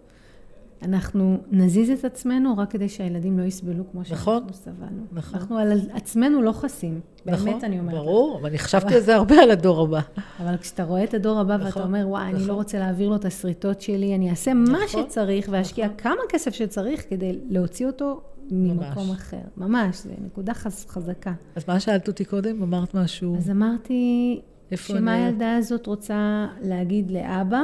אנחנו 0.81 1.37
נזיז 1.51 1.89
את 1.89 2.05
עצמנו 2.05 2.57
רק 2.57 2.71
כדי 2.71 2.89
שהילדים 2.89 3.39
לא 3.39 3.43
יסבלו 3.43 3.83
כמו 3.91 4.01
נכון, 4.01 4.39
שאנחנו 4.39 4.53
סבלנו. 4.53 5.05
נכון. 5.11 5.39
אנחנו 5.39 5.57
על 5.57 5.71
עצמנו 5.93 6.41
לא 6.41 6.51
חסים. 6.51 6.99
נכון, 7.25 7.45
באמת 7.45 7.63
אני 7.63 7.79
אומרת. 7.79 7.95
ברור, 7.95 8.39
אבל 8.39 8.49
אני 8.49 8.57
חשבתי 8.57 8.95
על 8.95 9.01
זה 9.01 9.15
הרבה 9.15 9.35
על 9.35 9.51
הדור 9.51 9.81
הבא. 9.81 9.99
אבל 10.39 10.57
כשאתה 10.57 10.83
רואה 10.83 11.03
את 11.03 11.13
הדור 11.13 11.39
הבא 11.39 11.55
נכון, 11.55 11.67
ואתה 11.67 11.83
אומר, 11.83 12.07
וואי, 12.07 12.23
אני 12.23 12.33
נכון. 12.33 12.47
לא 12.47 12.53
רוצה 12.53 12.79
להעביר 12.79 13.09
לו 13.09 13.15
את 13.15 13.25
השריטות 13.25 13.81
שלי, 13.81 14.15
אני 14.15 14.29
אעשה 14.29 14.53
מה 14.53 14.83
נכון, 14.83 15.03
שצריך 15.09 15.47
ואשקיע 15.51 15.89
כמה 15.97 16.21
כסף 16.29 16.53
שצריך 16.53 17.09
כדי 17.09 17.39
להוציא 17.49 17.87
אותו 17.87 18.21
ממקום 18.51 19.07
ממש. 19.07 19.17
אחר. 19.17 19.41
ממש, 19.57 19.97
זו 20.03 20.09
נקודה 20.25 20.53
חז- 20.53 20.85
חזקה. 20.87 21.33
אז 21.55 21.63
מה 21.67 21.79
שאלת 21.79 22.07
אותי 22.07 22.25
קודם? 22.25 22.61
אמרת 22.63 22.93
משהו? 22.93 23.37
אז 23.37 23.49
אמרתי, 23.49 24.41
שמה 24.75 24.97
אני- 25.15 25.25
הילדה 25.25 25.55
הזאת 25.55 25.87
רוצה 25.87 26.47
להגיד 26.61 27.11
לאבא, 27.11 27.61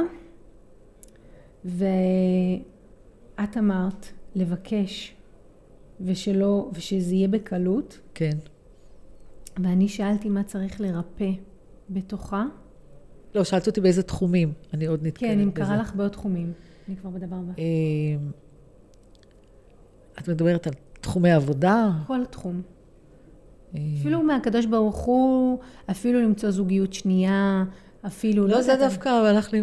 ואת 1.64 1.86
אמרת 3.58 4.06
לבקש, 4.34 5.14
ושלא, 6.00 6.70
ושזה 6.74 7.14
יהיה 7.14 7.28
בקלות, 7.28 7.98
כן. 8.14 8.36
ואני 9.62 9.88
שאלתי 9.88 10.28
מה 10.28 10.42
צריך 10.42 10.80
לרפא 10.80 11.30
בתוכה. 11.90 12.44
לא, 13.34 13.44
שאלת 13.44 13.66
אותי 13.66 13.80
באיזה 13.80 14.02
תחומים. 14.02 14.52
אני 14.74 14.86
עוד 14.86 15.06
נתקלת 15.06 15.30
כן, 15.30 15.40
אם 15.40 15.50
בזה. 15.50 15.56
קרה 15.64 15.76
לך 15.76 15.94
בעוד 15.94 16.10
תחומים. 16.10 16.52
אני 16.88 16.96
כבר 16.96 17.10
בדבר 17.10 17.36
הבא. 17.36 17.52
את 20.18 20.28
מדברת 20.28 20.66
על 20.66 20.72
תחומי 21.00 21.32
עבודה? 21.32 21.90
כל 22.06 22.20
תחום. 22.30 22.62
אה, 23.74 23.80
אפילו 24.00 24.22
מהקדוש 24.22 24.66
ברוך 24.66 24.96
הוא, 24.96 25.58
אפילו 25.90 26.20
למצוא 26.22 26.50
זוגיות 26.50 26.92
שנייה, 26.92 27.64
אפילו... 28.06 28.46
לא, 28.46 28.62
זה 28.62 28.72
יודעת, 28.72 28.90
דווקא 28.90 29.08
הלך 29.08 29.52
לי... 29.52 29.62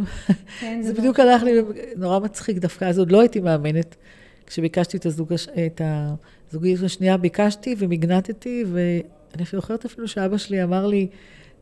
כן, 0.59 0.81
זה 0.81 0.93
לא- 0.93 0.99
בדיוק 0.99 1.19
הלך 1.19 1.43
לי 1.43 1.61
נורא 1.97 2.19
מצחיק 2.19 2.57
דווקא, 2.57 2.85
אז 2.85 2.99
עוד 2.99 3.11
לא 3.11 3.19
הייתי 3.19 3.39
מאמנת. 3.39 3.95
כשביקשתי 4.45 4.97
את, 4.97 5.05
הזוג, 5.05 5.33
את 5.65 5.81
הזוגיות 6.49 6.83
השנייה, 6.83 7.17
ביקשתי 7.17 7.75
ומגנטתי, 7.77 8.63
ואני 8.71 9.43
אפילו 9.43 9.61
זוכרת 9.61 9.85
אפילו 9.85 10.07
שאבא 10.07 10.37
שלי 10.37 10.63
אמר 10.63 10.87
לי, 10.87 11.07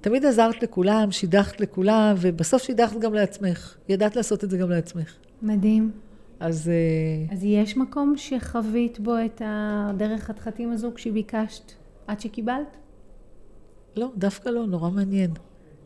תמיד 0.01 0.25
עזרת 0.25 0.63
לכולם, 0.63 1.11
שידכת 1.11 1.61
לכולם, 1.61 2.15
ובסוף 2.19 2.63
שידכת 2.63 2.99
גם 2.99 3.13
לעצמך. 3.13 3.75
ידעת 3.89 4.15
לעשות 4.15 4.43
את 4.43 4.49
זה 4.49 4.57
גם 4.57 4.69
לעצמך. 4.69 5.13
מדהים. 5.41 5.91
אז 6.39 6.69
אה, 6.69 7.33
אז 7.35 7.43
יש 7.43 7.77
מקום 7.77 8.17
שחווית 8.17 8.99
בו 8.99 9.15
את 9.25 9.41
הדרך 9.45 10.23
חתחתים 10.23 10.71
הזו 10.71 10.91
כשביקשת 10.95 11.71
עד 12.07 12.19
שקיבלת? 12.19 12.77
לא, 13.95 14.11
דווקא 14.17 14.49
לא, 14.49 14.65
נורא 14.65 14.89
מעניין. 14.89 15.31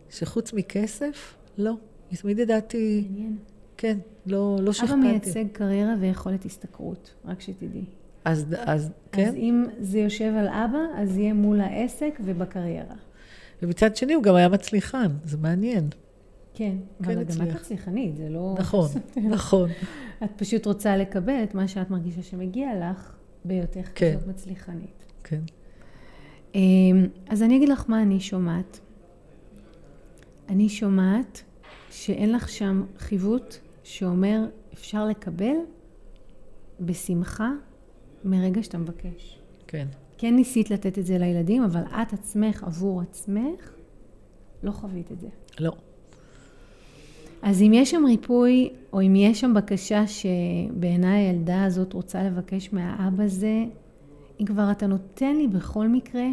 שחוץ 0.09 0.53
מכסף, 0.53 1.35
לא. 1.57 1.73
תמיד 2.21 2.39
ידעתי, 2.39 3.07
מעניין. 3.09 3.37
כן, 3.77 3.97
לא, 4.25 4.55
לא 4.59 4.63
אבא 4.63 4.71
שכפלתי. 4.71 4.95
מייצג 4.95 5.45
קריירה 5.51 5.95
ויכולת 5.99 6.45
השתכרות, 6.45 7.13
רק 7.25 7.41
שתדעי. 7.41 7.85
אז, 8.25 8.45
אז, 8.57 8.57
אז 8.65 8.91
כן. 9.11 9.33
אם 9.35 9.65
זה 9.79 9.99
יושב 9.99 10.33
על 10.37 10.47
אבא, 10.47 10.79
אז 10.95 11.17
יהיה 11.17 11.33
מול 11.33 11.61
העסק 11.61 12.19
ובקריירה. 12.23 12.95
ומצד 13.61 13.95
שני 13.95 14.13
הוא 14.13 14.23
גם 14.23 14.35
היה 14.35 14.49
מצליחן, 14.49 15.07
זה 15.23 15.37
מעניין. 15.37 15.89
כן, 16.53 16.75
אבל 17.01 17.15
גם 17.15 17.21
את 17.21 17.29
הצליח. 17.29 17.55
מצליחנית, 17.55 18.15
זה 18.15 18.29
לא... 18.29 18.55
נכון, 18.59 18.89
נכון. 19.35 19.69
את 20.23 20.29
פשוט 20.35 20.65
רוצה 20.65 20.97
לקבל 20.97 21.43
את 21.43 21.55
מה 21.55 21.67
שאת 21.67 21.89
מרגישה 21.89 22.23
שמגיע 22.23 22.69
לך 22.91 23.15
בהיותך 23.45 23.89
כן. 23.95 24.15
כזאת 24.15 24.27
מצליחנית. 24.27 25.03
כן. 25.23 25.41
אמ, 26.55 27.07
אז 27.27 27.43
אני 27.43 27.57
אגיד 27.57 27.69
לך 27.69 27.85
מה 27.87 28.01
אני 28.01 28.19
שומעת. 28.19 28.79
אני 30.49 30.69
שומעת 30.69 31.43
שאין 31.89 32.31
לך 32.31 32.49
שם 32.49 32.83
חיווט 32.97 33.55
שאומר 33.83 34.39
אפשר 34.73 35.05
לקבל 35.05 35.55
בשמחה 36.79 37.51
מרגע 38.23 38.63
שאתה 38.63 38.77
מבקש. 38.77 39.39
כן. 39.67 39.87
כן 40.17 40.35
ניסית 40.35 40.71
לתת 40.71 40.99
את 40.99 41.05
זה 41.05 41.17
לילדים, 41.17 41.63
אבל 41.63 41.81
את 41.81 42.13
עצמך, 42.13 42.63
עבור 42.63 43.01
עצמך, 43.01 43.71
לא 44.63 44.71
חווית 44.71 45.11
את 45.11 45.19
זה. 45.19 45.27
לא. 45.59 45.71
אז 47.41 47.61
אם 47.61 47.71
יש 47.73 47.91
שם 47.91 48.03
ריפוי, 48.05 48.69
או 48.93 49.01
אם 49.01 49.15
יש 49.15 49.39
שם 49.39 49.53
בקשה 49.53 50.03
שבעיניי 50.07 51.27
הילדה 51.27 51.63
הזאת 51.63 51.93
רוצה 51.93 52.23
לבקש 52.23 52.69
מהאבא 52.73 53.27
זה, 53.27 53.63
אם 54.39 54.45
כבר 54.45 54.71
אתה 54.71 54.87
נותן 54.87 55.35
לי 55.35 55.47
בכל 55.47 55.87
מקרה, 55.87 56.25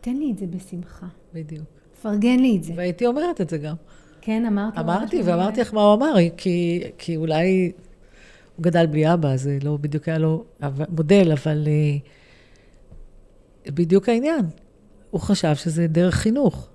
תן 0.00 0.16
לי 0.16 0.30
את 0.32 0.38
זה 0.38 0.46
בשמחה. 0.46 1.06
בדיוק. 1.34 1.66
פרגן 2.02 2.38
לי 2.38 2.56
את 2.56 2.64
זה. 2.64 2.72
והייתי 2.76 3.06
אומרת 3.06 3.40
את 3.40 3.50
זה 3.50 3.58
גם. 3.58 3.74
כן, 4.20 4.46
אמרת? 4.46 4.76
לו 4.76 4.82
אמרתי? 4.82 5.22
ואמרתי 5.24 5.60
לך 5.60 5.74
מה 5.74 5.82
הוא 5.82 5.94
אמר, 5.94 6.14
כי, 6.36 6.82
כי 6.98 7.16
אולי 7.16 7.72
הוא 8.56 8.64
גדל 8.64 8.86
בלי 8.86 9.12
אבא, 9.12 9.36
זה 9.36 9.58
לא 9.62 9.76
בדיוק 9.76 10.08
היה 10.08 10.18
לו 10.18 10.44
מודל, 10.88 11.32
אבל 11.32 11.68
אה, 11.68 11.96
בדיוק 13.72 14.08
העניין. 14.08 14.44
הוא 15.10 15.20
חשב 15.20 15.54
שזה 15.54 15.86
דרך 15.86 16.14
חינוך. 16.14 16.68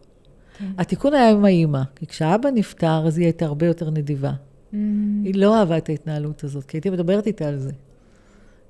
כן. 0.58 0.66
התיקון 0.78 1.14
היה 1.14 1.32
עם 1.32 1.45
האימא, 1.45 1.82
כי 1.95 2.08
כשאבא 2.08 2.49
נפטר, 2.49 3.08
אז 3.08 3.18
היא 3.18 3.26
הייתה 3.26 3.45
הרבה 3.45 3.66
יותר 3.66 3.89
נדיבה. 3.89 4.32
Mm, 4.32 4.76
היא 5.24 5.36
לא 5.36 5.60
אהבה 5.60 5.78
את 5.78 5.89
ההתנהלות 5.89 6.43
הזאת, 6.43 6.66
כי 6.66 6.78
הייתי 6.78 6.89
מדברת 6.89 7.28
איתה 7.28 7.47
על 7.47 7.58
זה. 7.60 7.72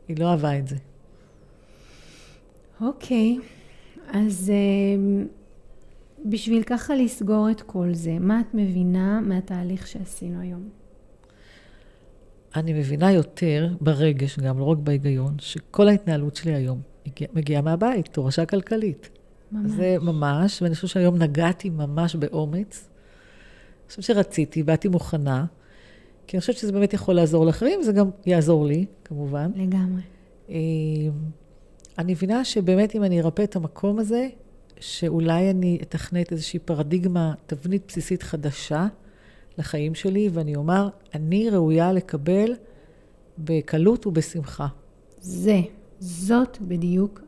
היא 0.08 0.18
לא 0.20 0.32
אהבה 0.32 0.60
את 0.60 0.68
זה. 0.68 0.76
אוקיי, 2.82 3.38
אז 4.14 4.52
אמ, 4.52 5.26
בשביל 6.26 6.64
ככה 6.64 6.96
לסגור 6.96 7.52
את 7.52 7.62
כל 7.62 7.94
זה, 7.94 8.18
מה 8.20 8.42
את 8.42 8.54
מבינה 8.54 9.22
מהתהליך 9.22 9.88
שעשינו 9.88 10.42
היום? 10.42 10.70
אני 12.56 12.74
מבינה 12.74 13.12
יותר 13.12 13.68
ברגש, 13.82 14.40
גם 14.40 14.60
לא 14.60 14.64
רק 14.64 14.78
בהיגיון, 14.78 15.36
שכל 15.40 15.88
ההתנהלות 15.88 16.36
שלי 16.36 16.54
היום 16.54 16.82
מגיעה 17.34 17.62
מהבית, 17.62 18.08
תורשה 18.08 18.46
כלכלית. 18.46 19.10
ממש. 19.52 19.72
זה 19.72 19.98
ממש, 20.02 20.62
ואני 20.62 20.76
חושבת 20.76 20.90
שהיום 20.90 21.16
נגעתי 21.16 21.70
ממש 21.70 22.16
באומץ. 22.16 22.88
אני 23.84 23.90
חושבת 23.90 24.04
שרציתי, 24.04 24.64
באתי 24.64 24.88
מוכנה, 24.88 25.46
כי 26.28 26.38
אני 26.38 26.42
חושבת 26.42 26.58
שזה 26.58 26.72
באמת 26.72 26.94
יכול 26.94 27.16
לעזור 27.16 27.46
לאחרים, 27.46 27.80
וזה 27.80 27.92
גם 27.92 28.10
יעזור 28.26 28.66
לי, 28.66 28.86
כמובן. 29.04 29.52
לגמרי. 29.56 30.02
אה, 30.50 30.56
אני 31.98 32.12
מבינה 32.12 32.46
שבאמת 32.46 32.96
אם 32.96 33.04
אני 33.04 33.22
ארפא 33.22 33.44
את 33.44 33.56
המקום 33.56 34.00
הזה, 34.00 34.28
שאולי 34.80 35.50
אני 35.50 35.80
אתכנת 35.82 36.32
איזושהי 36.32 36.60
פרדיגמה, 36.60 37.34
תבנית 37.46 37.84
בסיסית 37.88 38.24
חדשה 38.24 38.88
לחיים 39.58 39.96
שלי, 39.96 40.30
ואני 40.34 40.56
אומר, 40.56 40.90
אני 41.14 41.50
ראויה 41.50 41.94
לקבל 41.94 42.54
בקלות 43.38 44.08
ובשמחה. 44.08 44.68
זה, 45.20 45.62
זאת 46.00 46.58
בדיוק 46.62 47.22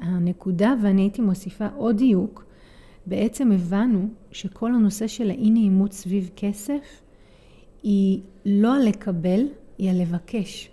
הנקודה, 0.00 0.74
ואני 0.82 1.02
הייתי 1.02 1.22
מוסיפה 1.22 1.66
עוד 1.76 1.96
דיוק. 1.96 2.44
בעצם 3.06 3.52
הבנו 3.52 4.08
שכל 4.32 4.74
הנושא 4.74 5.06
של 5.06 5.30
האי 5.30 5.50
נעימות 5.50 5.92
סביב 5.92 6.30
כסף 6.36 7.02
היא 7.82 8.20
לא 8.46 8.74
הלקבל, 8.74 9.46
היא 9.78 9.90
הלבקש. 9.90 10.70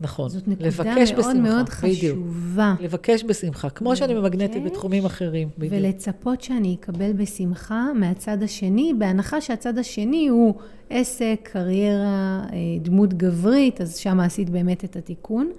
נכון. 0.00 0.28
זאת 0.28 0.48
נקודה 0.48 0.66
לבקש 0.66 1.12
מאוד 1.12 1.24
בשמחה, 1.24 1.34
מאוד 1.34 1.66
בדיוק. 1.82 2.18
חשובה. 2.18 2.74
לבקש 2.80 3.24
בשמחה, 3.24 3.70
כמו 3.70 3.96
שאני 3.96 4.14
ממגנטית 4.14 4.56
לבקש 4.56 4.70
בתחומים 4.70 5.04
אחרים, 5.04 5.48
בדיוק. 5.58 5.72
ולצפות 5.76 6.40
שאני 6.40 6.76
אקבל 6.80 7.12
בשמחה 7.12 7.86
מהצד 7.94 8.42
השני, 8.42 8.94
בהנחה 8.98 9.40
שהצד 9.40 9.78
השני 9.78 10.28
הוא 10.28 10.54
עסק, 10.90 11.48
קריירה, 11.52 12.44
אה, 12.52 12.56
דמות 12.80 13.14
גברית, 13.14 13.80
אז 13.80 13.96
שם 13.96 14.20
עשית 14.20 14.50
באמת 14.50 14.84
את 14.84 14.96
התיקון. 14.96 15.50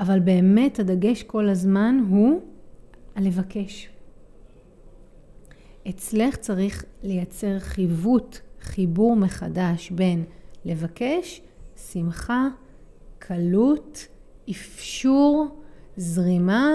אבל 0.00 0.20
באמת 0.20 0.78
הדגש 0.78 1.22
כל 1.22 1.48
הזמן 1.48 2.00
הוא 2.08 2.40
הלבקש. 3.14 3.88
אצלך 5.88 6.36
צריך 6.36 6.84
לייצר 7.02 7.58
חיווט, 7.58 8.38
חיבור 8.60 9.16
מחדש 9.16 9.90
בין 9.90 10.24
לבקש, 10.64 11.40
שמחה, 11.92 12.48
קלות, 13.18 14.06
אפשור, 14.50 15.46
זרימה, 15.96 16.70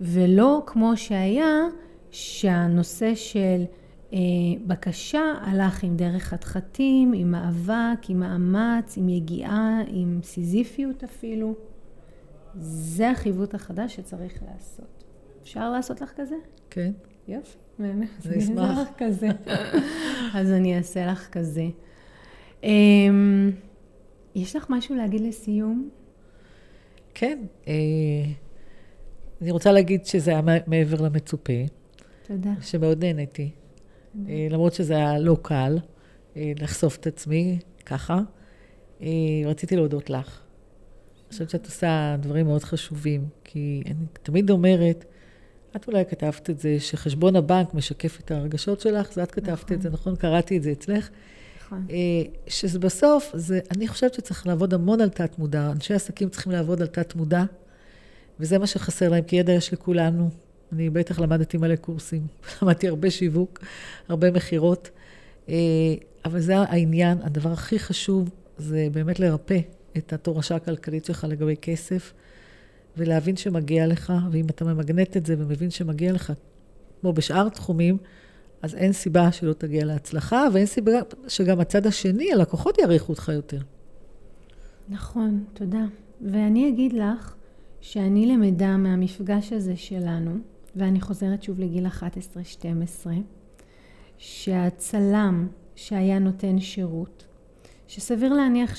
ולא 0.00 0.62
כמו 0.66 0.96
שהיה, 0.96 1.66
שהנושא 2.10 3.14
של 3.14 3.64
אה, 4.12 4.18
בקשה 4.66 5.34
הלך 5.40 5.82
עם 5.82 5.96
דרך 5.96 6.22
חתחתים, 6.22 7.12
עם 7.12 7.30
מאבק, 7.30 8.08
עם 8.08 8.20
מאמץ, 8.20 8.96
עם 8.96 9.08
יגיעה, 9.08 9.80
עם 9.88 10.20
סיזיפיות 10.22 11.04
אפילו. 11.04 11.54
זה 12.60 13.10
החיווט 13.10 13.54
החדש 13.54 13.96
שצריך 13.96 14.42
לעשות. 14.52 15.04
אפשר 15.42 15.70
לעשות 15.70 16.00
לך 16.00 16.12
כזה? 16.16 16.36
כן. 16.70 16.92
יופי, 17.28 17.56
באמת. 17.78 18.08
אני 18.26 18.38
אשמח. 18.38 18.78
לך 18.78 18.88
כזה. 18.98 19.28
אז 20.38 20.52
אני 20.52 20.76
אעשה 20.76 21.06
לך 21.06 21.28
כזה. 21.32 21.66
אמ, 22.64 23.50
יש 24.34 24.56
לך 24.56 24.66
משהו 24.70 24.94
להגיד 24.94 25.20
לסיום? 25.20 25.88
כן. 27.14 27.38
אה, 27.68 27.74
אני 29.42 29.50
רוצה 29.50 29.72
להגיד 29.72 30.06
שזה 30.06 30.30
היה 30.30 30.40
מעבר 30.66 31.00
למצופה, 31.00 31.52
תודה. 32.26 32.50
שמאוד 32.60 33.04
נהניתי. 33.04 33.50
אה, 34.28 34.46
למרות 34.50 34.74
שזה 34.74 34.96
היה 34.96 35.18
לא 35.18 35.36
קל 35.42 35.78
אה, 36.36 36.52
לחשוף 36.60 36.96
את 36.96 37.06
עצמי 37.06 37.58
ככה. 37.86 38.18
רציתי 39.46 39.76
להודות 39.76 40.10
לך. 40.10 40.42
חושבת 41.30 41.50
שאת 41.50 41.66
עושה 41.66 42.16
דברים 42.20 42.46
מאוד 42.46 42.64
חשובים, 42.64 43.28
כי 43.44 43.82
אני 43.86 44.04
תמיד 44.22 44.50
אומרת, 44.50 45.04
את 45.76 45.88
אולי 45.88 46.04
כתבת 46.04 46.50
את 46.50 46.58
זה, 46.58 46.80
שחשבון 46.80 47.36
הבנק 47.36 47.74
משקף 47.74 48.20
את 48.20 48.30
הרגשות 48.30 48.80
שלך, 48.80 49.12
זה 49.12 49.22
את 49.22 49.30
כתבת 49.30 49.48
נכון. 49.48 49.76
את 49.76 49.82
זה, 49.82 49.90
נכון? 49.90 50.16
קראתי 50.16 50.56
את 50.56 50.62
זה 50.62 50.72
אצלך. 50.72 51.08
נכון. 51.60 51.86
אה, 51.90 51.96
שזה 52.46 52.78
בסוף, 52.78 53.30
זה, 53.34 53.60
אני 53.76 53.88
חושבת 53.88 54.14
שצריך 54.14 54.46
לעבוד 54.46 54.74
המון 54.74 55.00
על 55.00 55.08
תת-מודע. 55.08 55.70
אנשי 55.72 55.94
עסקים 55.94 56.28
צריכים 56.28 56.52
לעבוד 56.52 56.80
על 56.80 56.86
תת-מודע, 56.86 57.44
וזה 58.40 58.58
מה 58.58 58.66
שחסר 58.66 59.08
להם, 59.08 59.24
כי 59.24 59.36
ידע 59.36 59.52
יש 59.52 59.72
לכולנו. 59.72 60.30
אני 60.72 60.90
בטח 60.90 61.18
למדתי 61.20 61.56
מלא 61.56 61.76
קורסים, 61.76 62.26
למדתי 62.62 62.88
הרבה 62.88 63.10
שיווק, 63.10 63.58
הרבה 64.08 64.30
מכירות, 64.30 64.90
אה, 65.48 65.54
אבל 66.24 66.40
זה 66.40 66.56
העניין, 66.58 67.18
הדבר 67.22 67.52
הכי 67.52 67.78
חשוב 67.78 68.30
זה 68.58 68.88
באמת 68.92 69.20
לרפא 69.20 69.58
את 69.98 70.12
התורשה 70.12 70.56
הכלכלית 70.56 71.04
שלך 71.04 71.26
לגבי 71.28 71.56
כסף, 71.56 72.12
ולהבין 72.96 73.36
שמגיע 73.36 73.86
לך, 73.86 74.12
ואם 74.30 74.44
אתה 74.50 74.64
ממגנט 74.64 75.16
את 75.16 75.26
זה 75.26 75.34
ומבין 75.38 75.70
שמגיע 75.70 76.12
לך, 76.12 76.32
כמו 77.00 77.12
בשאר 77.12 77.48
תחומים, 77.48 77.96
אז 78.62 78.74
אין 78.74 78.92
סיבה 78.92 79.32
שלא 79.32 79.52
תגיע 79.52 79.84
להצלחה, 79.84 80.46
ואין 80.52 80.66
סיבה 80.66 80.92
שגם 81.28 81.60
הצד 81.60 81.86
השני, 81.86 82.32
הלקוחות 82.32 82.78
יעריכו 82.78 83.12
אותך 83.12 83.30
יותר. 83.34 83.60
נכון, 84.88 85.44
תודה. 85.52 85.84
ואני 86.20 86.68
אגיד 86.68 86.92
לך 86.92 87.34
שאני 87.80 88.26
למדה 88.26 88.76
מהמפגש 88.76 89.52
הזה 89.52 89.76
שלנו, 89.76 90.36
ואני 90.76 91.00
חוזרת 91.00 91.42
שוב 91.42 91.60
לגיל 91.60 91.86
11-12, 91.86 93.06
שהצלם 94.18 95.48
שהיה 95.76 96.18
נותן 96.18 96.60
שירות, 96.60 97.24
שסביר 97.88 98.32
להניח 98.32 98.76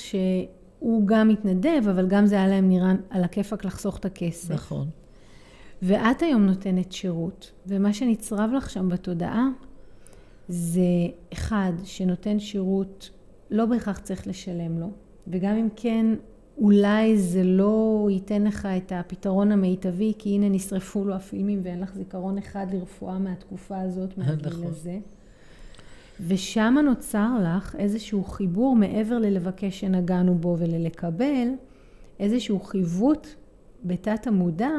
שהוא 0.80 1.06
גם 1.06 1.28
מתנדב, 1.28 1.82
אבל 1.90 2.06
גם 2.08 2.26
זה 2.26 2.34
היה 2.34 2.48
להם 2.48 2.68
נראה 2.68 2.92
על 3.10 3.24
הכיפאק 3.24 3.64
לחסוך 3.64 3.98
את 3.98 4.04
הכסף. 4.04 4.50
נכון. 4.50 4.88
ואת 5.82 6.22
היום 6.22 6.46
נותנת 6.46 6.92
שירות, 6.92 7.52
ומה 7.66 7.92
שנצרב 7.92 8.50
לך 8.56 8.70
שם 8.70 8.88
בתודעה 8.88 9.48
זה 10.48 10.80
אחד 11.32 11.72
שנותן 11.84 12.38
שירות, 12.38 13.10
לא 13.50 13.66
בהכרח 13.66 13.98
צריך 13.98 14.26
לשלם 14.26 14.78
לו, 14.78 14.90
וגם 15.28 15.56
אם 15.56 15.68
כן, 15.76 16.06
אולי 16.58 17.18
זה 17.18 17.44
לא 17.44 18.08
ייתן 18.10 18.42
לך 18.44 18.68
את 18.76 18.92
הפתרון 18.94 19.52
המיטבי, 19.52 20.12
כי 20.18 20.34
הנה 20.34 20.48
נשרפו 20.48 21.04
לו 21.04 21.14
הפילמים 21.14 21.60
ואין 21.62 21.80
לך 21.80 21.94
זיכרון 21.94 22.38
אחד 22.38 22.66
לרפואה 22.72 23.18
מהתקופה 23.18 23.80
הזאת, 23.80 24.18
מהגיל 24.18 24.46
נכון. 24.46 24.64
הזה. 24.66 24.98
ושם 26.26 26.76
נוצר 26.84 27.28
לך 27.44 27.76
איזשהו 27.78 28.24
חיבור 28.24 28.76
מעבר 28.76 29.18
ללבקש 29.18 29.80
שנגענו 29.80 30.34
בו 30.34 30.56
וללקבל, 30.58 31.48
איזשהו 32.20 32.60
חיווט 32.60 33.28
בתת 33.84 34.26
המודע 34.26 34.70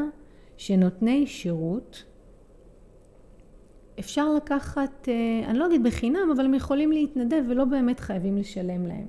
שנותני 0.57 1.27
שירות 1.27 2.03
אפשר 3.99 4.33
לקחת, 4.33 5.07
אה, 5.09 5.49
אני 5.49 5.57
לא 5.59 5.67
אגיד 5.67 5.83
בחינם, 5.83 6.31
אבל 6.35 6.45
הם 6.45 6.53
יכולים 6.53 6.91
להתנדב 6.91 7.43
ולא 7.49 7.65
באמת 7.65 7.99
חייבים 7.99 8.37
לשלם 8.37 8.85
להם. 8.87 9.05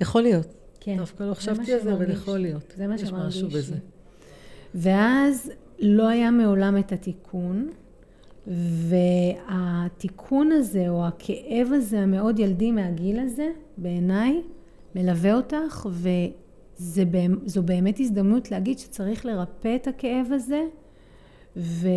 יכול 0.00 0.22
להיות. 0.22 0.54
כן. 0.80 0.96
דווקא 0.96 1.22
לא 1.22 1.34
חשבתי 1.34 1.72
על 1.72 1.80
זה, 1.80 1.92
אבל 1.92 2.10
יכול 2.10 2.38
להיות. 2.38 2.74
זה 2.76 2.86
מה 2.86 2.98
שמרגיש 2.98 3.42
לי. 3.42 3.48
בזה. 3.48 3.76
ואז 4.74 5.50
לא 5.78 6.08
היה 6.08 6.30
מעולם 6.30 6.78
את 6.78 6.92
התיקון, 6.92 7.68
והתיקון 8.46 10.52
הזה, 10.52 10.88
או 10.88 11.06
הכאב 11.06 11.68
הזה 11.72 12.00
המאוד 12.00 12.38
ילדי 12.38 12.72
מהגיל 12.72 13.20
הזה, 13.20 13.50
בעיניי, 13.76 14.42
מלווה 14.94 15.34
אותך, 15.34 15.86
וזו 15.90 17.62
באמת 17.62 18.00
הזדמנות 18.00 18.50
להגיד 18.50 18.78
שצריך 18.78 19.26
לרפא 19.26 19.76
את 19.76 19.86
הכאב 19.86 20.26
הזה, 20.32 20.62
ו... 21.56 21.88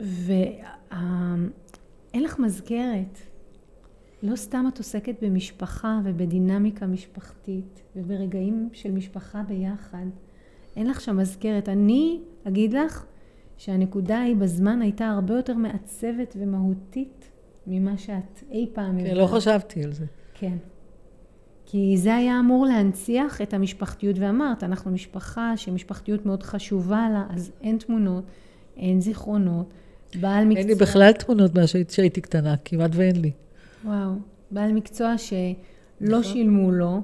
ואין 0.00 1.50
לך 2.14 2.38
מזכרת. 2.38 3.18
לא 4.22 4.36
סתם 4.36 4.64
את 4.68 4.78
עוסקת 4.78 5.14
במשפחה 5.22 6.00
ובדינמיקה 6.04 6.86
משפחתית 6.86 7.82
וברגעים 7.96 8.68
של 8.72 8.90
משפחה 8.90 9.42
ביחד. 9.42 10.06
אין 10.76 10.86
לך 10.86 11.00
שם 11.00 11.16
מזכרת. 11.16 11.68
אני 11.68 12.20
אגיד 12.44 12.72
לך 12.72 13.04
שהנקודה 13.60 14.20
היא 14.20 14.36
בזמן 14.36 14.82
הייתה 14.82 15.08
הרבה 15.08 15.34
יותר 15.34 15.54
מעצבת 15.54 16.36
ומהותית 16.40 17.30
ממה 17.66 17.98
שאת 17.98 18.42
אי 18.50 18.66
פעם 18.72 18.98
כן, 19.04 19.16
לא 19.16 19.26
חשבתי 19.26 19.84
על 19.84 19.92
זה. 19.92 20.04
כן. 20.34 20.56
כי 21.66 21.96
זה 21.96 22.14
היה 22.14 22.40
אמור 22.40 22.66
להנציח 22.66 23.40
את 23.40 23.54
המשפחתיות, 23.54 24.18
ואמרת, 24.18 24.64
אנחנו 24.64 24.90
משפחה 24.90 25.56
שמשפחתיות 25.56 26.26
מאוד 26.26 26.42
חשובה 26.42 27.08
לה, 27.12 27.24
אז 27.30 27.52
אין 27.60 27.78
תמונות, 27.78 28.24
אין 28.76 29.00
זיכרונות, 29.00 29.70
בעל 30.20 30.44
מקצוע... 30.44 30.60
אין 30.60 30.68
לי 30.68 30.74
בכלל 30.74 31.12
תמונות 31.12 31.54
מאז 31.54 31.68
שהייתי 31.88 32.20
קטנה, 32.20 32.54
כמעט 32.64 32.90
ואין 32.94 33.20
לי. 33.20 33.30
וואו, 33.84 34.10
בעל 34.50 34.72
מקצוע 34.72 35.18
שלא 35.18 35.38
נכון. 36.00 36.22
שילמו 36.22 36.70
לו, 36.70 37.00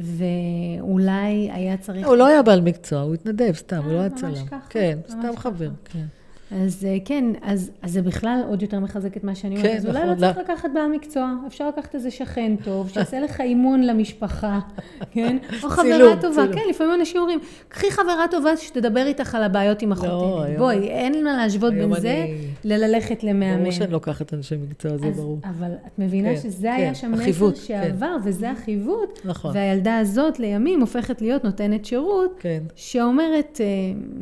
ואולי 0.00 1.50
היה 1.52 1.76
צריך... 1.76 2.06
הוא 2.06 2.16
לא 2.16 2.26
היה 2.26 2.42
בעל 2.42 2.60
מקצוע, 2.60 3.00
הוא 3.00 3.14
התנדב 3.14 3.52
סתם, 3.54 3.82
הוא 3.84 3.92
לא 3.92 3.98
היה 3.98 4.10
צלם. 4.10 4.30
ממש 4.30 4.42
ככה? 4.42 4.56
כן, 4.68 4.98
סתם 5.08 5.36
חבר, 5.36 5.70
כן. 5.84 6.04
אז 6.50 6.84
אה, 6.84 6.96
כן, 7.04 7.24
אז, 7.42 7.70
אז 7.82 7.92
זה 7.92 8.02
בכלל 8.02 8.40
עוד 8.48 8.62
יותר 8.62 8.80
מחזק 8.80 9.16
את 9.16 9.24
מה 9.24 9.34
שאני 9.34 9.56
אומרת. 9.56 9.70
כן, 9.70 9.76
אז 9.76 9.86
אולי 9.86 9.98
נכון, 9.98 10.10
לא 10.10 10.20
צריך 10.20 10.38
לקחת 10.38 10.68
בעל 10.74 10.90
מקצוע, 10.90 11.34
אפשר 11.46 11.68
לקחת 11.68 11.94
איזה 11.94 12.10
שכן 12.10 12.52
טוב, 12.64 12.88
שיעשה 12.88 13.20
לך 13.20 13.40
אימון 13.40 13.82
למשפחה, 13.82 14.60
כן? 15.12 15.36
או 15.62 15.68
חברה 15.68 15.84
צילום, 15.84 16.16
טובה, 16.20 16.34
צילום. 16.34 16.52
כן, 16.52 16.60
לפעמים 16.70 16.94
אנשים 16.94 17.20
אומרים, 17.20 17.38
קחי 17.68 17.90
חברה 17.90 18.24
טובה 18.30 18.56
שתדבר 18.56 19.06
איתך 19.06 19.34
על 19.34 19.42
הבעיות 19.42 19.82
עם 19.82 19.92
אחותי. 19.92 20.08
לא, 20.08 20.46
בואי, 20.58 20.76
היום... 20.76 20.84
אין 20.84 21.24
מה 21.24 21.36
להשוות 21.36 21.72
בין 21.72 21.92
אני... 21.92 22.00
זה 22.00 22.26
לללכת 22.64 23.24
למאמן. 23.24 23.60
ברור 23.60 23.72
שאני 23.72 23.92
לוקחת 23.92 24.34
אנשי 24.34 24.54
מקצוע, 24.68 24.96
זה 24.96 25.10
ברור. 25.10 25.38
אבל 25.44 25.70
את 25.86 25.98
מבינה 25.98 26.28
כן, 26.28 26.40
שזה 26.40 26.68
כן, 26.68 26.82
היה 26.82 26.94
שם 26.94 27.12
מסר 27.12 27.50
כן. 27.50 27.56
שעבר, 27.56 28.16
כן. 28.22 28.28
וזה 28.28 28.50
החיווט, 28.50 29.20
נכון. 29.24 29.50
והילדה 29.54 29.98
הזאת 29.98 30.38
לימים 30.38 30.80
הופכת 30.80 31.22
להיות 31.22 31.44
נותנת 31.44 31.84
שירות, 31.84 32.36
כן. 32.40 32.62
שאומרת, 32.76 33.60
אה, 33.60 33.66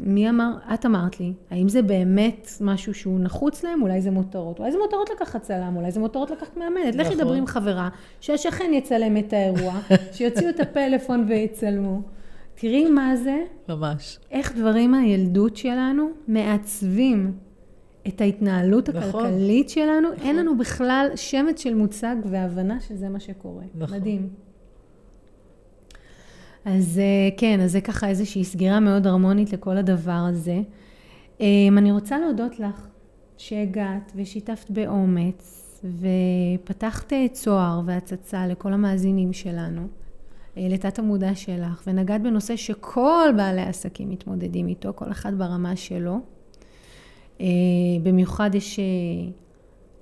מי 0.02 0.30
אמר, 0.30 0.50
את 0.74 0.86
אמרת 0.86 1.20
לי, 1.20 1.32
האם 1.50 1.68
זה 1.68 1.82
באמת... 1.82 2.13
באמת 2.14 2.50
משהו 2.60 2.94
שהוא 2.94 3.20
נחוץ 3.20 3.64
להם, 3.64 3.82
אולי 3.82 4.00
זה 4.00 4.10
מותרות. 4.10 4.58
אולי 4.58 4.72
זה 4.72 4.78
מותרות 4.78 5.10
לקחת 5.10 5.42
צלם, 5.42 5.76
אולי 5.76 5.90
זה 5.90 6.00
מותרות 6.00 6.30
לקחת 6.30 6.56
מאמנת. 6.56 6.94
לכי 6.94 7.08
נכון. 7.08 7.24
דברי 7.24 7.38
עם 7.38 7.46
חברה, 7.46 7.88
שהשכן 8.20 8.70
יצלם 8.74 9.16
את 9.16 9.32
האירוע, 9.32 9.80
שיוציאו 10.12 10.50
את 10.50 10.60
הפלאפון 10.60 11.24
ויצלמו. 11.28 12.02
תראי 12.54 12.90
מה 12.90 13.16
זה. 13.16 13.36
ממש. 13.68 14.18
איך 14.30 14.56
דברים 14.56 14.90
מהילדות 14.90 15.56
שלנו 15.56 16.10
מעצבים 16.28 17.32
את 18.08 18.20
ההתנהלות 18.20 18.88
נכון. 18.88 19.26
הכלכלית 19.26 19.70
שלנו. 19.70 20.12
נכון. 20.12 20.26
אין 20.26 20.36
לנו 20.36 20.58
בכלל 20.58 21.06
שמץ 21.16 21.62
של 21.62 21.74
מוצג 21.74 22.16
והבנה 22.24 22.80
שזה 22.80 23.08
מה 23.08 23.20
שקורה. 23.20 23.64
נכון. 23.74 23.96
מדהים. 23.96 24.28
אז 26.64 26.98
אה, 26.98 27.36
כן, 27.36 27.60
אז 27.60 27.72
זה 27.72 27.80
ככה 27.80 28.08
איזושהי 28.08 28.44
סגירה 28.44 28.80
מאוד 28.80 29.06
הרמונית 29.06 29.52
לכל 29.52 29.76
הדבר 29.76 30.26
הזה. 30.28 30.60
אמ, 31.40 31.78
אני 31.78 31.92
רוצה 31.92 32.18
להודות 32.18 32.60
לך 32.60 32.86
שהגעת 33.36 34.12
ושיתפת 34.16 34.70
באומץ 34.70 35.64
ופתחת 35.84 37.12
צוהר 37.32 37.80
והצצה 37.86 38.46
לכל 38.46 38.72
המאזינים 38.72 39.32
שלנו, 39.32 39.86
אה, 40.56 40.66
לתת 40.70 40.98
המודע 40.98 41.34
שלך, 41.34 41.82
ונגעת 41.86 42.22
בנושא 42.22 42.56
שכל 42.56 43.28
בעלי 43.36 43.60
העסקים 43.60 44.10
מתמודדים 44.10 44.68
איתו, 44.68 44.92
כל 44.94 45.10
אחד 45.10 45.38
ברמה 45.38 45.76
שלו. 45.76 46.18
אה, 47.40 47.46
במיוחד 48.02 48.54
יש 48.54 48.78
אה, 48.78 48.84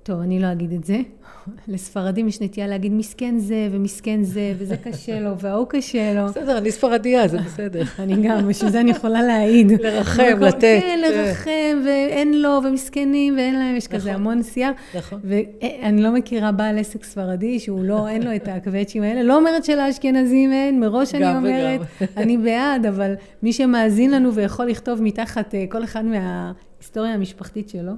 טוב, 0.03 0.19
אני 0.19 0.39
לא 0.39 0.51
אגיד 0.51 0.73
את 0.73 0.83
זה. 0.83 0.97
לספרדים 1.67 2.27
יש 2.27 2.41
נטייה 2.41 2.67
להגיד 2.67 2.91
מסכן 2.93 3.37
זה 3.37 3.67
ומסכן 3.71 4.23
זה, 4.23 4.53
וזה 4.57 4.77
קשה 4.77 5.19
לו, 5.19 5.39
וההוא 5.39 5.67
קשה 5.69 6.13
לו. 6.13 6.27
בסדר, 6.27 6.57
אני 6.57 6.71
ספרדיה, 6.71 7.27
זה 7.27 7.37
בסדר. 7.37 7.83
אני 7.99 8.27
גם, 8.27 8.47
בשביל 8.47 8.71
זה 8.71 8.79
אני 8.79 8.91
יכולה 8.91 9.21
להעיד. 9.21 9.71
לרחם, 9.81 10.39
לתת. 10.41 10.61
כן, 10.61 10.79
כן, 10.81 10.99
לרחם, 10.99 11.81
ואין 11.85 12.41
לו, 12.41 12.59
ומסכנים, 12.65 13.35
ואין 13.37 13.59
להם, 13.59 13.75
יש 13.75 13.87
כזה 13.87 14.09
נכון. 14.09 14.21
המון 14.21 14.43
שיח. 14.43 14.71
נכון. 14.95 15.19
ואני 15.23 16.01
לא 16.01 16.11
מכירה 16.11 16.51
בעל 16.51 16.79
עסק 16.79 17.03
ספרדי 17.03 17.59
שהוא 17.59 17.83
לא, 17.83 18.07
אין 18.07 18.23
לו 18.23 18.35
את 18.35 18.47
הקווצ'ים 18.47 19.03
האלה. 19.03 19.23
לא 19.23 19.37
אומרת 19.37 19.65
שלאשכנזים 19.65 20.51
אין, 20.51 20.79
מראש 20.79 21.15
אני 21.15 21.35
אומרת, 21.35 21.81
אני 22.17 22.37
בעד, 22.37 22.85
אבל 22.85 23.13
מי 23.43 23.53
שמאזין 23.53 24.11
לנו 24.11 24.33
ויכול 24.33 24.65
לכתוב 24.65 25.01
מתחת 25.01 25.55
אה, 25.55 25.65
כל 25.69 25.83
אחד 25.83 26.05
מההיסטוריה 26.05 27.13
המשפחתית 27.13 27.69
שלו, 27.69 27.93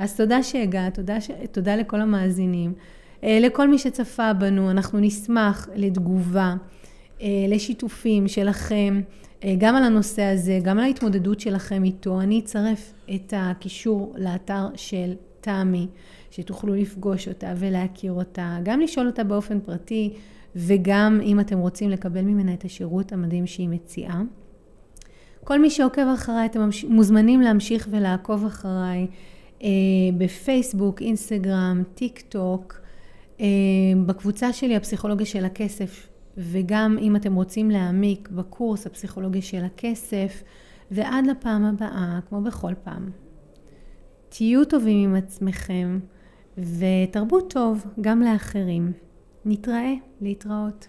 אז 0.00 0.16
תודה 0.16 0.42
שהגעת, 0.42 0.94
תודה, 0.94 1.20
ש... 1.20 1.30
תודה 1.52 1.76
לכל 1.76 2.00
המאזינים. 2.00 2.72
אה, 3.24 3.38
לכל 3.40 3.68
מי 3.68 3.78
שצפה 3.78 4.32
בנו, 4.32 4.70
אנחנו 4.70 5.00
נשמח 5.00 5.68
לתגובה, 5.74 6.54
אה, 7.22 7.26
לשיתופים 7.48 8.28
שלכם, 8.28 9.00
אה, 9.44 9.54
גם 9.58 9.76
על 9.76 9.82
הנושא 9.82 10.22
הזה, 10.22 10.58
גם 10.62 10.78
על 10.78 10.84
ההתמודדות 10.84 11.40
שלכם 11.40 11.84
איתו. 11.84 12.20
אני 12.20 12.40
אצרף 12.40 12.92
את 13.14 13.34
הקישור 13.36 14.14
לאתר 14.16 14.66
של 14.76 15.12
תמי, 15.40 15.86
שתוכלו 16.30 16.74
לפגוש 16.74 17.28
אותה 17.28 17.52
ולהכיר 17.56 18.12
אותה, 18.12 18.58
גם 18.62 18.80
לשאול 18.80 19.06
אותה 19.06 19.24
באופן 19.24 19.60
פרטי 19.60 20.12
וגם 20.56 21.20
אם 21.22 21.40
אתם 21.40 21.58
רוצים 21.58 21.90
לקבל 21.90 22.22
ממנה 22.22 22.54
את 22.54 22.64
השירות 22.64 23.12
המדהים 23.12 23.46
שהיא 23.46 23.68
מציעה. 23.68 24.22
כל 25.44 25.60
מי 25.60 25.70
שעוקב 25.70 26.06
אחריי, 26.14 26.46
אתם 26.46 26.68
מוזמנים 26.88 27.40
להמשיך 27.40 27.88
ולעקוב 27.90 28.44
אחריי 28.44 29.06
בפייסבוק, 30.18 31.02
אינסטגרם, 31.02 31.82
טיק 31.94 32.20
טוק, 32.20 32.80
אה, 33.40 33.46
בקבוצה 34.06 34.52
שלי 34.52 34.76
הפסיכולוגיה 34.76 35.26
של 35.26 35.44
הכסף, 35.44 36.08
וגם 36.36 36.96
אם 37.00 37.16
אתם 37.16 37.34
רוצים 37.34 37.70
להעמיק 37.70 38.28
בקורס 38.28 38.86
הפסיכולוגיה 38.86 39.42
של 39.42 39.64
הכסף, 39.64 40.42
ועד 40.90 41.26
לפעם 41.26 41.64
הבאה, 41.64 42.18
כמו 42.28 42.40
בכל 42.40 42.72
פעם. 42.84 43.10
תהיו 44.28 44.64
טובים 44.64 45.10
עם 45.10 45.16
עצמכם 45.16 46.00
ותרבו 46.58 47.40
טוב 47.40 47.86
גם 48.00 48.22
לאחרים. 48.22 48.92
נתראה, 49.44 49.92
להתראות. 50.20 50.88